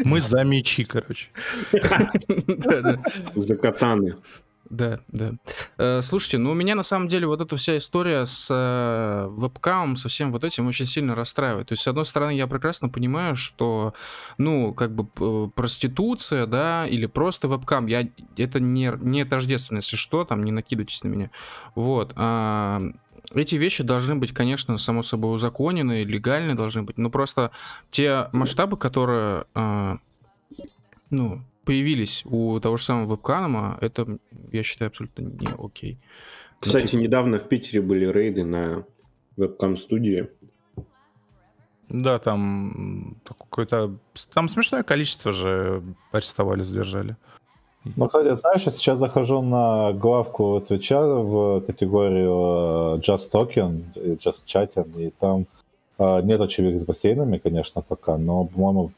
[0.06, 1.30] Мы за мечи, короче.
[3.36, 4.16] За катаны.
[4.72, 5.34] Да, да.
[5.78, 9.98] Э, слушайте, ну у меня на самом деле вот эта вся история с э, вебкамом,
[9.98, 11.68] со всем вот этим очень сильно расстраивает.
[11.68, 13.94] То есть, с одной стороны, я прекрасно понимаю, что,
[14.38, 18.08] ну, как бы проституция, да, или просто вебкам, я,
[18.38, 21.32] это не, не тождественно, если что, там, не накидывайтесь на меня.
[21.76, 22.14] Вот.
[22.16, 22.82] А,
[23.34, 27.52] эти вещи должны быть, конечно, само собой узаконены, легальны должны быть, но просто
[27.90, 29.44] те масштабы, которые...
[29.54, 29.98] А,
[31.10, 34.18] ну, появились у того же самого вебкама, это,
[34.52, 35.98] я считаю, абсолютно не окей.
[36.60, 37.02] Кстати, ну, типа...
[37.02, 38.86] недавно в Питере были рейды на
[39.38, 40.30] вебкам-студии.
[41.90, 43.98] Да, там какое-то...
[44.34, 47.18] Там смешное количество же арестовали, задержали.
[47.84, 54.46] Ну, кстати, знаешь, я сейчас захожу на главку Твича в категорию э, Just Talking, Just
[54.46, 55.48] Chatting, и там
[55.98, 58.92] э, нет очевидных с бассейнами, конечно, пока, но, по-моему,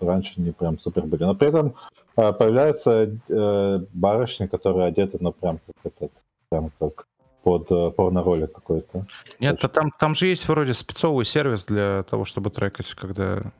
[0.00, 1.24] раньше не прям супер были.
[1.24, 1.74] Но при этом
[2.16, 6.12] э, появляются э, барышни, которые одеты, ну, прям как этот,
[6.48, 7.06] прям как
[7.42, 9.06] под э, порно-ролик какой-то.
[9.40, 13.52] Нет, а там, там же есть вроде спецовый сервис для того, чтобы трекать, когда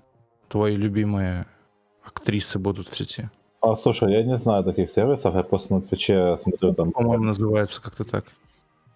[0.48, 1.46] твои любимые
[2.02, 3.30] актрисы будут в сети.
[3.60, 6.92] А, слушай, я не знаю таких сервисов, я просто на Твиче смотрю там...
[6.92, 8.24] По-моему, называется как-то так.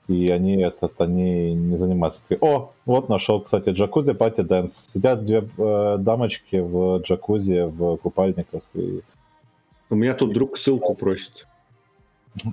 [0.09, 2.36] И они этот, они не занимаются.
[2.40, 4.90] О, вот нашел, кстати, jacuzzi party dance.
[4.92, 8.62] Сидят две э, дамочки в джакузи в купальниках.
[8.74, 9.03] И...
[9.90, 11.46] У меня тут друг ссылку просит.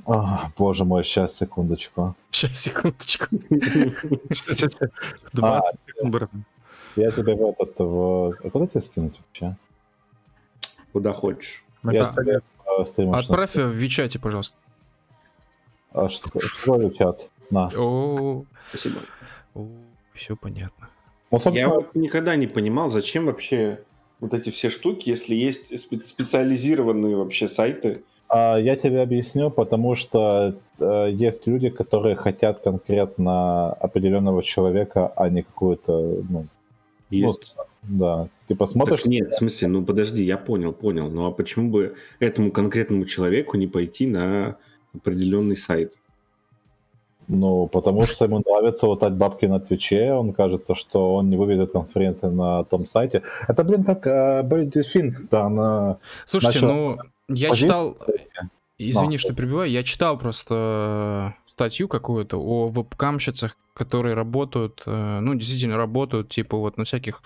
[0.05, 2.15] А, боже мой, сейчас, секундочку.
[2.29, 3.25] Сейчас, секундочку.
[3.49, 4.81] 20
[5.41, 6.29] а, секунд, брат.
[6.95, 7.79] Я тебе в этот...
[7.79, 8.35] В...
[8.43, 9.55] А куда тебе скинуть вообще?
[10.91, 11.63] Куда хочешь.
[11.83, 12.43] Я оставляю
[12.85, 13.13] стрим.
[13.13, 14.55] Отправь в Вичате, пожалуйста.
[15.91, 17.29] А что, что Вичат?
[17.49, 17.69] На.
[17.75, 19.01] О, Спасибо.
[20.13, 20.89] Все понятно.
[21.31, 23.79] Ну, Я вот никогда не понимал, зачем вообще
[24.19, 30.55] вот эти все штуки, если есть специализированные вообще сайты, а, я тебе объясню, потому что
[30.79, 36.45] э, есть люди, которые хотят конкретно определенного человека, а не какую-то, ну,
[37.09, 37.55] есть.
[37.57, 37.63] Ну,
[37.97, 38.29] да.
[38.47, 39.01] Ты посмотришь.
[39.01, 41.09] Так нет, в смысле, ну подожди, я понял, понял.
[41.09, 44.57] Ну а почему бы этому конкретному человеку не пойти на
[44.93, 45.97] определенный сайт?
[47.29, 51.71] Ну, потому что ему нравится лутать бабки на Твиче, он кажется, что он не выведет
[51.71, 53.21] конференции на том сайте.
[53.47, 55.99] Это, блин, как э, Бельдельфин, да, на...
[56.25, 56.73] Слушайте, начал...
[56.73, 57.67] ну, я Позиция?
[57.67, 57.97] читал...
[58.79, 59.17] Извини, Но.
[59.19, 59.69] что прибиваю.
[59.69, 66.57] Я читал просто э, статью какую-то о вебкамщицах, которые работают, э, ну, действительно работают, типа
[66.57, 67.21] вот на всяких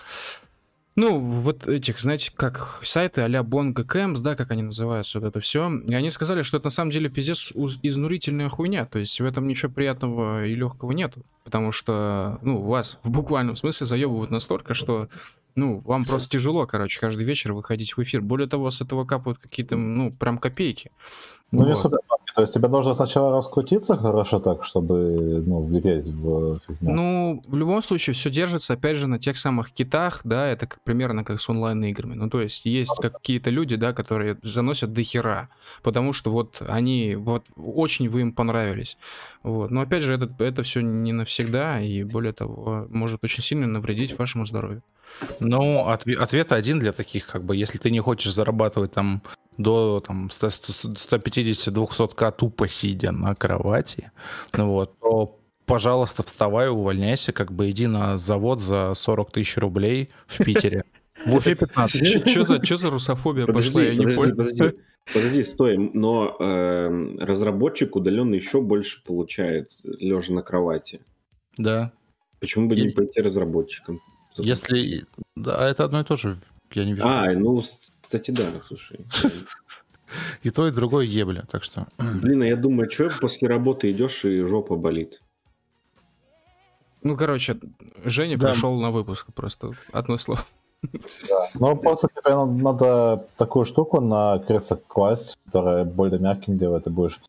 [0.96, 3.84] ну, вот этих, знаете, как сайты а-ля Bongo
[4.20, 5.68] да, как они называются, вот это все.
[5.88, 8.86] И они сказали, что это на самом деле пиздец изнурительная хуйня.
[8.86, 11.22] То есть в этом ничего приятного и легкого нету.
[11.42, 15.08] Потому что, ну, вас в буквальном смысле заебывают настолько, что
[15.56, 18.20] ну, вам просто тяжело, короче, каждый вечер выходить в эфир.
[18.20, 20.90] Более того, с этого капают какие-то, ну, прям копейки.
[21.50, 21.78] Ну, вот.
[21.78, 21.98] супер.
[22.34, 26.94] То есть тебе нужно сначала раскрутиться хорошо так, чтобы, ну, влететь в фигню.
[26.94, 30.82] Ну, в любом случае, все держится, опять же, на тех самых китах, да, это как,
[30.82, 32.14] примерно как с онлайн-играми.
[32.14, 35.48] Ну, то есть есть какие-то люди, да, которые заносят до хера,
[35.84, 38.98] потому что вот они, вот, очень вы им понравились.
[39.44, 39.70] Вот.
[39.70, 44.18] Но, опять же, это, это все не навсегда, и более того, может очень сильно навредить
[44.18, 44.82] вашему здоровью.
[45.38, 49.22] Ну, ответ, ответ один для таких, как бы, если ты не хочешь зарабатывать там
[49.58, 54.10] до там, 150-200к тупо сидя на кровати,
[54.56, 60.10] ну вот, то, пожалуйста, вставай, увольняйся, как бы иди на завод за 40 тысяч рублей
[60.26, 60.84] в Питере.
[61.26, 62.28] В Уфе 15.
[62.28, 64.34] Что за, что за русофобия пошла, я не понял.
[64.34, 64.76] Подожди,
[65.12, 71.00] подожди, стой, но э, разработчик удаленно еще больше получает, лежа на кровати.
[71.56, 71.92] Да.
[72.40, 74.02] Почему бы не пойти разработчиком?
[74.36, 75.06] Если...
[75.36, 76.38] Да, это одно и то же,
[76.76, 77.06] я не вижу.
[77.06, 77.62] А, ну,
[78.00, 79.00] кстати, да, слушай.
[80.42, 81.88] И то, и другое ебля, так что...
[81.98, 85.20] Блин, а я думаю, что после работы идешь и жопа болит.
[87.02, 87.58] Ну, короче,
[88.04, 88.48] Женя да.
[88.48, 89.72] пришел на выпуск просто.
[89.92, 90.40] Одно слово.
[90.82, 91.48] Да.
[91.54, 97.20] Ну, просто тебе надо такую штуку на кресло класть, которая более мягким делает, ты будешь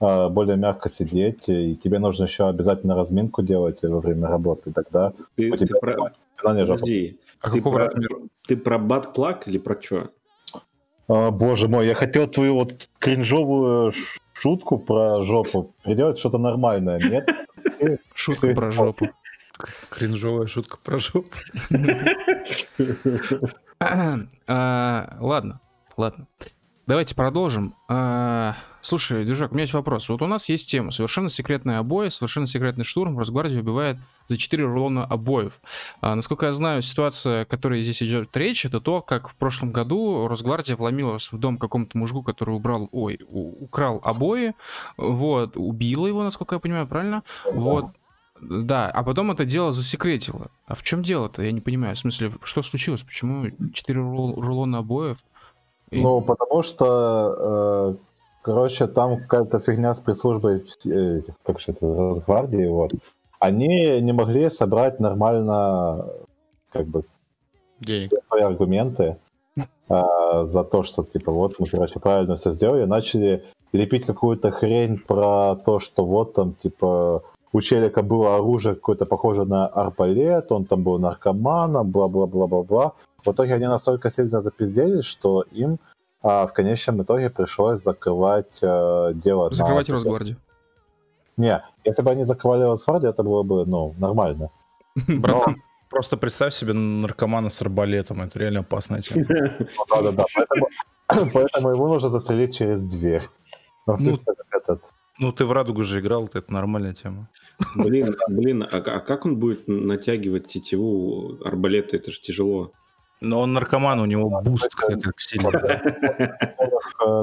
[0.00, 5.12] а, более мягко сидеть, и тебе нужно еще обязательно разминку делать во время работы, тогда
[5.36, 6.12] ты, у тебя ты про...
[6.36, 7.90] Подожди, а ты, про...
[8.46, 10.10] ты про батплак или про что?
[11.08, 13.92] А, боже мой, я хотел твою вот кринжовую
[14.32, 17.28] шутку про жопу приделать что-то нормальное, нет?
[18.14, 19.08] Шутка про жопу.
[19.90, 21.30] Кринжовая шутка про жопу.
[23.80, 25.60] А, ладно,
[25.96, 26.26] ладно.
[26.86, 27.74] Давайте продолжим.
[27.88, 30.06] А, слушай, Движок, у меня есть вопрос.
[30.10, 30.90] Вот у нас есть тема.
[30.90, 33.18] Совершенно секретные обои, совершенно секретный штурм.
[33.18, 35.54] Росгвардия убивает за 4 рулона обоев.
[36.02, 39.72] А, насколько я знаю, ситуация, о которой здесь идет речь, это то, как в прошлом
[39.72, 44.52] году Росгвардия вломилась в дом какому-то мужику, который убрал, ой, украл обои,
[44.98, 47.22] вот, убила его, насколько я понимаю, правильно?
[47.50, 47.86] Вот.
[48.42, 50.50] Да, а потом это дело засекретило.
[50.66, 51.42] А в чем дело-то?
[51.42, 51.96] Я не понимаю.
[51.96, 53.02] В смысле, что случилось?
[53.02, 55.18] Почему 4 рулона обоев?
[55.90, 57.94] Ну, потому что, э,
[58.42, 62.92] короче, там какая-то фигня с пресс-службой, э, как же это, Росгвардии, вот.
[63.38, 66.06] Они не могли собрать нормально,
[66.72, 67.04] как бы,
[67.80, 68.10] Денег.
[68.28, 69.18] свои аргументы.
[69.88, 74.98] а, за то, что, типа, вот мы, короче, правильно все сделали, начали лепить какую-то хрень
[74.98, 77.22] про то, что вот там, типа,
[77.52, 82.94] у Челика было оружие какое-то похожее на арбалет, он там был наркоманом, бла-бла-бла-бла-бла.
[83.24, 85.78] В итоге они настолько сильно запизделись, что им
[86.22, 89.50] а, в конечном итоге пришлось закрывать а, дело.
[89.50, 89.94] Закрывать на...
[89.94, 90.36] Росгвардию.
[91.36, 94.50] Не, если бы они закрывали Росгвардию, это было бы, ну, нормально.
[95.08, 99.26] Братан, просто представь себе наркомана с арбалетом, это реально опасная тема.
[99.90, 100.24] Да-да-да,
[101.32, 103.22] поэтому ему нужно застрелить через дверь.
[103.86, 104.18] Ну,
[105.18, 107.28] ну, ты в радугу же играл, это нормальная тема.
[107.76, 111.96] Блин, блин, а, а как он будет натягивать тетиву арбалета?
[111.96, 112.72] Это же тяжело.
[113.24, 115.50] Но он наркоман, у него boost как, сильно.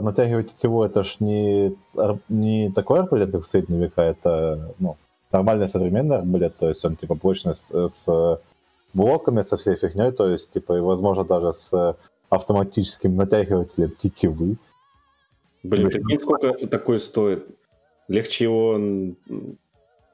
[0.02, 1.76] Натягивать тетиву это ж не,
[2.30, 4.98] не такой арбалет, как в средние века, это ну,
[5.32, 8.40] нормальный современный арбалет, то есть он типа блочный с, с
[8.94, 11.98] блоками, со всей фигней, то есть типа и возможно даже с
[12.30, 14.58] автоматическим натягивателем тетивы.
[15.64, 17.46] Блин, прикинь, сколько такое стоит?
[18.08, 19.14] Легче его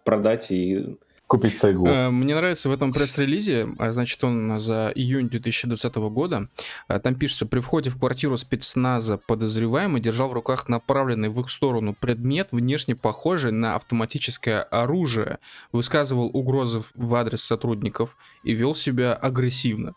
[0.03, 1.85] продать и купить сайгу.
[1.85, 6.49] Э, мне нравится в этом пресс-релизе, а значит он за июнь 2020 года,
[6.87, 11.49] э, там пишется, при входе в квартиру спецназа подозреваемый держал в руках направленный в их
[11.49, 15.39] сторону предмет, внешне похожий на автоматическое оружие,
[15.71, 19.93] высказывал угрозы в адрес сотрудников и вел себя агрессивно.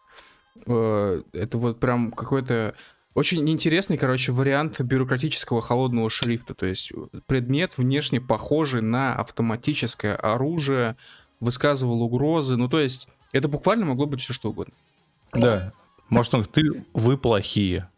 [0.66, 2.74] Э, это вот прям какой-то
[3.14, 6.54] очень интересный, короче, вариант бюрократического холодного шрифта.
[6.54, 6.92] То есть
[7.26, 10.96] предмет внешне похожий на автоматическое оружие,
[11.40, 12.56] высказывал угрозы.
[12.56, 14.74] Ну, то есть это буквально могло быть все что угодно.
[15.32, 15.72] Да.
[16.08, 17.88] Может, он, ты, вы плохие.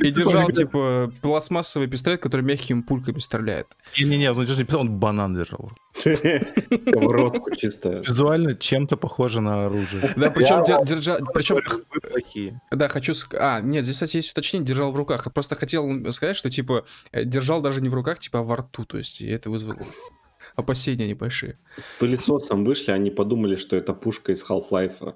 [0.00, 3.66] И держал, типа, пластмассовый пистолет, который мягкими пульками стреляет.
[3.98, 5.72] Не-не-не, он держал он банан держал.
[5.94, 8.02] Сковородку чисто.
[8.06, 10.12] Визуально чем-то похоже на оружие.
[10.16, 11.18] Да, причем держал...
[11.32, 11.58] Причем...
[12.70, 13.14] Да, хочу...
[13.34, 15.26] А, нет, здесь, кстати, есть уточнение, держал в руках.
[15.26, 18.56] Я просто хотел сказать, что, типа, э, держал даже не в руках, типа, а во
[18.56, 18.84] рту.
[18.84, 19.78] То есть, это вызвало
[20.58, 21.56] опасения небольшие.
[21.76, 25.14] С пылесосом вышли, они подумали, что это пушка из Half-Life.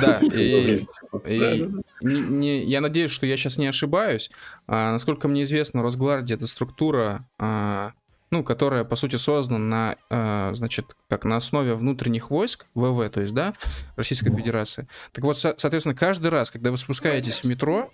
[0.00, 0.84] Да, и,
[1.26, 1.70] и
[2.00, 4.30] не, не, я надеюсь, что я сейчас не ошибаюсь.
[4.66, 7.92] А, насколько мне известно, Росгвардия это структура, а,
[8.30, 13.20] ну, которая, по сути, создана на, а, значит, как на основе внутренних войск, ВВ, то
[13.20, 13.52] есть, да,
[13.96, 14.88] Российской Федерации.
[15.12, 17.92] Так вот, со- соответственно, каждый раз, когда вы спускаетесь в метро,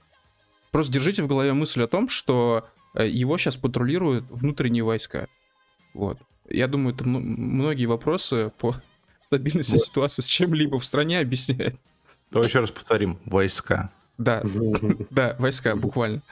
[0.71, 5.27] просто держите в голове мысль о том, что э, его сейчас патрулируют внутренние войска.
[5.95, 6.19] Вот.
[6.49, 8.75] Я думаю, это многие вопросы по
[9.21, 9.85] стабильности вот.
[9.85, 11.77] ситуации с чем-либо в стране объясняет.
[12.31, 13.19] То еще раз повторим.
[13.25, 13.91] Войска.
[14.19, 14.43] Да,
[15.11, 16.23] да, войска, буквально.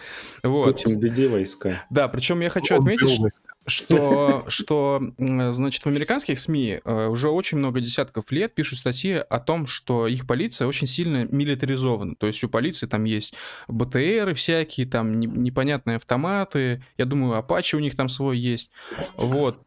[0.42, 0.72] Вот.
[0.72, 1.84] Путин, беди войска.
[1.90, 3.20] Да, причем я хочу отметить,
[3.66, 9.38] что, что, значит, в американских СМИ э, уже очень много десятков лет пишут статьи о
[9.38, 12.16] том, что их полиция очень сильно милитаризована.
[12.16, 13.34] То есть у полиции там есть
[13.68, 16.82] БТРы всякие, там непонятные автоматы.
[16.98, 18.70] Я думаю, Апачи у них там свой есть.
[19.16, 19.60] Вот.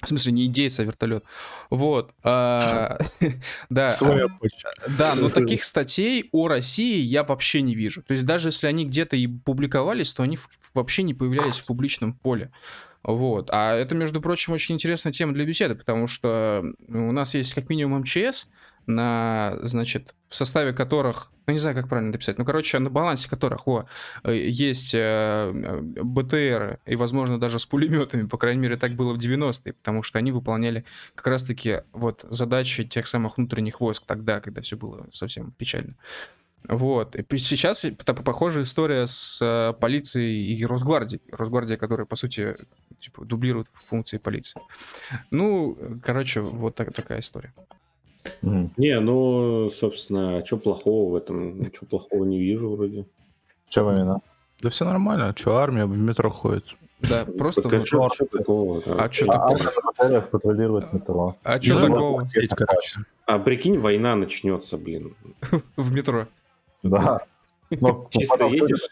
[0.00, 1.24] В смысле, не идейца, а вертолет.
[1.70, 2.12] Вот.
[2.22, 2.98] А,
[3.68, 3.88] да.
[3.88, 4.28] А,
[4.96, 8.02] да, но таких статей о России я вообще не вижу.
[8.02, 10.38] То есть даже если они где-то и публиковались, то они
[10.72, 12.52] вообще не появлялись в публичном поле.
[13.02, 13.48] Вот.
[13.50, 17.68] А это, между прочим, очень интересная тема для беседы, потому что у нас есть как
[17.68, 18.48] минимум МЧС,
[18.88, 23.28] на, значит, в составе которых, ну не знаю, как правильно написать, ну, короче, на балансе
[23.28, 23.84] которых о,
[24.24, 25.52] э, есть э,
[26.02, 30.18] БТР и, возможно, даже с пулеметами, по крайней мере, так было в 90-е, потому что
[30.18, 30.84] они выполняли
[31.14, 35.94] как раз-таки вот задачи тех самых внутренних войск тогда, когда все было совсем печально.
[36.66, 37.14] Вот.
[37.14, 37.86] И сейчас
[38.24, 41.22] похожая история с э, полицией и Росгвардией.
[41.30, 42.56] Росгвардия, которая, по сути,
[43.00, 44.60] типа, дублирует функции полиции.
[45.30, 47.52] Ну, короче, вот так, такая история.
[48.42, 51.58] Не, ну, собственно, а что плохого в этом?
[51.60, 53.04] Ничего плохого не вижу вроде.
[53.68, 54.20] Что именно?
[54.62, 55.34] Да все нормально.
[55.36, 56.64] Что армия в метро ходит?
[57.00, 57.62] Да, просто...
[57.62, 58.82] Так, а что такого?
[58.86, 59.58] А что такого?
[59.98, 61.36] А патрулирует метро.
[61.44, 62.26] А что такого?
[63.26, 65.14] А прикинь, война начнется, блин.
[65.76, 66.26] В метро.
[66.82, 67.20] Да.
[68.10, 68.88] чисто едешь,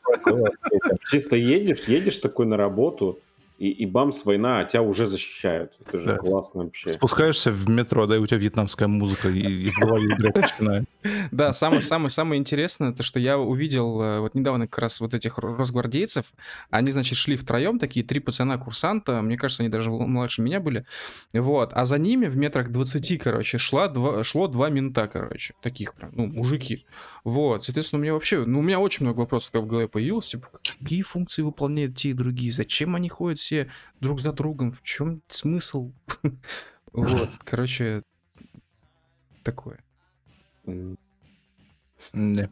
[1.11, 3.19] чисто едешь, едешь такой на работу,
[3.59, 5.73] и, и бамс, война, а тебя уже защищают.
[5.85, 6.17] Это же да.
[6.17, 6.93] классно вообще.
[6.93, 10.85] Спускаешься в метро, да, и у тебя вьетнамская музыка, и, и в голове играть начинает.
[11.31, 16.27] Да, самое-самое-самое интересное, то, что я увидел э, вот недавно как раз вот этих росгвардейцев,
[16.71, 20.85] они, значит, шли втроем, такие три пацана-курсанта, мне кажется, они даже младше меня были,
[21.33, 25.95] вот, а за ними в метрах 20, короче, шла два, шло два мента, короче, таких
[25.95, 26.85] прям, ну, мужики.
[27.27, 30.47] Вот, соответственно, у меня вообще, ну, у меня очень много вопросов в голове появилось, типа,
[30.63, 33.69] какие функции выполняют те и другие, зачем они ходят все
[34.01, 35.91] друг за другом, в чем смысл?
[36.93, 38.03] Вот, короче,
[39.43, 39.81] такое.
[42.13, 42.49] Да.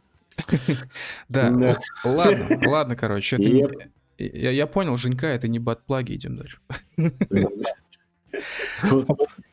[1.29, 3.37] Да, ладно, ладно, короче,
[4.17, 6.59] я, понял, Женька, это не бат-плаги, идем дальше.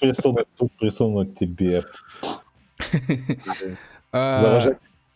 [0.00, 1.38] Присунуть, тут присунуть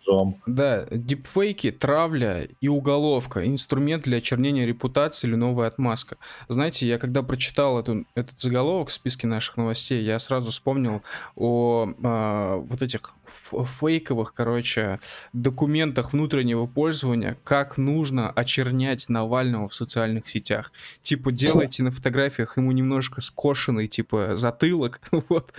[0.09, 3.47] А, да, дипфейки, травля и уголовка.
[3.47, 6.17] Инструмент для очернения репутации или новая отмазка.
[6.49, 11.03] Знаете, я когда прочитал эту, этот заголовок в списке наших новостей, я сразу вспомнил
[11.35, 13.15] о а, вот этих
[13.53, 15.01] фейковых, короче,
[15.33, 20.73] документах внутреннего пользования, как нужно очернять Навального в социальных сетях.
[21.03, 25.53] Типа, делайте на фотографиях ему немножко скошенный, типа, затылок, вот.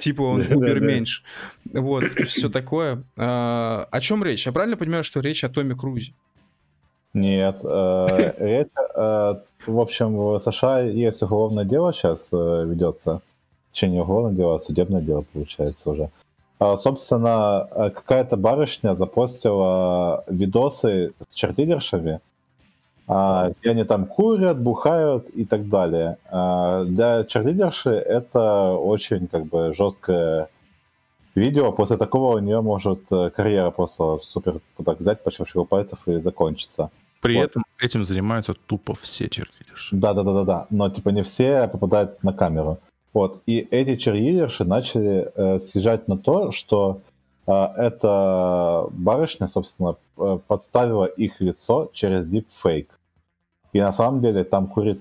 [0.00, 1.22] Типа он уберменьш.
[1.72, 3.02] Вот, все такое.
[3.16, 4.46] А, о чем речь?
[4.46, 6.12] Я правильно понимаю, что речь о Томе Крузе?
[7.14, 9.34] Нет, э, речь, э,
[9.66, 13.22] в общем, в США есть уголовное дело сейчас э, ведется.
[13.72, 16.10] Точнее, не уголовное дело, а судебное дело получается уже.
[16.58, 22.20] А, собственно, э, какая-то барышня запостила видосы с черлидершами,
[23.06, 26.18] а, где они там курят, бухают и так далее.
[26.30, 30.48] А, для черлидерши это очень как бы жесткое
[31.34, 31.72] видео.
[31.72, 36.20] После такого у нее может э, карьера просто супер так взять по щелчку пальцев и
[36.20, 36.90] закончиться.
[37.20, 37.50] При вот.
[37.50, 39.94] этом этим занимаются тупо все черлидерши.
[39.94, 40.66] Да, да, да, да, да.
[40.70, 42.78] Но типа не все попадают на камеру.
[43.12, 43.42] Вот.
[43.46, 47.00] И эти черлидерши начали э, съезжать на то, что
[47.46, 52.88] э, эта барышня, собственно, э, подставила их лицо через deepfake.
[53.72, 54.98] И на самом деле там курят,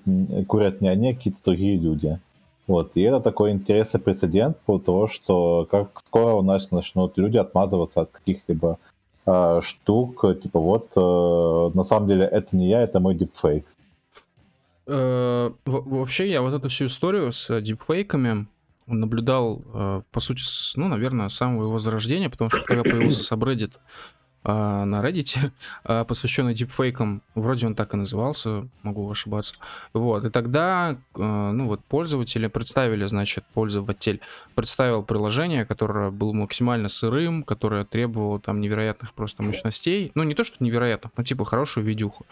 [0.48, 2.20] курят не они, а какие-то другие люди.
[2.68, 2.92] Вот.
[2.96, 8.02] И это такой интересный прецедент по того, что как скоро у нас начнут люди отмазываться
[8.02, 8.78] от каких-либо
[9.26, 13.66] э, штук, типа вот, э, на самом деле это не я, это мой дипфейк.
[14.88, 18.48] Э, вообще, я вот эту всю историю с дипфейками
[18.86, 23.22] наблюдал, э, по сути, с, ну, наверное, с самого его зарождения, потому что когда появился
[23.22, 23.74] subreddit
[24.50, 25.52] а, на Reddit,
[25.84, 27.22] а, посвященный дипфейкам.
[27.36, 29.56] Вроде он так и назывался, могу ошибаться.
[29.92, 30.24] Вот.
[30.24, 34.22] И тогда, а, ну вот, пользователи представили, значит, пользователь
[34.56, 40.14] представил приложение, которое было максимально сырым, которое требовало там невероятных просто мощностей.
[40.16, 42.26] Ну, не то, что невероятных, но типа хорошую видюху.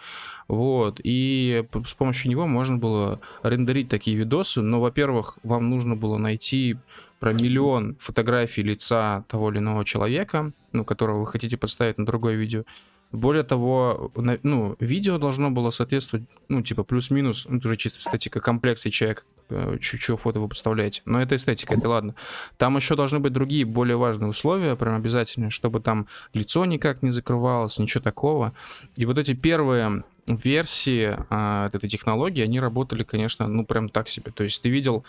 [0.48, 0.98] Вот.
[1.04, 6.78] И с помощью него можно было рендерить такие видосы, но, во-первых, вам нужно было найти
[7.26, 12.36] про миллион фотографий лица того или иного человека, ну, которого вы хотите подставить на другое
[12.36, 12.62] видео.
[13.10, 14.12] Более того,
[14.44, 19.78] ну, видео должно было соответствовать, ну, типа, плюс-минус, ну, уже чисто эстетика, комплекции человека, э,
[19.80, 21.02] чуть-чуть фото вы подставляете.
[21.04, 22.14] Но это эстетика, это ладно.
[22.58, 27.10] Там еще должны быть другие, более важные условия, прям обязательно, чтобы там лицо никак не
[27.10, 28.52] закрывалось, ничего такого.
[28.94, 34.32] И вот эти первые версии а, этой технологии, они работали, конечно, ну, прям так себе.
[34.32, 35.04] То есть ты видел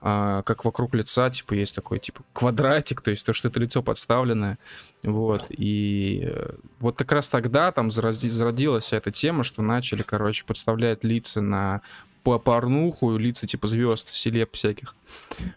[0.00, 3.82] а, как вокруг лица, типа, есть такой, типа, квадратик, то есть то, что это лицо
[3.82, 4.58] подставленное,
[5.02, 11.04] вот, и э, вот как раз тогда там зародилась эта тема, что начали, короче, подставлять
[11.04, 11.80] лица на
[12.22, 14.94] по порнуху, лица типа звезд, селеп всяких.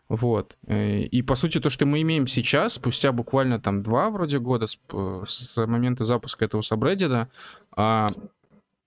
[0.09, 0.55] Вот.
[0.67, 4.67] Э, и по сути то, что мы имеем сейчас, спустя буквально там два вроде года
[4.67, 4.77] с,
[5.25, 7.29] с момента запуска этого сабреддита,
[7.75, 8.07] а,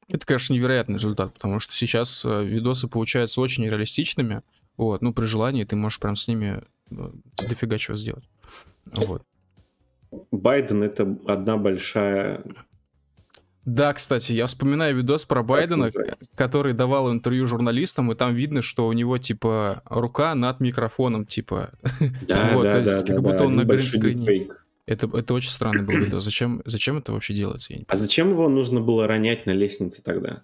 [0.09, 4.43] это, конечно, невероятный результат, потому что сейчас э, видосы получаются очень реалистичными.
[4.77, 8.25] Вот, ну, при желании ты можешь прям с ними ну, дофига чего сделать.
[8.93, 9.23] Вот.
[10.31, 12.43] Байден это одна большая...
[13.65, 15.91] Да, кстати, я вспоминаю видос про Байдена,
[16.37, 21.71] который давал интервью журналистам, и там видно, что у него, типа, рука над микрофоном, типа.
[22.29, 24.49] Да, вот, да, да, как да, будто да, он на гринскрине.
[24.87, 26.25] Это, это очень странный был видос.
[26.25, 27.75] Зачем, зачем это вообще делается?
[27.89, 30.43] а зачем его нужно было ронять на лестнице тогда?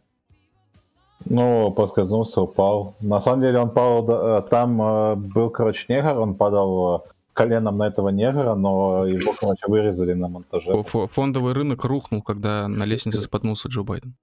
[1.24, 2.96] Ну, поскользнулся, упал.
[3.00, 7.78] На самом деле он падал, э, там э, был, короче, негр, он падал э, коленом
[7.78, 10.82] на этого негра, но его, короче, вырезали на монтаже.
[10.82, 14.14] Фондовый рынок рухнул, когда на лестнице споткнулся Джо Байден.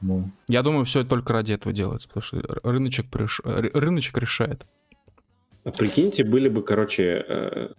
[0.00, 0.30] Ну.
[0.48, 3.40] Я думаю, все только ради этого делается, потому что рыночек, приш...
[3.44, 4.66] рыночек решает.
[5.62, 7.74] А прикиньте, были бы, короче,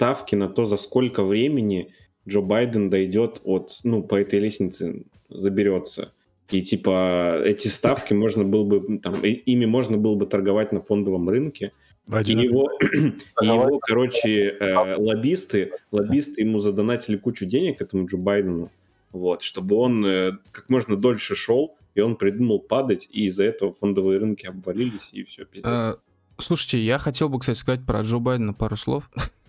[0.00, 1.92] ставки на то, за сколько времени
[2.26, 6.12] Джо Байден дойдет от, ну, по этой лестнице заберется.
[6.48, 11.28] И типа эти ставки можно было бы, там, ими можно было бы торговать на фондовом
[11.28, 11.72] рынке.
[12.08, 12.70] И его,
[13.42, 18.70] и его, короче, э, лоббисты, лоббисты ему задонатили кучу денег этому Джо Байдену,
[19.12, 23.74] вот, чтобы он э, как можно дольше шел, и он придумал падать, и из-за этого
[23.74, 25.46] фондовые рынки обвалились, и все.
[25.62, 25.98] А,
[26.38, 29.10] слушайте, я хотел бы, кстати, сказать про Джо Байдена пару слов.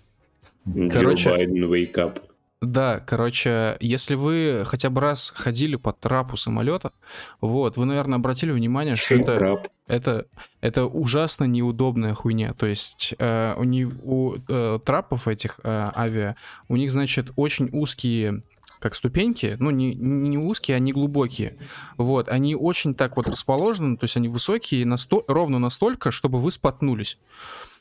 [0.92, 2.22] Короче, Байден, wake up.
[2.62, 6.92] Да, короче, если вы хотя бы раз ходили по трапу самолета,
[7.42, 10.28] вот, вы, наверное, обратили внимание, что это, это,
[10.62, 12.54] это ужасно неудобная хуйня.
[12.54, 16.36] То есть э, у, не, у э, трапов этих э, авиа,
[16.68, 18.44] у них, значит, очень узкие
[18.78, 21.58] как ступеньки, ну, не, не узкие, они глубокие.
[21.98, 25.24] Вот, они очень так вот расположены, то есть они высокие насто...
[25.28, 27.20] ровно настолько, чтобы вы споткнулись.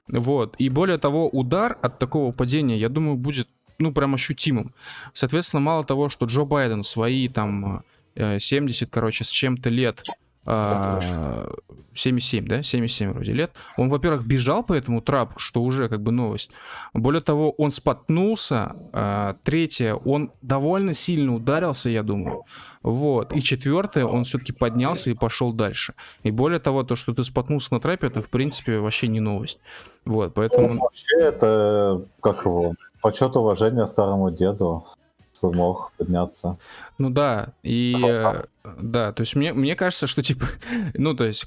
[0.08, 3.48] Вот, и более того, удар от такого падения, я думаю, будет,
[3.78, 4.74] ну, прям ощутимым.
[5.12, 7.84] Соответственно, мало того, что Джо Байден свои там
[8.16, 10.02] 70, э, короче, с чем-то лет
[10.44, 13.52] 77, а, да, 77 вроде лет.
[13.76, 16.50] Он, во-первых, бежал по этому трапу, что уже как бы новость.
[16.94, 18.74] Более того, он споткнулся.
[18.92, 22.44] А, третье, он довольно сильно ударился, я думаю.
[22.82, 23.34] Вот.
[23.34, 25.92] И четвертое, он все-таки поднялся и пошел дальше.
[26.22, 29.58] И более того, то, что ты споткнулся на трапе, это, в принципе, вообще не новость.
[30.06, 30.74] Вот, поэтому...
[30.74, 34.86] Ну, вообще, это, как его, почет уважения старому деду
[35.32, 36.58] смог подняться.
[37.00, 38.44] Ну да, и э,
[38.78, 40.44] да, то есть мне, мне кажется, что типа,
[40.94, 41.46] ну то есть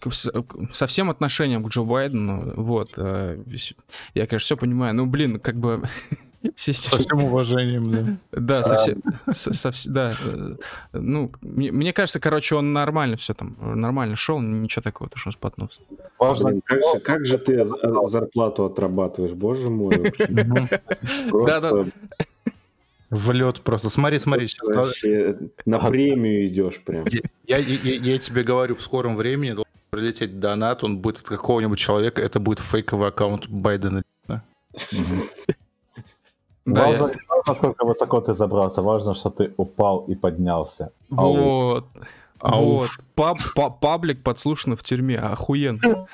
[0.71, 3.37] со всем отношением к Джо Байдену, вот, э,
[4.15, 5.83] я, конечно, все понимаю, ну блин, как бы
[6.55, 8.17] все со всем уважением, да.
[8.41, 10.55] Да, со всем, со, со, да, э,
[10.93, 15.29] ну, мне, мне кажется, короче, он нормально все там, нормально шел, ничего такого, то что
[15.29, 15.81] он споткнулся.
[16.17, 17.63] Важно, как же, как же ты
[18.07, 20.11] зарплату отрабатываешь, боже мой.
[21.45, 21.83] Да, да.
[23.13, 23.89] В лед просто.
[23.89, 24.47] Смотри, смотри.
[24.47, 24.67] Сейчас...
[24.67, 27.05] Вообще на премию идешь прям.
[27.07, 31.23] Я, я, я, я тебе говорю, в скором времени должен прилететь донат, он будет от
[31.23, 34.03] какого-нибудь человека, это будет фейковый аккаунт Байдена.
[36.65, 37.11] Важно,
[37.45, 40.91] насколько высоко ты забрался, важно, что ты упал и поднялся.
[41.09, 41.85] Вот.
[42.39, 42.89] А вот.
[43.13, 45.19] Паб, паб, паблик подслушан в тюрьме.
[45.19, 46.07] Охуенно.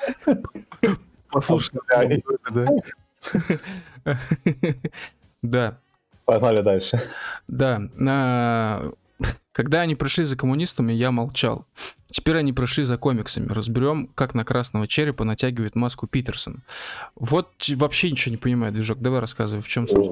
[1.30, 1.80] Послушно.
[5.42, 5.78] Да.
[6.30, 7.00] Погнали дальше.
[7.48, 7.80] Да.
[8.08, 8.92] А,
[9.52, 11.66] когда они пришли за коммунистами, я молчал.
[12.10, 13.52] Теперь они пришли за комиксами.
[13.52, 16.62] Разберем, как на красного черепа натягивает маску Питерсон.
[17.16, 19.00] Вот вообще ничего не понимаю, движок.
[19.00, 20.10] Давай рассказывай, в чем суть.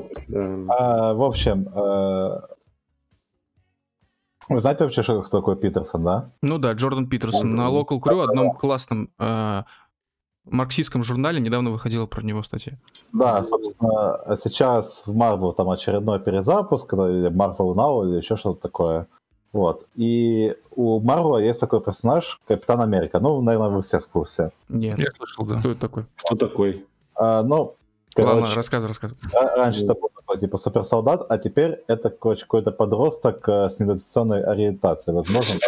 [0.69, 2.41] А, в общем, э...
[4.49, 6.31] вы знаете вообще, что кто такой Питерсон, да?
[6.43, 7.55] Ну да, Джордан Питерсон.
[7.55, 9.63] На Local Crew, одном классном э,
[10.51, 12.75] марксистском журнале недавно выходила про него статья.
[13.13, 19.07] Да, собственно, сейчас в Marvel там очередной перезапуск, или Marvel Now, или еще что-то такое.
[19.53, 19.87] Вот.
[19.95, 23.19] И у Марвела есть такой персонаж, Капитан Америка.
[23.19, 24.51] Ну, наверное, вы все в курсе.
[24.69, 24.99] Нет.
[24.99, 25.59] Я слышал, да.
[25.59, 26.05] Кто это такой?
[26.17, 26.87] Кто такой?
[27.15, 27.75] А, ну,
[28.15, 29.19] короче, Ладно, рассказывай, рассказывай.
[29.33, 34.45] Раньше это был такой, типа, суперсолдат, а теперь это, короче, какой-то подросток э, с недотационной
[34.45, 35.59] ориентацией, возможно.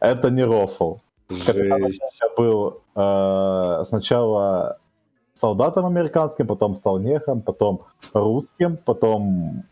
[0.00, 0.96] Это не рофл.
[1.46, 4.78] Я был э, сначала
[5.34, 7.82] солдатом американским, потом стал нехом, потом
[8.12, 9.64] русским, потом...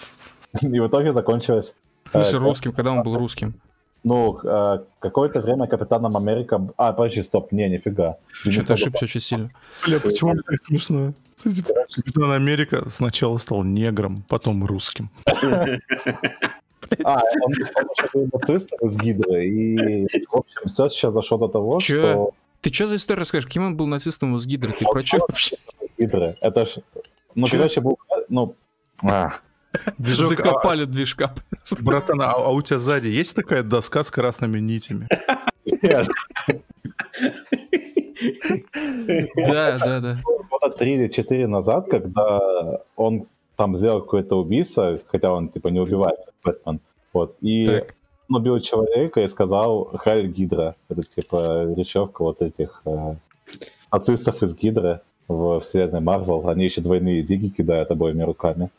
[0.60, 1.74] И в итоге закончилось...
[2.04, 2.72] В смысле э, русским?
[2.72, 3.54] Когда он был русским?
[4.02, 6.68] Ну, э, какое-то время Капитаном Америка...
[6.76, 8.16] А, подожди, стоп, не, нифига.
[8.28, 9.50] Что-то ошибся очень сильно.
[9.86, 11.12] Бля, почему мне так смешно?
[11.42, 15.10] Капитан Америка сначала стал негром, потом русским.
[17.04, 17.52] А, он,
[18.14, 21.96] он был нацистом из Гидры, и, в общем, все сейчас зашло до того, Чё?
[21.96, 22.30] что...
[22.60, 23.48] Ты что за историю расскажешь?
[23.48, 24.72] Кем он был нацистом из Гидры?
[24.72, 25.56] Ты про что вообще?
[25.98, 26.36] Гидры.
[26.40, 26.76] Это ж...
[27.34, 27.56] Ну, Чё?
[27.56, 27.98] короче, был...
[28.28, 28.54] Ну...
[29.02, 29.34] А.
[29.98, 30.86] Движок, Закопали а...
[30.86, 31.34] движка.
[31.80, 35.06] Братан, а, а у тебя сзади есть такая доска с красными нитями?
[39.36, 40.18] Да, да, да.
[40.50, 43.26] Года три или четыре назад, когда он
[43.56, 46.80] там сделал какое-то убийство, хотя он, типа, не убивает Бэтмен.
[47.12, 47.36] Вот.
[47.40, 47.94] И так.
[48.28, 50.76] он убил человека и сказал «Хайль Гидра».
[50.88, 53.14] Это, типа, речевка вот этих э,
[53.92, 56.48] нацистов из Гидры в вселенной Марвел.
[56.48, 58.70] Они еще двойные зиги кидают обоими руками.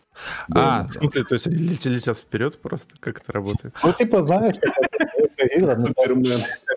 [0.53, 2.95] А, в смысле, то есть они летят вперед просто?
[2.99, 3.73] Как это работает?
[3.81, 4.57] Ну, типа, знаешь,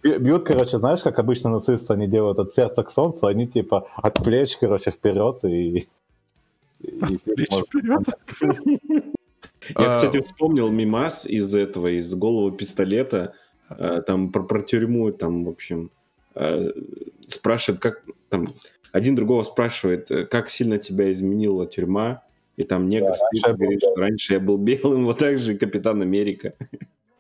[0.03, 4.23] бьют, короче, знаешь, как обычно нацисты, они делают от сердца к солнцу, они, типа, от
[4.23, 5.89] плеч, короче, вперед и
[9.71, 13.35] я, а, кстати, вспомнил мимас из этого, из головы пистолета,
[13.69, 15.91] а, там про, про тюрьму, там, в общем,
[16.35, 16.65] а,
[17.29, 18.49] спрашивает, как там
[18.93, 22.23] один другого спрашивает, как сильно тебя изменила тюрьма,
[22.57, 26.03] и там негр да, стоит говорит, что раньше я был белым, вот так же Капитан
[26.03, 26.55] Америка.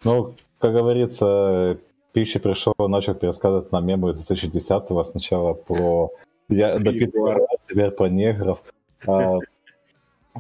[0.05, 1.79] Ну, как говорится,
[2.13, 6.13] Пищи пришел, начал пересказывать на мемы из 2010-го сначала про
[6.49, 8.63] я, до теперь про негров.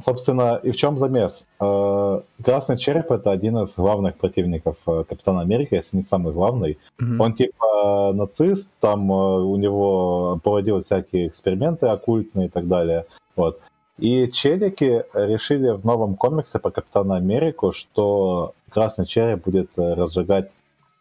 [0.00, 1.44] Собственно, и в чем замес?
[1.60, 6.78] Э, Красный череп это один из главных противников э, Капитана Америки, если не самый главный.
[7.00, 7.16] Mm-hmm.
[7.20, 13.06] Он типа нацист, там э, у него проводил всякие эксперименты оккультные и так далее.
[13.36, 13.60] Вот.
[13.98, 20.50] И челики решили в новом комиксе про Капитана Америку, что Красный Череп будет э, разжигать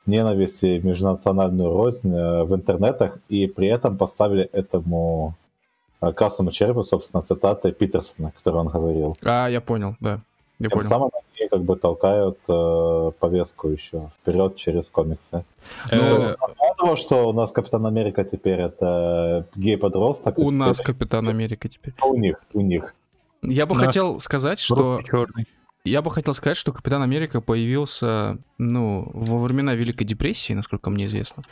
[0.05, 5.33] ненависть и межнациональную рознь э, в интернетах, и при этом поставили этому
[6.09, 9.15] э, Красному Черепу, собственно, цитаты Питерсона, которые он говорил.
[9.23, 10.19] А, я понял, да.
[10.59, 10.89] Я Тем понял.
[10.89, 11.09] самым
[11.39, 15.43] они как бы толкают э, повестку еще вперед через комиксы.
[15.91, 20.37] Э, Ну, мало того, что у нас Капитан Америка теперь это гей-подросток.
[20.37, 21.93] У и нас теперь- Капитан Америка теперь.
[22.03, 22.93] у них, у них.
[23.41, 25.01] Я бы Наш хотел сказать, что...
[25.03, 25.47] черный.
[25.85, 31.07] Я бы хотел сказать, что Капитан Америка появился, ну, во времена Великой депрессии, насколько мне
[31.07, 31.43] известно.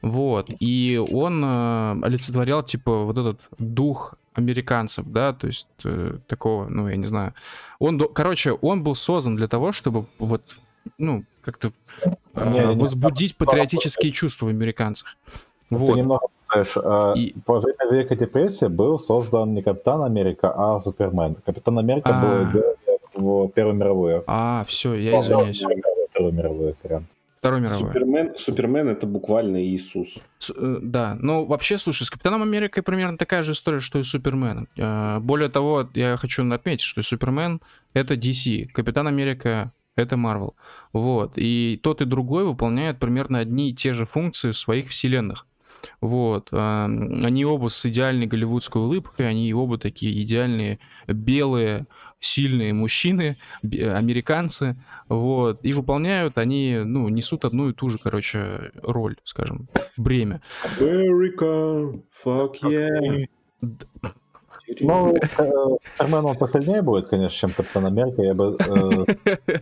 [0.00, 0.48] Вот.
[0.60, 6.86] И он э, олицетворял, типа, вот этот дух американцев, да, то есть э, такого, ну,
[6.88, 7.34] я не знаю.
[7.80, 10.42] Он, короче, он был создан для того, чтобы вот,
[10.96, 11.72] ну, как-то
[12.34, 15.16] э, возбудить патриотические чувства в американцах.
[15.68, 15.96] Ты Вот.
[15.96, 16.76] немного путаешь.
[16.76, 21.34] А, И- Во время Великой депрессии был создан не Капитан Америка, а Супермен.
[21.44, 22.22] Капитан Америка А.
[22.22, 22.52] был
[23.20, 24.24] в Первую мировую.
[24.26, 25.62] А, все, я извиняюсь.
[26.10, 27.06] Вторую мировую, сорян.
[27.36, 27.78] Второй мировой.
[27.88, 30.14] Супермен, Супермен это буквально Иисус.
[30.38, 34.02] С- э, да, ну вообще, слушай, с Капитаном Америкой примерно такая же история, что и
[34.02, 34.68] с Суперменом.
[34.76, 37.62] Э, Более того, я хочу отметить, что Супермен—
[37.94, 40.52] это DC, Капитан Америка— это Marvel.
[40.92, 45.46] Вот, и тот и другой выполняют примерно одни и те же функции в своих вселенных.
[46.02, 51.86] Вот, э, они оба с идеальной голливудской улыбкой, они оба такие идеальные белые,
[52.20, 54.76] сильные мужчины, американцы,
[55.08, 60.40] вот, и выполняют они, ну, несут одну и ту же, короче, роль, скажем, бремя.
[60.78, 63.26] America, fuck yeah.
[64.78, 65.16] Ну,
[65.98, 68.22] Супермен он посильнее будет, конечно, чем Капитан Америка.
[68.22, 68.56] Я бы...
[68.58, 69.60] э,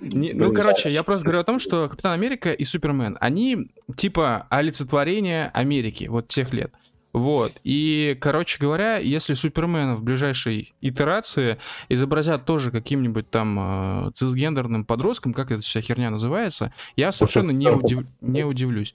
[0.00, 5.50] ну, короче, я просто говорю о том, что Капитан Америка и Супермен, они типа олицетворение
[5.54, 6.72] Америки вот тех лет.
[7.12, 7.52] Вот.
[7.64, 11.58] И, короче говоря, если Супермена в ближайшей итерации
[11.88, 17.66] изобразят тоже каким-нибудь там э, цисгендерным подростком, как эта вся херня называется, я совершенно не,
[17.66, 18.94] удив- не удивлюсь.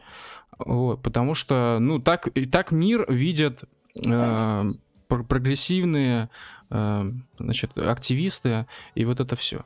[0.57, 3.63] Вот, потому что, ну, так, и так мир видят
[4.01, 4.63] э,
[5.09, 6.29] пр- прогрессивные,
[6.69, 8.65] э, значит, активисты,
[8.95, 9.65] и вот это все.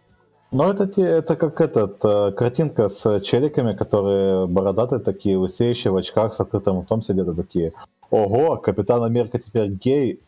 [0.52, 5.98] Ну, это, те- это как этот, э, картинка с челиками, которые бородатые такие, лысеющие в
[5.98, 7.74] очках с открытым ртом сидят и такие,
[8.12, 10.20] ого, Капитан Америка теперь гей,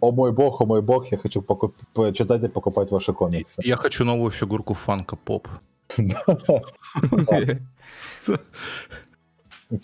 [0.00, 3.60] о мой бог, о мой бог, я хочу покуп- почитать и покупать ваши комиксы.
[3.64, 5.48] Я хочу новую фигурку Фанка Поп.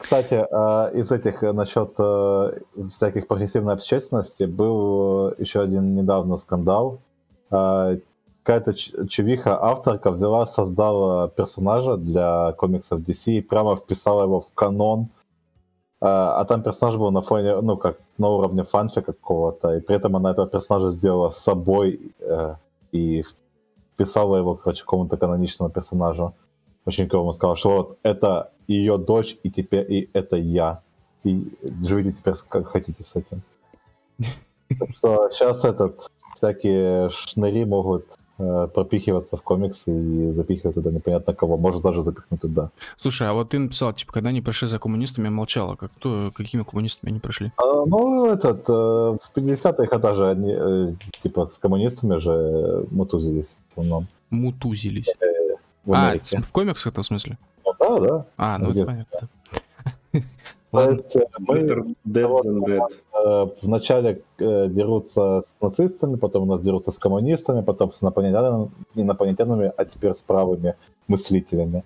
[0.01, 2.59] Кстати, э, из этих э, насчет э,
[2.91, 7.01] всяких прогрессивной общественности был еще один недавно скандал.
[7.51, 8.75] Какая-то
[9.09, 15.09] чувиха авторка взяла, создала персонажа для комиксов DC и прямо вписала его в канон.
[16.01, 19.97] Э, А там персонаж был на фоне, ну, как на уровне фанфика какого-то, и при
[19.97, 22.55] этом она этого персонажа сделала с собой э,
[22.93, 23.25] и
[23.95, 26.35] вписала его, короче, какому-то каноничному персонажу
[26.87, 30.83] очень клево сказала, что вот это ее дочь, и теперь и это я.
[31.25, 31.53] И
[31.83, 33.43] живите теперь как хотите с этим.
[34.79, 38.07] Так что сейчас этот всякие шныри могут
[38.37, 41.57] пропихиваться в комиксы и запихивать туда непонятно кого.
[41.57, 42.71] Может даже запихнуть туда.
[42.97, 45.77] Слушай, а вот ты написал, типа, когда они пришли за коммунистами, я молчала.
[45.77, 47.53] Как, кто, какими коммунистами они прошли?
[47.57, 50.89] А, ну, этот, э, в 50-х даже они, э,
[51.23, 54.07] типа, с коммунистами же мутузились в основном.
[54.31, 55.07] Мутузились.
[55.85, 57.39] В а, в комиксах это в смысле?
[57.65, 58.27] Ну, да, да.
[58.37, 59.29] А, ну это понятно.
[60.73, 60.97] Э,
[63.63, 69.73] вначале э, дерутся с нацистами, потом у нас дерутся с коммунистами, потом с инопланетянами, инопланетянами
[69.77, 70.75] а теперь с правыми
[71.09, 71.85] мыслителями.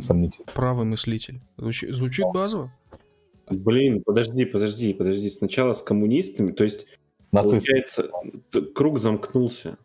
[0.00, 0.46] Сомнительно.
[0.54, 1.40] Правый мыслитель.
[1.58, 2.72] Звучит, звучит базово.
[3.50, 5.28] Блин, подожди, подожди, подожди.
[5.28, 6.86] Сначала с коммунистами, то есть,
[7.30, 7.58] Нацисты.
[7.58, 8.10] получается,
[8.74, 9.76] круг замкнулся.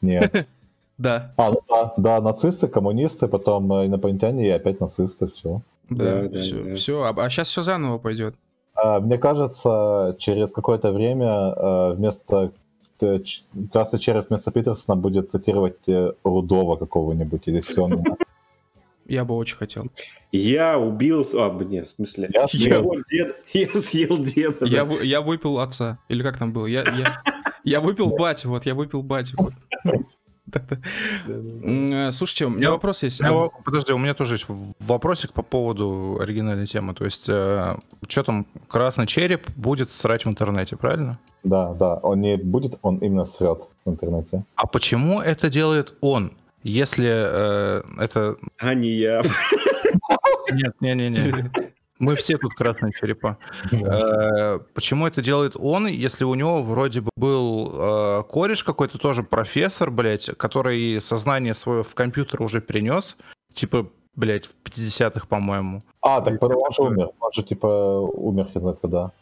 [0.00, 0.46] Нет.
[0.98, 1.32] Да.
[1.36, 5.62] А, ну да, да, нацисты, коммунисты, потом э, инопланетяне и опять нацисты, все.
[5.90, 6.74] Да, Да, да, все, да.
[6.74, 7.02] все.
[7.02, 8.34] А, сейчас все заново пойдет.
[9.00, 12.52] мне кажется, через какое-то время э, вместо
[13.00, 13.18] э,
[13.72, 18.16] Красный Череп вместо Питерсона будет цитировать э, Рудова какого-нибудь или Сёнина.
[19.06, 19.86] Я бы очень хотел.
[20.32, 21.26] Я убил...
[21.34, 22.28] А, блин, в смысле?
[22.34, 22.82] Я съел.
[22.82, 24.66] Его дед- Я съел деда.
[24.66, 24.94] Я, да.
[25.02, 25.98] я выпил отца.
[26.10, 26.66] Или как там было?
[26.66, 27.22] Я, я,
[27.64, 29.36] я выпил батю, вот, я выпил батю.
[29.38, 29.52] вот.
[31.26, 33.20] Э, Слушайте, у меня вопрос есть.
[33.64, 34.46] Подожди, у меня тоже есть
[34.80, 36.94] вопросик по поводу оригинальной темы.
[36.94, 41.18] То есть, что там, красный череп будет срать в интернете, правильно?
[41.44, 44.44] Да, да, он не будет, он именно срет в интернете.
[44.56, 46.32] А почему это делает он?
[46.62, 48.36] Если э, это...
[48.58, 49.22] А не я.
[50.52, 51.50] Нет, не-не-не.
[51.98, 53.38] Мы все тут красные черепа.
[53.72, 59.22] Э, почему это делает он, если у него вроде бы был э, кореш какой-то тоже
[59.22, 63.18] профессор, блядь, который сознание свое в компьютер уже принес,
[63.52, 65.82] типа, блядь, в 50-х, по-моему.
[66.00, 67.10] А, так он же умер.
[67.20, 69.12] Он же, типа, умер знает когда.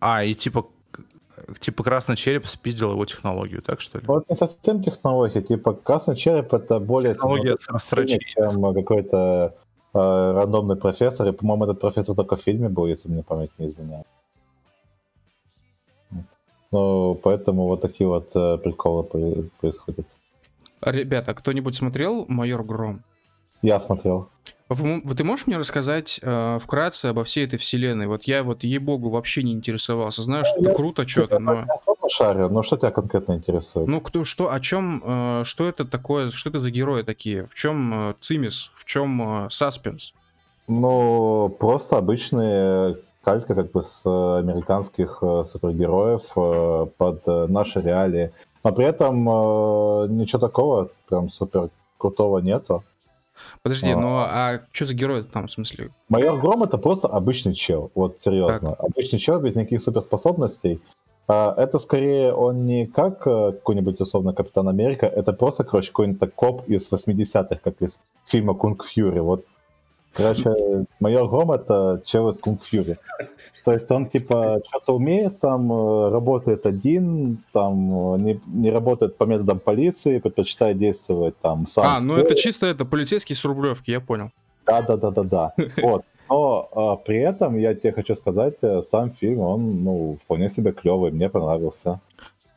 [0.00, 0.66] А, и типа
[1.58, 4.04] типа красный череп спиздил его технологию, так что ли?
[4.06, 9.56] Вот не совсем технология, типа красный череп это более технология чем какой-то
[9.92, 14.06] рандомный профессор, и, по-моему, этот профессор только в фильме был, если мне память не изменяет.
[16.72, 20.06] Ну, поэтому вот такие вот э, приколы происходят.
[20.80, 23.02] Ребята, кто-нибудь смотрел «Майор Гром»?
[23.62, 24.28] Я смотрел.
[24.70, 28.06] Вот ты можешь мне рассказать э, вкратце обо всей этой вселенной?
[28.06, 30.22] Вот я вот, ей-богу, вообще не интересовался.
[30.22, 31.54] Знаю, что это круто что-то, но...
[31.66, 33.88] Я шарю, но что тебя конкретно интересует?
[33.88, 37.48] Ну, кто, что, о чем, э, что это такое, что это за герои такие?
[37.48, 40.14] В чем э, цимис, в чем э, саспенс?
[40.68, 48.30] Ну, просто обычные калька как бы с американских э, супергероев э, под э, наши реалии.
[48.62, 52.84] Но при этом э, ничего такого прям супер крутого нету.
[53.62, 53.96] Подожди, а...
[53.96, 55.90] ну а что за герой там, в смысле?
[56.08, 58.70] Майор Гром это просто обычный чел, вот серьезно.
[58.70, 58.80] Так.
[58.80, 60.80] Обычный чел без никаких суперспособностей.
[61.28, 66.34] А, это скорее он не как э, какой-нибудь условно Капитан Америка, это просто, короче, какой-нибудь
[66.34, 69.20] коп из 80-х, как из фильма Kung Fury.
[69.20, 69.44] Вот
[70.12, 70.50] Короче,
[70.98, 72.96] майор Гром это чел из Kung Fury.
[73.64, 79.18] То есть он типа что-то умеет, там э, работает один, там э, не, не работает
[79.18, 81.84] по методам полиции, предпочитает действовать там сам.
[81.86, 84.30] А, ну это чисто это полицейский с Рублевки, я понял.
[84.66, 85.54] Да, да, да, да, да.
[85.82, 86.04] Вот.
[86.30, 90.72] Но а, при этом я тебе хочу сказать, э, сам фильм, он ну, вполне себе
[90.72, 92.00] клевый, мне понравился.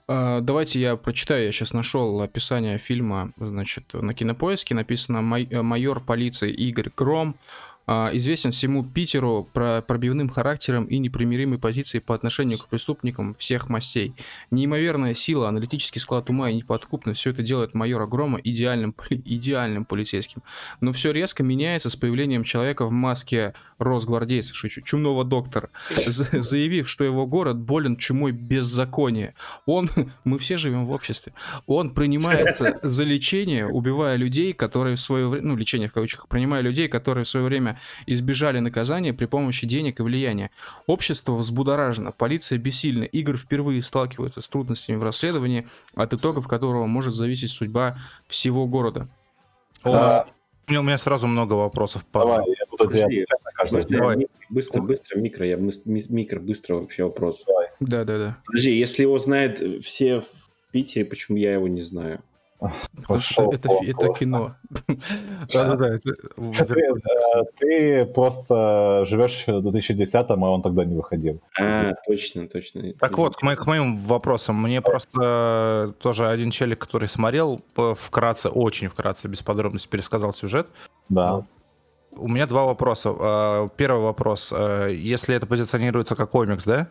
[0.07, 6.51] А, давайте я прочитаю, я сейчас нашел описание фильма, значит, на кинопоиске написано «Майор полиции
[6.51, 12.67] Игорь Гром а, известен всему Питеру про пробивным характером и непримиримой позицией по отношению к
[12.67, 14.15] преступникам всех мастей.
[14.51, 20.43] Неимоверная сила, аналитический склад ума и неподкупность– все это делает майора Грома идеальным, идеальным полицейским.
[20.81, 27.03] Но все резко меняется с появлением человека в маске росгвардейца, шучу, чумного доктора, заявив, что
[27.03, 29.35] его город болен чумой беззакония.
[29.65, 29.89] Он,
[30.23, 31.33] мы все живем в обществе,
[31.65, 36.61] он принимается за лечение, убивая людей, которые в свое время, ну, лечение в кавычках, принимая
[36.61, 37.72] людей, которые в свое время
[38.05, 40.51] избежали наказания при помощи денег и влияния.
[40.87, 47.13] Общество взбудоражено, полиция бессильна, Игорь впервые сталкивается с трудностями в расследовании, от итогов которого может
[47.13, 47.97] зависеть судьба
[48.27, 49.07] всего города.
[49.83, 50.27] А,
[50.69, 52.05] у меня сразу много вопросов.
[52.13, 53.25] Давай, я буду Подожди,
[53.57, 54.27] подожди, Давай.
[54.49, 57.43] Быстро, быстро, микро, я микро, быстро вообще вопрос.
[57.79, 58.37] Да, да, да.
[58.45, 60.27] Подожди, если его знают все в
[60.71, 62.21] Питере, почему я его не знаю?
[63.19, 64.55] Что это, это кино.
[65.53, 65.99] Да-да-да.
[67.59, 71.41] Ты просто живешь еще в 2010-м, а он тогда не выходил.
[71.59, 72.93] А, точно, точно.
[72.93, 74.61] Так вот, к моим вопросам.
[74.61, 77.59] Мне просто тоже один челик, который смотрел,
[77.97, 80.67] вкратце, очень вкратце, без подробностей пересказал сюжет.
[81.09, 81.45] Да.
[82.15, 83.13] У меня два вопроса.
[83.17, 84.53] А, первый вопрос.
[84.55, 86.87] А, если это позиционируется как комикс, да,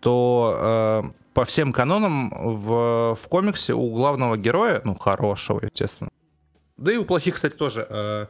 [0.00, 6.10] то э, по всем канонам в, в комиксе у главного героя, ну, хорошего, естественно,
[6.78, 8.26] да и у плохих, кстати, тоже, э,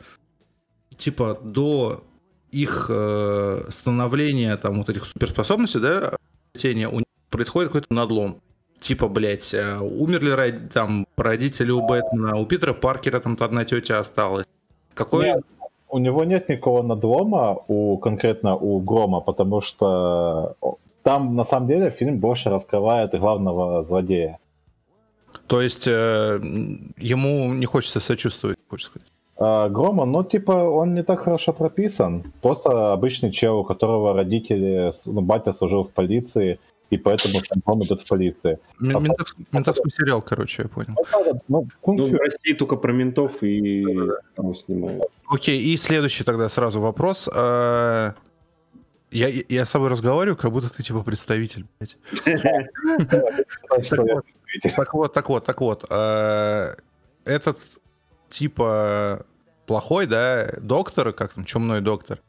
[0.96, 2.02] типа до
[2.50, 6.16] их э, становления, там, вот этих суперспособностей, да,
[6.54, 8.40] у них происходит какой-то надлом.
[8.80, 14.46] Типа, блядь, э, умерли там родители у Бэтмена, у Питера Паркера там одна тетя осталась.
[14.94, 15.26] Какой...
[15.26, 15.42] Нет,
[15.90, 20.56] у него нет никакого надлома, у конкретно у Грома, потому что
[21.02, 24.38] там, на самом деле, фильм больше раскрывает главного злодея.
[25.46, 26.40] То есть э,
[26.98, 29.08] ему не хочется сочувствовать, хочется сказать.
[29.38, 32.32] А, Грома, ну, типа, он не так хорошо прописан.
[32.42, 36.58] Просто обычный чел, у которого родители, ну, батя служил в полиции,
[36.90, 38.58] и поэтому он идет в полиции.
[38.80, 40.94] Ментовский, а, ментовский сериал, короче, я понял.
[41.48, 43.84] Ну, ну, в России только про ментов и
[44.34, 45.04] там снимают.
[45.28, 47.28] Окей, и следующий тогда сразу вопрос.
[49.10, 51.96] Я, я с тобой разговариваю, как будто ты типа представитель, блядь.
[54.76, 55.84] Так вот, так вот, так вот.
[55.90, 56.74] Э,
[57.24, 57.58] этот
[58.28, 59.24] типа
[59.66, 62.20] плохой, да, доктор, как там, чумной доктор,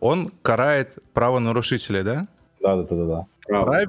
[0.00, 2.26] он карает правонарушителей, да?
[2.60, 3.86] Да, да, да, да.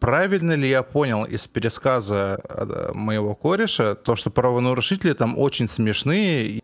[0.00, 6.60] Правильно ли я понял из пересказа э, моего кореша, то, что правонарушители там очень смешные,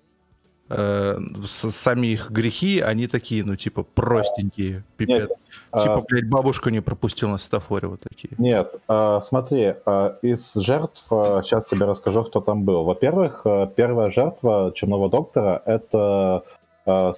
[0.71, 5.29] э, сами их грехи, они такие, ну, типа, простенькие, пипец.
[5.29, 5.31] Нет,
[5.77, 6.01] типа, а...
[6.09, 8.33] блядь, бабушка не пропустила на светофоре вот такие.
[8.39, 12.85] Нет, а, смотри, а, из жертв, а, сейчас тебе расскажу, кто там был.
[12.85, 16.45] Во-первых, а, первая жертва Черного Доктора— это
[16.87, 17.13] а,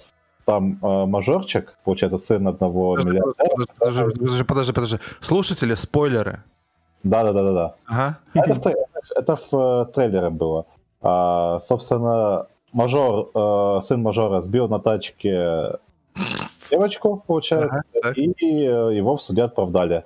[0.45, 3.67] там э, мажорчик, получается, сын одного подожди, миллиардера.
[3.79, 4.99] Подожди, подожди, подожди.
[5.21, 6.43] Слушатели, спойлеры.
[7.05, 7.75] Да, да, да, да, да.
[7.87, 8.19] Ага.
[8.35, 10.67] Это, в, это в э, трейлере было.
[11.01, 15.79] А, собственно, мажор, э, сын мажора сбил на тачке
[16.71, 20.05] девочку, получается, ага, и э, его в суде оправдали.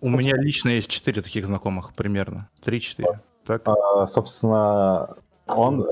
[0.00, 2.48] У меня лично есть четыре таких знакомых примерно.
[2.62, 3.20] Три-четыре.
[3.46, 3.62] Так.
[3.66, 5.16] А, собственно,
[5.46, 5.86] он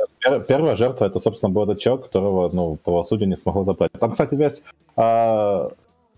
[0.48, 3.92] первая жертва это, собственно, был этот человек, которого, ну, правосудие не смогло забрать.
[3.92, 4.62] Там, кстати, весь
[4.96, 5.70] а,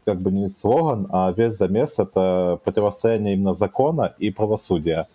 [0.05, 5.09] как бы не слоган, а весь замес это противостояние именно закона и правосудия.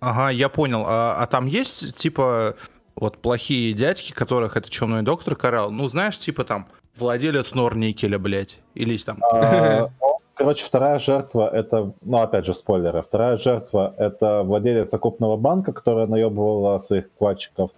[0.00, 0.82] Ага, я понял.
[0.84, 2.56] А, а там есть типа
[2.96, 5.70] вот плохие дядьки, которых это чумной доктор карал?
[5.70, 6.66] Ну, знаешь, типа там
[6.96, 9.18] владелец Норникеля, блядь, или там.
[9.22, 9.88] А,
[10.34, 13.02] короче, вторая жертва это, ну, опять же, спойлеры.
[13.02, 17.70] Вторая жертва это владелец крупного банка, которая наебывала своих вкладчиков.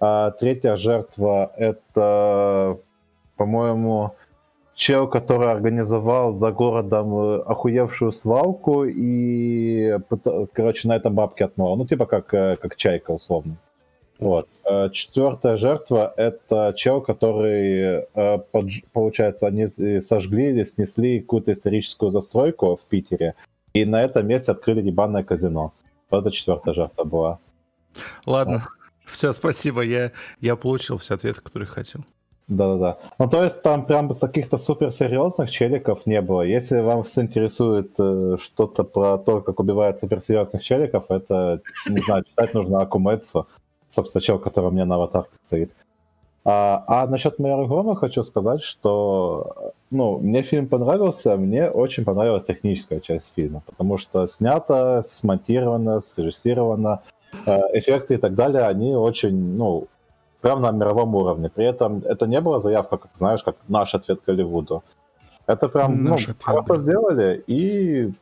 [0.00, 2.78] А третья жертва это,
[3.36, 4.14] по-моему,
[4.74, 9.98] чел, который организовал за городом э, охуевшую свалку и,
[10.52, 11.76] короче, на этом бабки отмывал.
[11.76, 13.56] Ну, типа как, э, как чайка, условно.
[14.18, 14.48] Вот.
[14.64, 18.06] Э, Четвертая жертва— это чел, который,
[18.92, 19.66] получается, они
[20.00, 23.34] сожгли или снесли какую-то историческую застройку в Питере,
[23.72, 25.72] и на этом месте открыли ебаное казино.
[26.10, 27.38] Вот это четвертая жертва была.
[28.26, 28.54] Ладно.
[28.54, 29.12] Вот.
[29.12, 29.82] Все, спасибо.
[29.82, 32.00] Я, я получил все ответы, которые хотел.
[32.46, 32.98] Да-да-да.
[33.18, 36.42] Ну, то есть там прям каких-то суперсерьезных челиков не было.
[36.42, 42.52] Если вам интересует э, что-то про то, как убивают суперсерьезных челиков, это, не знаю, читать
[42.52, 43.48] нужно Акумэцу,
[43.94, 45.72] собственно, чел, который у меня на аватарке стоит.
[46.46, 52.44] А, а насчет Майора Грома хочу сказать, что ну, мне фильм понравился, мне очень понравилась
[52.44, 57.00] техническая часть фильма, потому что снято, смонтировано, срежиссировано,
[57.46, 59.88] э, эффекты и так далее, они очень, ну,
[60.42, 61.48] прям на мировом уровне.
[61.48, 64.82] При этом это не была заявка, как знаешь, как наш ответ Голливуду.
[65.46, 68.12] Это прям, наш ну, хорошо сделали и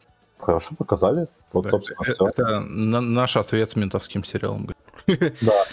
[0.43, 1.27] хорошо показали.
[1.53, 4.69] Вот, да, это, это наш ответ ментовским сериалам.
[5.41, 5.65] Да.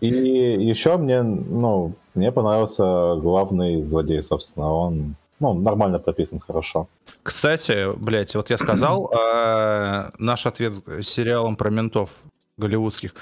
[0.00, 6.86] И еще мне, ну, мне понравился главный злодей, собственно, он ну, нормально прописан, хорошо.
[7.24, 10.72] Кстати, блядь, вот я сказал, э, наш ответ
[11.02, 12.10] сериалом про ментов
[12.56, 13.14] голливудских.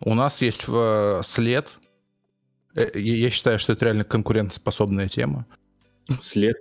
[0.00, 1.68] У нас есть э, след
[2.74, 5.46] Э, я считаю, что это реально конкурентоспособная тема.
[6.22, 6.56] След.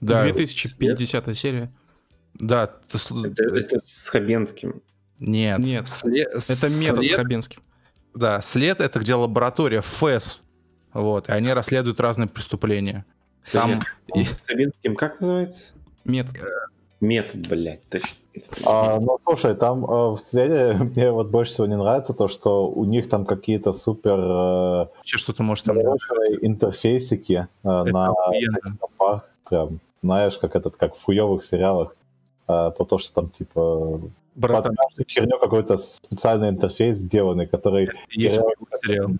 [0.00, 0.22] Да.
[0.22, 1.36] 2050 след.
[1.38, 1.72] серия.
[2.34, 2.70] Да.
[2.92, 4.82] Это, это с Хабенским.
[5.18, 5.58] Нет.
[5.58, 6.28] Нет, след...
[6.28, 7.04] это мета след...
[7.04, 7.62] с Хабенским.
[8.14, 10.42] Да, след это где лаборатория ФЭС.
[10.92, 13.06] Вот, и они расследуют разные преступления.
[13.50, 13.82] Там...
[14.14, 15.72] С Хабенским как называется?
[16.04, 16.36] Метод.
[17.00, 18.08] Метод, блядь, точно.
[18.66, 22.68] А, ну, слушай, там э, в серии мне вот больше всего не нравится то, что
[22.68, 24.18] у них там какие-то супер...
[24.18, 25.78] Э, что-то может там...
[25.78, 28.14] интерфейсики э, на
[28.78, 29.28] компах.
[29.48, 31.94] Прям, знаешь, как этот, как в хуевых сериалах.
[32.48, 34.00] Э, про то, что там, типа...
[34.34, 34.74] Братан.
[35.08, 37.90] Херню какой-то специальный интерфейс сделанный, который...
[38.10, 38.40] Есть
[38.84, 39.10] сериал.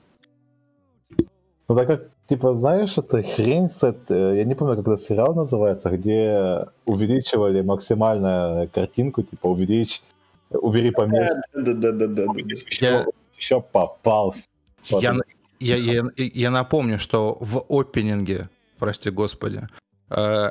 [1.69, 5.90] Ну, так как типа, знаешь, это хрень, э, я не помню, как этот сериал называется,
[5.90, 10.03] где увеличивали максимально картинку, типа, увеличь,
[10.51, 11.43] убери поменьше.
[11.55, 12.24] Да-да-да-да.
[12.36, 14.44] Еще, еще попался.
[14.89, 15.15] Я,
[15.61, 19.69] я, я, я напомню, что в опенинге, прости господи,
[20.11, 20.51] э,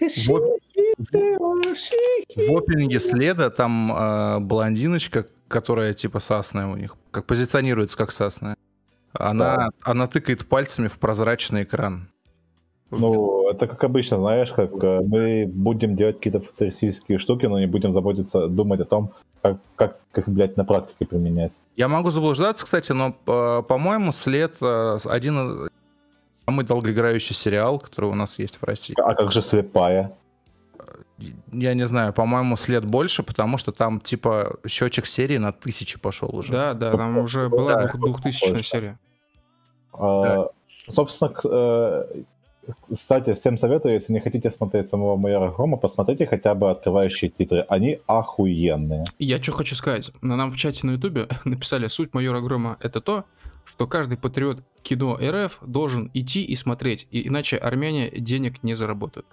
[0.00, 0.58] в,
[1.10, 8.56] в опенинге следа там э, блондиночка, которая типа сасная у них, как позиционируется как сасная.
[9.12, 9.68] Она, да.
[9.82, 12.08] она тыкает пальцами в прозрачный экран.
[12.90, 17.66] Ну, это как обычно, знаешь, как э, мы будем делать какие-то футуристические штуки, но не
[17.66, 21.52] будем заботиться, думать о том, как, как, как блядь, на практике применять.
[21.76, 25.70] Я могу заблуждаться, кстати, но, э, по-моему, след э, один
[26.46, 28.94] самый долгоиграющий сериал, который у нас есть в России.
[28.98, 30.12] А как же слепая?
[31.52, 36.34] Я не знаю, по-моему, след больше, потому что там, типа, счетчик серии на тысячи пошел
[36.34, 36.52] уже.
[36.52, 38.98] Да, да, там уже была двухтысячная серия.
[39.92, 40.48] А,
[40.88, 42.22] собственно, э,
[42.90, 47.64] кстати, всем советую, если не хотите смотреть самого майора Грома, посмотрите хотя бы открывающие титры.
[47.68, 49.04] Они охуенные.
[49.18, 50.12] Я что хочу сказать.
[50.20, 53.24] На нам в чате на ютубе написали, суть майора Грома это то,
[53.64, 59.26] что каждый патриот кино РФ должен идти и смотреть, и иначе армяне денег не заработают.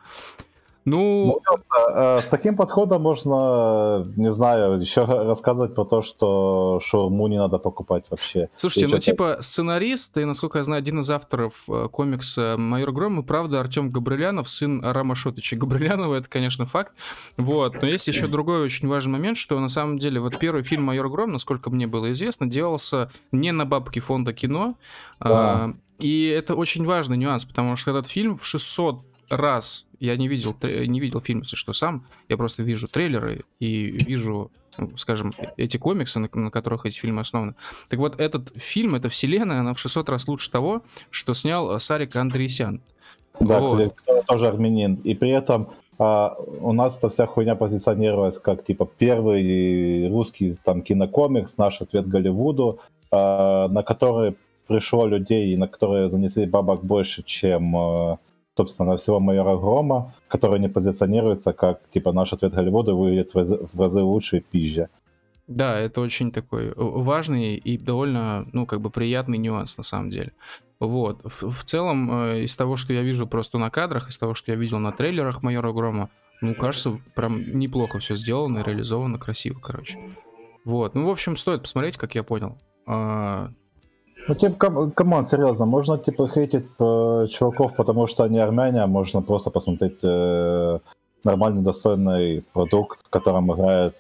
[0.85, 1.57] Ну, ну
[1.93, 7.59] э, с таким подходом можно, не знаю, еще рассказывать про то, что шаурму не надо
[7.59, 8.49] покупать вообще.
[8.55, 12.91] Слушайте, и ну типа сценарист, и, насколько я знаю, один из авторов э, комикса «Майор
[12.91, 15.55] Гром» и, правда, Артем Габрилянов, сын Арама Шотыча.
[15.55, 16.93] Габрилянова— это, конечно, факт.
[17.37, 20.83] Вот, но есть еще другой очень важный момент, что на самом деле вот первый фильм
[20.83, 24.75] «Майор Гром», насколько мне было известно, делался не на бабки фонда кино,
[25.19, 30.27] а, И это очень важный нюанс, потому что этот фильм в 600 раз я не
[30.27, 32.05] видел, не видел фильм, если что, сам.
[32.29, 37.21] Я просто вижу трейлеры и вижу, ну, скажем, эти комиксы, на, на которых эти фильмы
[37.21, 37.55] основаны.
[37.89, 42.15] Так вот, этот фильм, эта вселенная, она в 600 раз лучше того, что снял Сарик
[42.15, 42.81] Андреасян.
[43.39, 43.93] Да, вот.
[43.95, 44.95] кстати, тоже армянин.
[44.95, 50.81] И при этом а, у нас эта вся хуйня позиционировалась как, типа, первый русский там
[50.81, 52.79] кинокомикс, наш ответ Голливуду,
[53.11, 54.35] а, на который
[54.67, 58.19] пришло людей на которые занесли бабок больше, чем
[58.59, 64.01] собственно, всего майора Грома, который не позиционируется как, типа, наш ответ Голливуду выглядит в разы,
[64.01, 64.89] лучше и пизже.
[65.47, 70.31] Да, это очень такой важный и довольно, ну, как бы приятный нюанс на самом деле.
[70.79, 71.21] Вот.
[71.23, 74.51] В, в целом, э, из того, что я вижу просто на кадрах, из того, что
[74.51, 76.09] я видел на трейлерах майора Грома,
[76.41, 79.97] ну, кажется, прям неплохо все сделано и реализовано красиво, короче.
[80.65, 80.95] Вот.
[80.95, 82.57] Ну, в общем, стоит посмотреть, как я понял.
[82.85, 83.51] А,
[84.29, 88.87] ну, типа, come on, серьезно, можно, типа, хейтить э, чуваков, потому что они армяне, а
[88.87, 90.79] можно просто посмотреть э,
[91.23, 93.95] нормальный, достойный продукт, в котором играют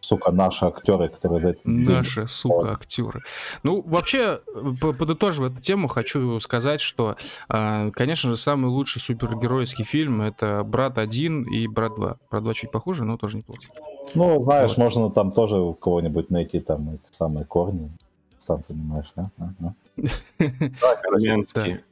[0.00, 1.60] сука, наши актеры, которые за это...
[1.64, 3.20] Наши, сука, актеры.
[3.62, 4.38] Ну, вообще,
[4.80, 7.16] подытожив эту тему, хочу сказать, что,
[7.50, 12.16] а, конечно же, самый лучший супергеройский фильм— это «Брат 1» и «Брат 2».
[12.30, 13.60] «Брат 2» чуть похуже, но тоже неплохо.
[14.14, 14.78] Ну, знаешь, вот.
[14.78, 17.90] можно там тоже у кого-нибудь найти там эти самые корни
[18.44, 19.30] сам понимаешь, а?
[19.38, 19.74] Ага.
[20.38, 21.84] Да, армянские.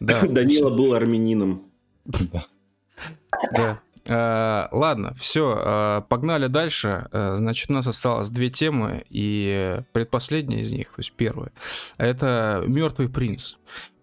[0.00, 0.20] Да.
[0.28, 1.62] Данила был армянином.
[2.04, 3.78] Да.
[4.04, 7.06] Uh, ладно, все, а, погнали дальше.
[7.12, 11.52] Uh, значит, у нас осталось две темы, и предпоследняя из них, то есть первая,
[11.98, 13.54] это мертвый принц.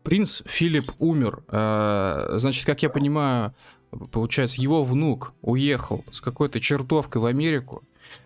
[0.04, 1.44] Принц Филипп умер.
[2.40, 3.54] Значит, как я понимаю,
[4.12, 7.84] получается, его внук уехал с какой-то чертовкой в Америку,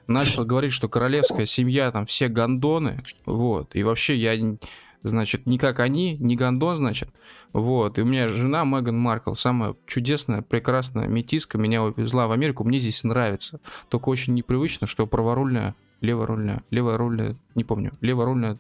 [0.08, 4.58] начал говорить, что королевская семья, там все гондоны, вот, и вообще я,
[5.04, 7.10] значит, не как они, не гондон, значит,
[7.52, 12.64] вот, и у меня жена Меган Маркл, самая чудесная, прекрасная метиска, меня увезла в Америку,
[12.64, 18.58] мне здесь нравится, только очень непривычно, что праворульная, леворульная, леворульная, не помню, леворульная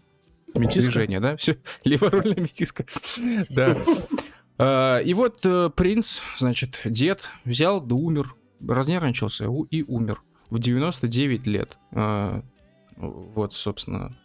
[0.55, 0.91] Метиска?
[0.91, 2.85] движение, да, все, леворульная метиска,
[3.49, 3.77] да.
[4.57, 8.35] А, и вот э, принц, значит, дед взял да умер,
[8.67, 10.21] разнервничался и умер
[10.53, 11.77] в 99 лет.
[11.93, 12.41] А,
[12.95, 14.15] вот, собственно.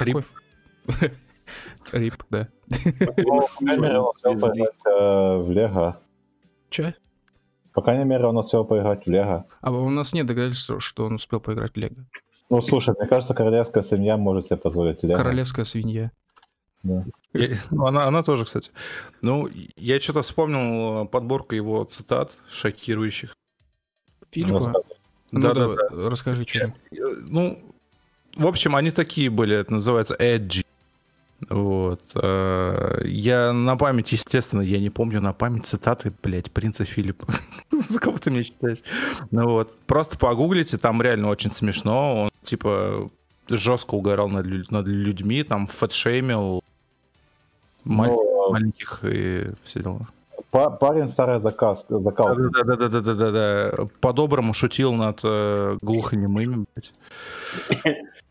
[0.00, 0.24] Рип.
[1.92, 2.48] Рип, да.
[4.86, 6.00] в Лего.
[6.70, 6.94] Че?
[7.74, 9.46] По крайней мере, он успел поиграть в Лего.
[9.60, 12.06] А у нас нет доказательств, что он успел поиграть в Лего.
[12.48, 15.18] Ну, слушай, мне кажется, королевская семья может себе позволить Лего.
[15.18, 16.10] Королевская свинья.
[16.82, 17.04] Да.
[17.34, 18.70] Я, ну, она, она тоже, кстати.
[19.20, 19.46] Ну,
[19.76, 23.34] я что-то вспомнил подборку его цитат шокирующих
[24.30, 24.56] фильма.
[24.56, 24.84] Расскажи.
[25.32, 26.74] Ну, да, да, да, расскажи, что.
[27.28, 27.62] Ну,
[28.36, 30.64] в общем, они такие были, это называется edgy.
[31.48, 32.02] Вот.
[32.14, 37.26] Э, я на память, естественно, я не помню на память цитаты, блядь, принца Филиппа.
[37.88, 38.82] За кого ты меня считаешь?
[39.30, 39.74] Ну вот.
[39.86, 42.24] Просто погуглите, там реально очень смешно.
[42.24, 43.08] Он, типа,
[43.48, 46.62] жестко угорал над, над людьми, там, фэтшеймил
[47.84, 50.08] ну, маленьких и все дела.
[50.50, 52.34] Парень старая заказ, закал.
[52.34, 53.88] Да, да, да, да, да, да, да.
[54.00, 56.92] По-доброму шутил над э, глухонемыми, блядь.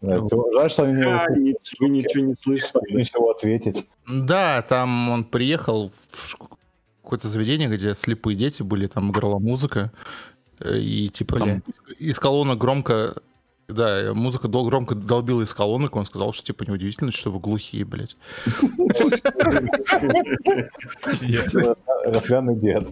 [0.02, 2.80] Жаль, что они не Вы ничего не слышите.
[2.90, 3.88] Ничего ответить.
[4.08, 6.38] Да, там он приехал в
[7.04, 9.92] какое-то заведение, где слепые дети были, там играла музыка,
[10.60, 11.64] э, и типа там
[11.98, 13.16] из колонок громко
[13.70, 18.18] да, музыка громко долбила из колонок, он сказал, что типа неудивительно, что вы глухие, блядь.
[22.06, 22.88] Рафляный дед.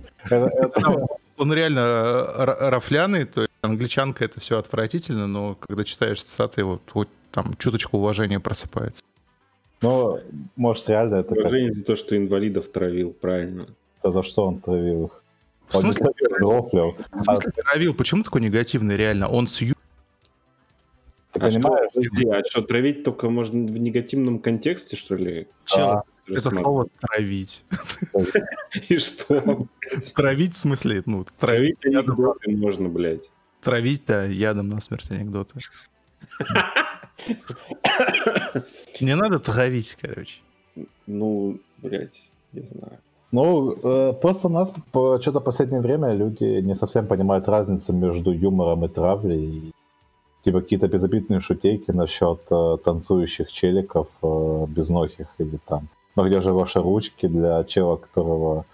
[1.37, 6.81] Он реально э, рафляный, то есть англичанка это все отвратительно, но когда читаешь цитаты, вот,
[7.31, 9.03] там чуточку уважения просыпается.
[9.81, 10.19] Ну,
[10.55, 11.33] может, реально это...
[11.33, 13.67] Уважение за то, что инвалидов травил, правильно.
[14.03, 15.23] Да за что он травил их?
[15.69, 16.07] В смысле,
[16.39, 17.93] в смысле травил?
[17.93, 19.27] Почему такой негативный реально?
[19.27, 19.61] Он с
[21.31, 21.89] ты а понимаешь?
[21.91, 25.47] Что, подожди, а что, травить только можно в негативном контексте, что ли?
[25.65, 27.63] Чел, а, это слово травить.
[28.89, 29.67] И что?
[30.15, 31.03] Травить в смысле?
[31.05, 33.29] Ну, травить анекдоты можно, блядь.
[33.61, 35.59] Травить, да, ядом на смерть анекдоты.
[39.01, 40.41] Не надо травить, короче.
[41.07, 42.99] Ну, блядь, не знаю.
[43.31, 48.31] Ну, э, просто у нас что-то в последнее время люди не совсем понимают разницу между
[48.31, 49.73] юмором и травлей
[50.47, 55.89] типа какие-то безобидные шутейки насчет э, танцующих челиков э, безногих или там.
[56.15, 58.65] Но где же ваши ручки для чела, которого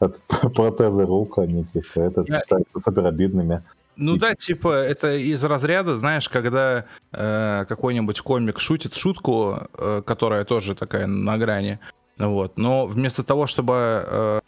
[0.00, 0.18] это,
[0.48, 2.40] протезы рук, они типа, это я...
[2.40, 3.62] считается супер обидными.
[3.94, 10.44] Ну да, типа, это из разряда, знаешь, когда э, какой-нибудь комик шутит шутку, э, которая
[10.44, 11.78] тоже такая на грани,
[12.18, 13.74] вот, но вместо того, чтобы
[14.04, 14.40] э,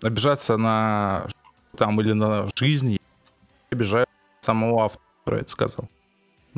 [0.00, 1.26] обижаться на
[1.76, 2.96] там или на жизнь,
[3.70, 4.08] обижают
[4.40, 5.90] самого автора, это сказал.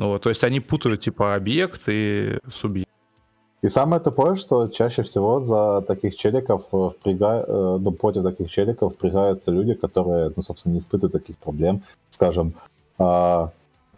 [0.01, 2.89] Ну вот, то есть они путают типа объект и субъект.
[3.61, 7.45] И самое тупое, что чаще всего за таких челиков впряга...
[7.47, 11.83] Э, ну, против таких челиков впрягаются люди, которые, ну, собственно, не испытывают таких проблем.
[12.09, 12.55] Скажем...
[12.97, 13.51] А...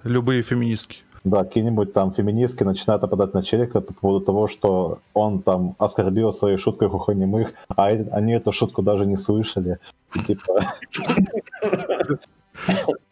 [0.04, 0.98] Любые феминистки.
[1.24, 6.34] Да, какие-нибудь там феминистки начинают нападать на челика по поводу того, что он там оскорбил
[6.34, 9.80] своей шуткой глухонемых, а они эту шутку даже не слышали.
[10.28, 10.60] Типа...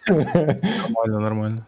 [0.07, 1.65] Нормально, нормально.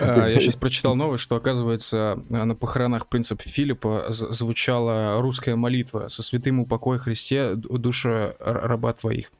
[0.00, 6.22] А, я сейчас прочитал новость, что, оказывается, на похоронах принципа Филиппа звучала русская молитва «Со
[6.22, 9.30] святым упокой Христе, душа раба твоих».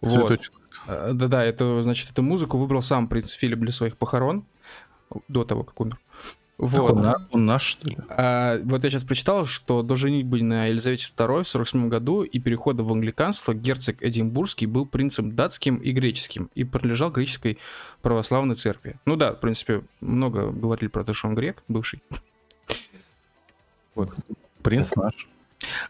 [0.00, 0.50] Вот.
[0.86, 4.44] А, да-да, это, значит, эту музыку выбрал сам принц Филипп для своих похорон,
[5.28, 5.98] до того, как умер.
[6.56, 6.92] Вот.
[6.92, 7.96] Он, на, он наш, что ли?
[8.08, 12.38] А, вот я сейчас прочитал, что до женитьбы на Елизавете II в 47 году и
[12.38, 17.58] перехода в англиканство герцог Эдинбургский был принцем датским и греческим и принадлежал греческой
[18.02, 18.96] православной церкви.
[19.04, 22.02] Ну да, в принципе, много говорили про то, что он грек, бывший.
[23.96, 24.14] Вот.
[24.62, 25.28] Принц наш.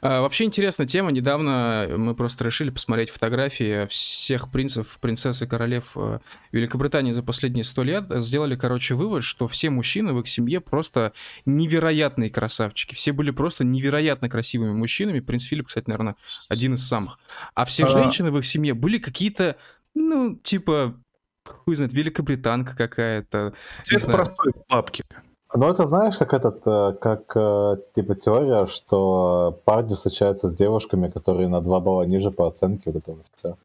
[0.00, 1.10] А, вообще интересная тема.
[1.10, 6.18] Недавно мы просто решили посмотреть фотографии всех принцев, принцесс и королев э,
[6.52, 8.06] Великобритании за последние сто лет.
[8.22, 11.12] Сделали, короче, вывод, что все мужчины в их семье просто
[11.46, 12.94] невероятные красавчики.
[12.94, 15.20] Все были просто невероятно красивыми мужчинами.
[15.20, 16.16] Принц Филипп, кстати, наверное,
[16.48, 17.18] один из самых.
[17.54, 17.88] А все а...
[17.88, 19.56] женщины в их семье были какие-то,
[19.94, 21.00] ну, типа,
[21.46, 23.54] хуй знает, великобританка какая-то.
[23.84, 25.04] Цвет простой бабки.
[25.52, 31.08] Ну, это знаешь, как этот, э, как э, типа теория, что парни встречаются с девушками,
[31.08, 33.56] которые на 2 балла ниже по оценке, вот это вот все.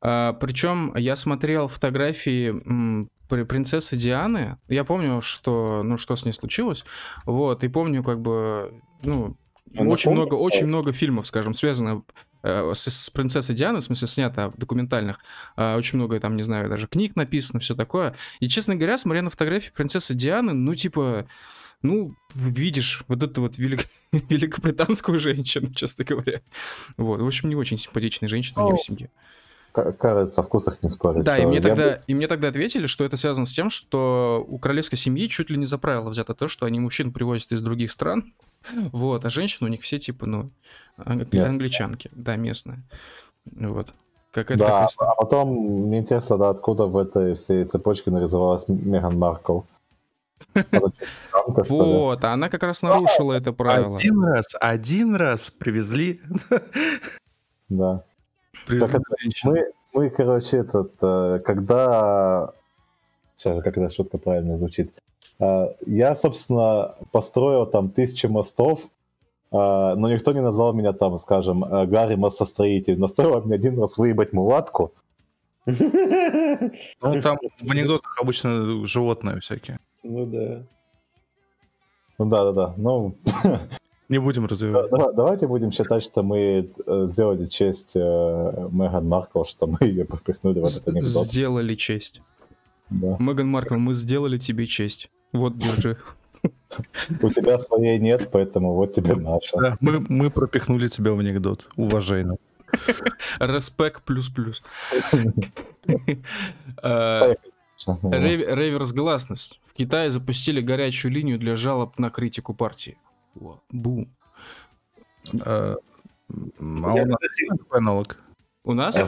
[0.00, 4.58] А, причем я смотрел фотографии принцессы Дианы.
[4.68, 6.84] Я помню, что, ну, что с ней случилось.
[7.24, 9.36] Вот, и помню, как бы, ну,
[9.74, 10.26] Она очень помнит?
[10.26, 12.02] много, очень много фильмов, скажем, связано
[12.42, 15.20] с, с принцессой Дианы, в смысле, снято документальных.
[15.56, 18.14] Э, очень много там, не знаю, даже книг написано, все такое.
[18.40, 21.26] И, честно говоря, смотря на фотографии принцессы Дианы, ну, типа,
[21.82, 23.88] ну, видишь вот эту вот велик...
[24.12, 26.40] великобританскую женщину, честно говоря.
[26.96, 29.10] Вот, в общем, не очень симпатичная женщина в семье.
[29.72, 31.24] Кажется, о вкусах не спорить.
[31.24, 32.00] Да, и мне, тогда, бы...
[32.06, 35.56] и мне тогда ответили, что это связано с тем, что у королевской семьи чуть ли
[35.56, 38.24] не за правило взято то, что они мужчин привозят из других стран,
[38.92, 40.50] вот, а женщины у них все типа, ну,
[40.98, 42.82] англи- англичанки, да, местные.
[43.50, 43.94] Вот.
[44.30, 45.48] Как это, да, как а потом
[45.88, 49.60] мне интересно, да, откуда в этой всей цепочке нарисовалась Меган Маркл.
[51.68, 53.96] Вот, а она как раз нарушила это правило.
[53.96, 56.20] Один раз, один раз привезли.
[57.68, 58.04] Да.
[58.68, 62.52] Мы, мы, короче, этот, э, когда...
[63.36, 64.92] Сейчас, как эта шутка правильно звучит.
[65.38, 68.88] А, я, собственно, построил там тысячи мостов,
[69.50, 72.98] а, но никто не назвал меня там, скажем, э, Гарри мостостроитель.
[72.98, 74.92] Но стоило мне один раз выебать мулатку.
[77.00, 79.78] Ну, там в анекдотах обычно животные всякие.
[80.02, 80.62] Ну да.
[82.18, 82.74] Ну да, да, да.
[82.76, 83.14] Ну,
[84.12, 84.90] не будем развивать.
[85.14, 90.60] Давайте будем считать, что мы э, сделали честь э, Меган Маркл, что мы ее пропихнули
[90.60, 91.26] в этот анекдот.
[91.26, 92.20] Сделали честь.
[92.90, 93.16] Да.
[93.18, 95.10] Меган Маркл, мы сделали тебе честь.
[95.32, 95.96] Вот, держи.
[97.22, 99.56] У тебя своей нет, поэтому вот тебе наша.
[99.58, 101.66] Да, мы, мы пропихнули тебя в анекдот.
[101.76, 102.36] Уважай нас.
[103.40, 104.62] Респект плюс-плюс.
[106.82, 107.34] А,
[107.86, 109.58] реверс гласность.
[109.66, 112.98] В Китае запустили горячую линию для жалоб на критику партии.
[113.70, 114.08] Бум.
[115.44, 115.76] А, а
[116.28, 117.18] у нас
[117.48, 118.22] какой аналог?
[118.64, 119.06] У нас?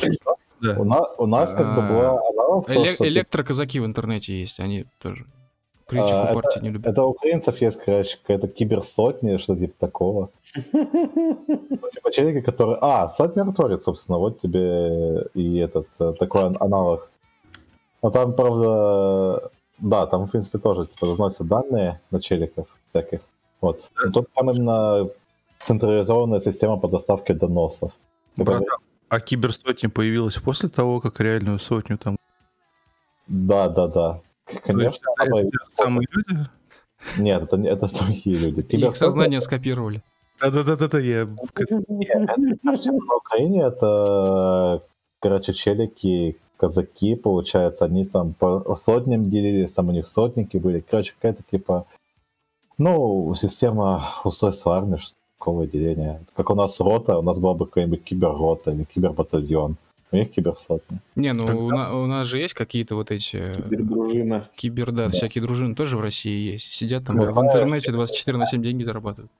[0.60, 0.76] Да.
[0.78, 2.70] У, на, у нас как бы была аналог.
[2.70, 5.26] Электроказаки в интернете есть, они тоже
[5.86, 6.86] критику а, партии это, не любят.
[6.86, 10.30] Это у украинцев есть, короче, какая-то киберсотня, что типа такого.
[10.72, 12.78] Ну, типа челики, которые...
[12.80, 17.09] А, сотня творит, собственно, вот тебе и этот э, такой аналог.
[18.02, 23.20] Но там, правда, да, там, в принципе, тоже типа разносятся данные на челиков всяких.
[23.65, 23.81] Вот.
[24.05, 25.09] Но тут там именно
[25.66, 27.93] централизованная система по доставке доносов.
[28.36, 28.78] Братан,
[29.09, 32.16] а киберсотня появилась после того, как реальную сотню там...
[33.27, 34.20] Да, да, да.
[34.66, 35.07] Конечно.
[35.19, 36.47] Это, это самые люди?
[37.16, 38.61] Нет, это, это другие люди.
[38.61, 40.03] Их сознание скопировали.
[40.41, 41.24] Да-да-да-да, я...
[41.24, 42.74] На
[43.16, 44.82] Украине это,
[45.20, 50.81] короче, челики, казаки, получается, они там по сотням делились, там у них сотники были.
[50.81, 51.86] Короче, какая-то типа,
[52.78, 54.98] ну, система устройства армии,
[55.38, 56.22] такого деления.
[56.34, 59.76] Как у нас рота, у нас была бы какая-нибудь киберрота или кибербатальон.
[60.10, 60.98] У них киберсотни.
[61.16, 63.36] Не, ну у, на, у нас же есть какие-то вот эти...
[63.36, 64.48] э, Кибердружина.
[64.55, 65.10] Кибер, да, Да.
[65.10, 66.72] всякие дружины тоже в России есть.
[66.72, 69.32] Сидят там Ну, бля, в да, интернете 24 на 7 деньги зарабатывают.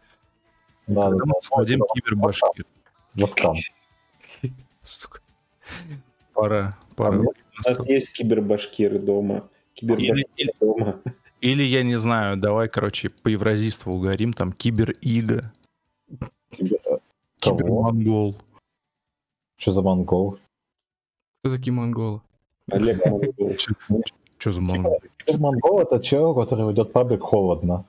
[0.89, 1.41] Да, да, Когда мы да.
[1.47, 2.65] создадим кибербашки?
[3.15, 3.55] Вебкам.
[4.83, 5.21] Сука.
[6.33, 7.19] Пора, пора.
[7.21, 9.45] У нас есть кибербашкиры дома.
[9.75, 11.01] Кибербашкиры дома.
[11.45, 15.53] Или, я не знаю, давай, короче, по евразийству угорим, там кибер-ига,
[16.51, 17.01] Кибер-
[17.39, 17.59] Кого?
[17.59, 18.37] кибер-монгол.
[19.59, 20.39] Что за монгол?
[21.43, 22.23] Кто такие монголы?
[22.71, 23.57] Олег Монгол.
[24.39, 24.99] Что за монгол?
[25.39, 27.85] Монгол это чел, который ведет паблик холодно.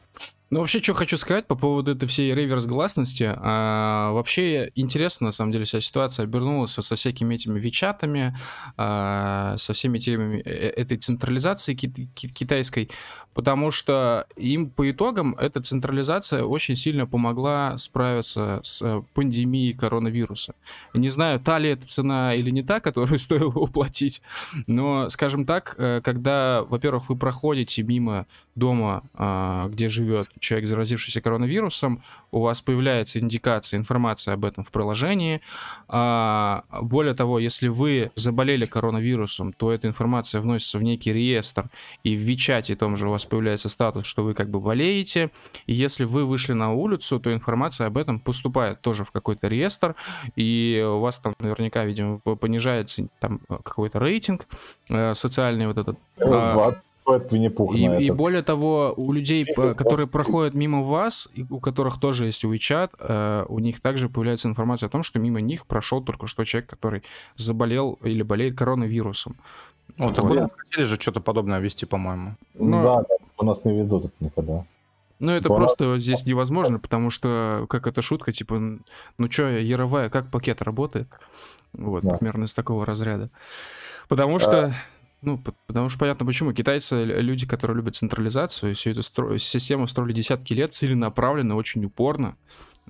[0.56, 3.30] Ну, вообще, что хочу сказать по поводу этой всей реверс-гласности.
[3.36, 8.38] А, вообще, интересно, на самом деле, вся ситуация обернулась со всякими этими вичатами,
[8.78, 12.90] а, со всеми этими, э, этой централизацией ки- ки- китайской,
[13.36, 20.56] потому что им по итогам эта централизация очень сильно помогла справиться с э, пандемией коронавируса.
[20.94, 24.22] Не знаю, та ли это цена или не та, которую стоило уплатить,
[24.68, 28.26] но, скажем так, э, когда, во-первых, вы проходите мимо
[28.56, 32.02] дома, а, где живет человек, заразившийся коронавирусом,
[32.32, 35.42] у вас появляется индикация, информация об этом в приложении.
[35.88, 41.70] А, Более того, если вы заболели коронавирусом, то эта информация вносится в некий реестр,
[42.04, 45.32] и в Вичате том же у вас появляется статус, что вы как бы болеете.
[45.68, 49.96] И если вы вышли на улицу, то информация об этом поступает тоже в какой-то реестр,
[50.36, 54.48] и у вас там наверняка, видимо, понижается там какой-то рейтинг
[54.90, 55.98] э, социальный вот этот.
[56.20, 56.76] А,
[57.06, 59.46] стоит Винни-Пух и, на и более того, у людей,
[59.78, 64.48] которые проходят мимо вас, и у которых тоже есть WeChat, э, у них также появляется
[64.48, 67.04] информация о том, что мимо них прошел только что человек, который
[67.38, 69.36] заболел или болеет коронавирусом.
[70.00, 70.30] О, так Вот.
[70.32, 72.36] вы нам хотели же что-то подобное ввести, по-моему.
[72.56, 74.66] ну- Да, да, у нас не ведут это никогда.
[75.20, 78.60] Ну, это Бора- просто здесь невозможно, потому что, как эта шутка, типа,
[79.18, 81.08] ну чё, Яровая, как пакет работает?
[81.74, 82.18] Вот, Да.
[82.18, 83.30] примерно из такого разряда.
[84.10, 84.74] Потому что,
[85.26, 86.54] ну, потому что понятно почему.
[86.54, 92.36] Китайцы, люди, которые любят централизацию, всю эту стро- систему строили десятки лет, целенаправленно, очень упорно,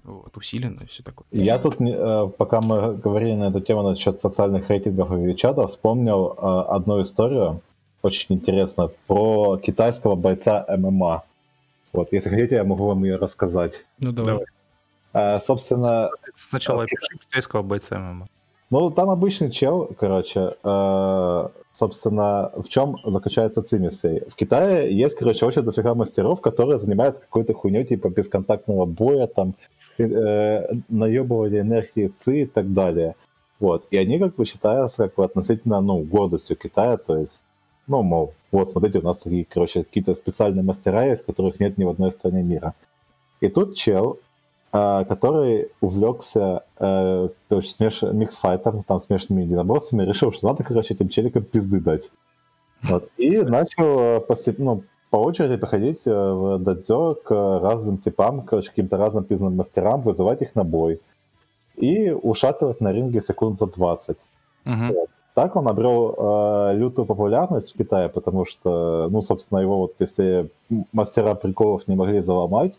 [0.03, 1.26] вот, усиленно и все такое.
[1.32, 6.36] Я тут, э, пока мы говорили на эту тему насчет социальных рейтингов и Вичата, вспомнил
[6.38, 7.62] э, одну историю,
[8.02, 11.24] очень интересно, про китайского бойца ММА.
[11.94, 13.86] Вот, если хотите, я могу вам ее рассказать.
[13.99, 14.34] Ну, давай.
[14.34, 15.38] Давай.
[15.38, 18.28] Э, Собственно, Сначала опиши китайского бойца ММА.
[18.77, 20.52] Ну, там обычный чел, короче.
[20.61, 24.23] э, собственно, в чем заключается цимис всей?
[24.27, 29.56] В Китае есть, короче, очень дофига мастеров, которые занимаются какой-то хуйней типа бесконтактного боя, там,
[29.97, 33.15] э, наебывания энергии ЦИ и так далее.
[33.61, 33.85] Вот.
[33.91, 37.41] И они как бы считаются как бы относительно, ну, гордостью Китая, то есть,
[37.88, 41.85] ну, мол, вот, смотрите, у нас такие, короче, какие-то специальные мастера есть, которых нет ни
[41.85, 42.73] в одной стране мира.
[43.39, 44.19] И тут чел,
[44.76, 48.02] который увлекся э, короче, смеш...
[48.02, 52.10] миксфайтом, там, смешанными единоборствами, решил, что надо, короче, этим челикам пизды дать.
[52.84, 53.10] Вот.
[53.18, 58.69] И начал э, постеп- ну, по очереди приходить э, в дадзё к разным типам, короче,
[58.69, 60.99] каким-то разным пизным мастерам, вызывать их на бой.
[61.77, 64.18] И ушатывать на ринге секунд за 20.
[64.65, 64.93] Мгм.
[65.34, 70.10] Так он обрел э, лютую популярность в Китае, потому что, ну, собственно, его вот эти
[70.10, 70.49] все
[70.93, 72.73] мастера приколов не могли заломать.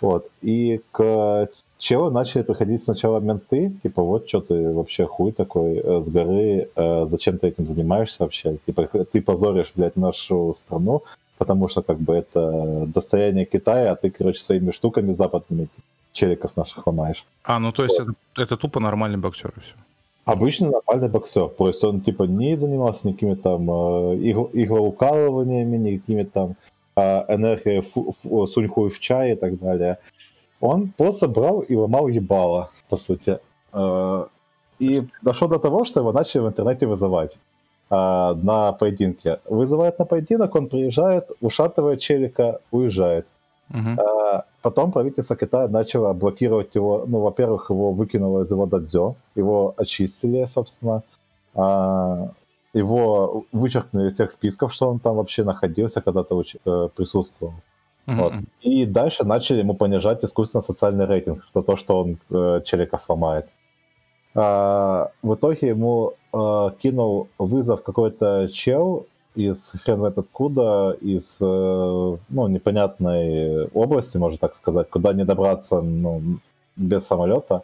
[0.00, 0.28] Вот.
[0.40, 1.48] И к
[1.78, 6.68] челу начали приходить сначала менты, типа, вот что ты вообще хуй такой э, с горы,
[6.74, 8.58] э, зачем ты этим занимаешься вообще?
[8.66, 11.02] Типа, ты позоришь, блядь, нашу страну,
[11.38, 15.68] потому что, как бы, это достояние Китая, а ты, короче, своими штуками западными
[16.12, 17.24] челиков наших ломаешь.
[17.44, 19.74] А, ну то есть это, это тупо нормальный боксер и все.
[20.24, 21.48] Обычный нормальный боксер.
[21.48, 26.54] То есть он типа не занимался никакими там э, игл- иглоукалываниями, никакими там
[26.96, 29.96] э, энергией фу- фу- суньхуй в чай и так далее.
[30.60, 33.38] Он просто брал и ломал ебало, по сути.
[33.72, 34.26] Э,
[34.78, 37.38] И дошло до того, что его начали в интернете вызывать
[37.90, 39.38] э, на поединке.
[39.44, 43.26] Вызывает на поединок, он приезжает, ушатывает челика, уезжает.
[43.98, 47.04] А, Потом правительство Китая начало блокировать его.
[47.06, 51.02] Ну, во-первых, его выкинуло из его дадзё, его очистили, собственно.
[52.74, 57.54] Его вычеркнули из всех списков, что он там вообще находился, когда-то уч- э, присутствовал.
[58.06, 58.18] Мгм.
[58.18, 58.32] Вот.
[58.62, 63.48] И дальше начали ему понижать искусственно социальный рейтинг за то, что он э, челиков ломает.
[64.34, 71.44] А, в итоге ему э, кинул вызов какой-то чел из хрен знает откуда, из э,
[72.28, 76.38] ну, непонятной области, можно так сказать, куда не добраться ну,
[76.76, 77.62] без самолета.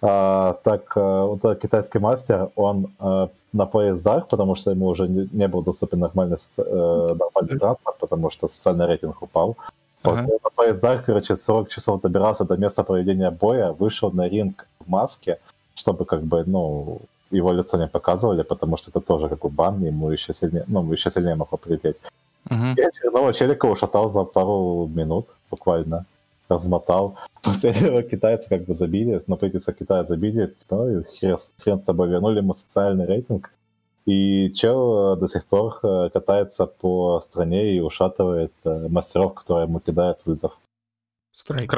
[0.00, 5.08] А, так э, вот этот китайский мастер, он э, на поездах, потому что ему уже
[5.08, 9.56] не, не был доступен нормальный, э, нормальный транспорт, потому что социальный рейтинг упал.
[10.02, 10.22] Ага.
[10.22, 15.38] на поездах, короче, 40 часов добирался до места проведения боя, вышел на ринг в маске,
[15.74, 17.00] чтобы как бы, ну,
[17.30, 20.92] его лицо не показывали, потому что это тоже как бы бан, ему еще сильнее, ну,
[20.92, 21.96] еще сильнее могло прилететь.
[22.48, 22.74] Uh-huh.
[22.76, 26.04] Я очередного челика ушатал за пару минут буквально,
[26.48, 27.18] размотал.
[27.42, 31.84] После этого китайцы как бы забили, но правительство Китая забили, типа, ну, хрен, хрен с
[31.84, 33.52] тобой, вернули ему социальный рейтинг.
[34.04, 39.78] И чел до сих пор э, катается по стране и ушатывает э, мастеров, которые ему
[39.78, 40.58] кидают вызов.
[41.30, 41.70] Страйк.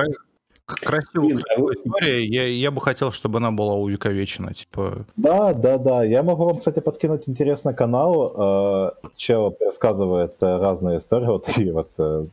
[0.67, 2.25] Красивая история.
[2.25, 4.55] Я, я бы хотел, чтобы она была увековечена.
[4.55, 5.07] Типа...
[5.17, 6.05] Да, да, да.
[6.05, 8.35] Я могу вам, кстати, подкинуть интересный канал.
[8.37, 11.27] Э, чел рассказывает разные истории.
[11.27, 11.91] Вот и вот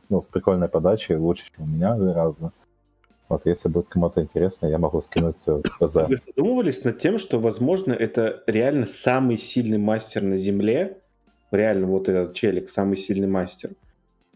[0.08, 2.52] ну, с прикольной подачей, лучше, чем у меня разно.
[3.28, 6.06] Вот, если будет кому-то интересно, я могу скинуть в ПЗ.
[6.06, 10.98] Вы задумывались над тем, что, возможно, это реально самый сильный мастер на Земле?
[11.50, 13.70] Реально, вот этот челик, самый сильный мастер.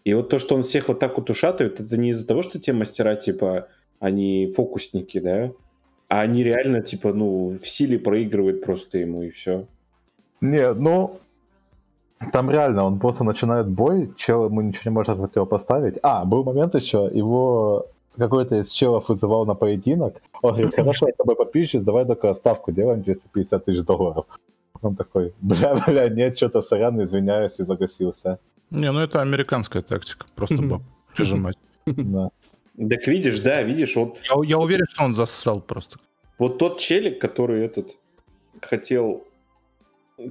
[0.05, 2.59] И вот то, что он всех вот так вот ушатывает, это не из-за того, что
[2.59, 3.68] те мастера, типа,
[4.01, 5.52] они фокусники, да?
[6.09, 9.66] А они реально, типа, ну, в силе проигрывают просто ему, и все.
[10.40, 11.18] Не, ну,
[12.32, 15.98] там реально, он просто начинает бой, чел ему ничего не может противопоставить.
[16.02, 17.86] А, был момент еще, его
[18.16, 20.23] какой-то из челов вызывал на поединок.
[20.43, 24.27] Он говорит, хорошо, я с тобой попищусь, давай только ставку делаем 250 тысяч долларов.
[24.82, 28.39] Он такой, бля, бля, нет, что-то сорян, извиняюсь, и загасился.
[28.70, 30.82] Не, ну это американская тактика, просто баб
[31.14, 31.56] прижимать.
[31.86, 32.31] Да.
[32.77, 34.19] Так видишь, да, видишь, вот...
[34.28, 35.98] Я, я уверен, что он зассал просто.
[36.39, 37.97] Вот тот челик, который этот
[38.61, 39.24] хотел,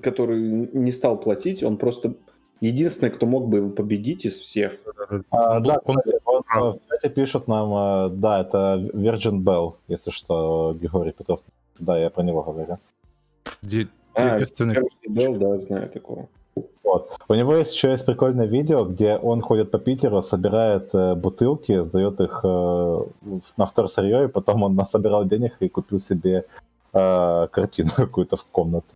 [0.01, 2.13] который не стал платить, он просто
[2.61, 4.77] единственный, кто мог бы его победить из всех.
[5.31, 10.11] А, да, он, кстати, он, в чате пишут нам, а, да, это Virgin Bell, если
[10.11, 11.41] что, Григорий Петров.
[11.79, 12.77] Да, я про него говорю.
[13.61, 16.29] Де- а, Virgin Bell, да, знаю такого.
[16.83, 17.17] Вот.
[17.27, 21.83] У него есть еще есть прикольное видео, где он ходит по Питеру, собирает э, бутылки,
[21.83, 22.99] сдает их э,
[23.57, 26.45] на второе сырье, и потом он насобирал денег и купил себе
[26.93, 28.87] э, картину какую-то в комнату.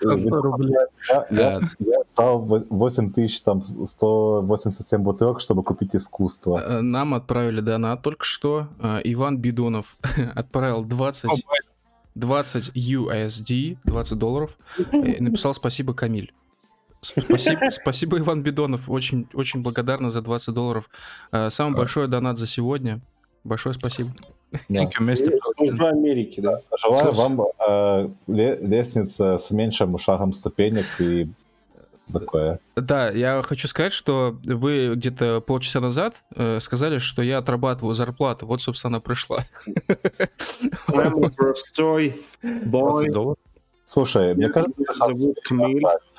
[0.00, 0.74] За 100 рублей.
[1.10, 6.58] Я, я, я стал 8187 бутылок, чтобы купить искусство.
[6.58, 8.66] Э, нам отправили донат только что.
[8.80, 9.96] Э, Иван Бидонов
[10.34, 11.46] отправил 20,
[12.18, 14.58] 20 USD, 20 долларов.
[14.92, 16.32] И написал спасибо, Камиль.
[17.00, 18.88] Спасибо, спасибо, Иван Бидонов.
[18.88, 20.90] Очень, очень благодарна за 20 долларов.
[21.30, 23.00] Э, самый большой донат за сегодня.
[23.44, 24.10] Большое спасибо.
[24.70, 24.88] Да.
[25.58, 26.62] Служба Америки, да.
[26.80, 31.28] Желаю вам э, лестница с меньшим шагом ступенек и
[32.12, 32.60] такое.
[32.76, 38.46] Да, я хочу сказать, что вы где-то полчаса назад э, сказали, что я отрабатываю зарплату.
[38.46, 39.44] Вот, собственно, пришла.
[41.36, 43.10] простой бой.
[43.86, 45.06] Слушай, мне кажется,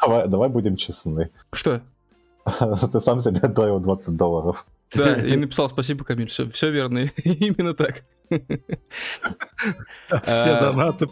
[0.01, 1.29] давай, давай будем честны.
[1.53, 1.81] Что?
[2.91, 4.65] Ты сам себе отправил 20 долларов.
[4.93, 6.29] Да, и написал спасибо, Камиль.
[6.29, 6.99] Все, все верно.
[7.23, 8.03] Именно так.
[8.29, 8.41] Все
[10.09, 11.09] а, донаты.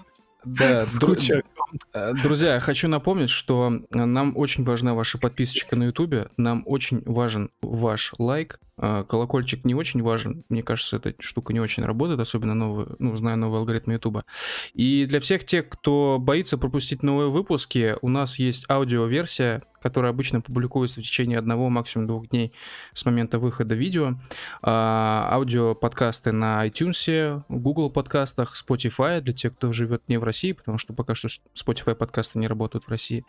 [0.47, 0.85] Да,
[1.93, 7.51] э, друзья, хочу напомнить, что нам очень важна ваша подписочка на Ютубе, нам очень важен
[7.61, 12.87] ваш лайк, колокольчик не очень важен, мне кажется, эта штука не очень работает, особенно новый,
[12.99, 14.25] ну, зная новые алгоритмы Ютуба.
[14.73, 20.41] И для всех тех, кто боится пропустить новые выпуски, у нас есть аудиоверсия, которая обычно
[20.41, 22.51] публикуется в течение одного, максимум двух дней
[22.93, 24.15] с момента выхода видео.
[24.61, 30.51] А, аудио подкасты на iTunes, Google подкастах, Spotify для тех, кто живет не в России,
[30.51, 33.23] потому что пока что Spotify подкасты не работают в России.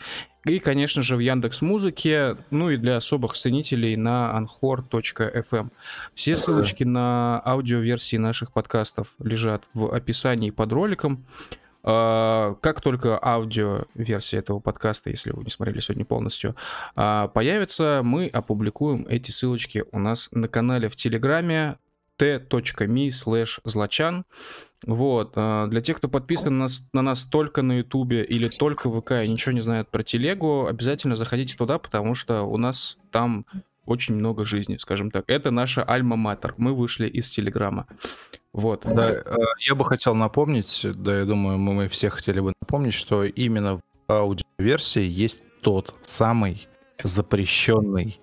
[0.46, 4.36] И, конечно же, в Яндекс Музыке, ну и для особых ценителей на
[5.38, 5.70] anchor.fm.
[6.14, 11.24] Все ссылочки на аудиоверсии наших подкастов лежат в описании под роликом.
[11.82, 16.56] А, как только аудиоверсия этого подкаста, если вы не смотрели сегодня полностью,
[16.96, 21.78] а, появится, мы опубликуем эти ссылочки у нас на канале в Телеграме
[22.18, 24.24] t.me slash злочан.
[24.86, 25.32] Вот.
[25.36, 29.00] А, для тех, кто подписан на нас, на нас только на Ютубе или только в
[29.00, 33.46] ВК и ничего не знает про телегу, обязательно заходите туда, потому что у нас там
[33.88, 35.24] очень много жизни, скажем так.
[35.28, 36.54] Это наша альма-матер.
[36.56, 37.86] Мы вышли из Телеграма.
[38.52, 38.82] Вот.
[38.84, 39.22] Да, э,
[39.60, 43.76] я бы хотел напомнить, да, я думаю, мы, мы все хотели бы напомнить, что именно
[43.76, 46.68] в аудиоверсии есть тот самый
[47.02, 48.20] запрещенный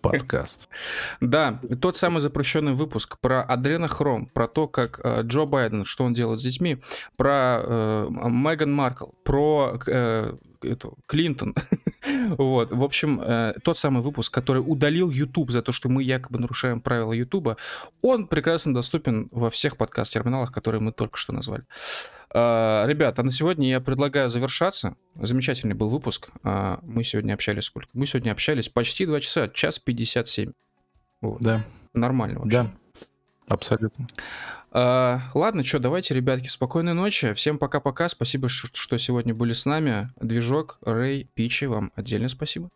[0.00, 0.68] подкаст.
[1.20, 6.14] Да, тот самый запрещенный выпуск про адренохром, про то, как э, Джо Байден, что он
[6.14, 6.82] делает с детьми,
[7.16, 11.54] про э, Меган Маркл, про э, эту, Клинтон.
[12.38, 16.38] вот, в общем, э, тот самый выпуск, который удалил YouTube за то, что мы якобы
[16.38, 17.56] нарушаем правила YouTube,
[18.02, 21.64] он прекрасно доступен во всех подкаст-терминалах, которые мы только что назвали.
[22.32, 24.96] Uh, ребята, на сегодня я предлагаю завершаться.
[25.16, 26.30] Замечательный был выпуск.
[26.44, 27.88] Uh, мы сегодня общались сколько?
[27.92, 30.52] Мы сегодня общались почти 2 часа, час 57.
[31.22, 31.40] Вот.
[31.40, 31.64] Да.
[31.92, 32.50] Нормально вообще.
[32.50, 32.70] Да,
[33.48, 34.06] абсолютно.
[34.72, 37.34] А, ладно, что, давайте, ребятки, спокойной ночи.
[37.34, 38.08] Всем пока-пока.
[38.08, 40.10] Спасибо, что сегодня были с нами.
[40.20, 42.68] Движок, Рэй, Пичи, вам отдельно спасибо.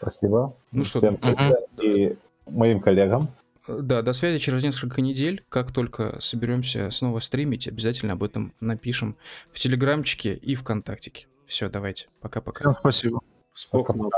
[0.00, 0.56] Спасибо.
[0.72, 2.16] Ну что, Всем привет и
[2.46, 3.28] моим коллегам.
[3.68, 5.44] Да, до связи через несколько недель.
[5.48, 9.16] Как только соберемся снова стримить, обязательно об этом напишем
[9.52, 11.26] в Телеграмчике и ВКонтактике.
[11.46, 12.08] Все, давайте.
[12.20, 12.60] Пока-пока.
[12.60, 13.20] Всем спасибо.
[13.52, 14.04] Спокойно.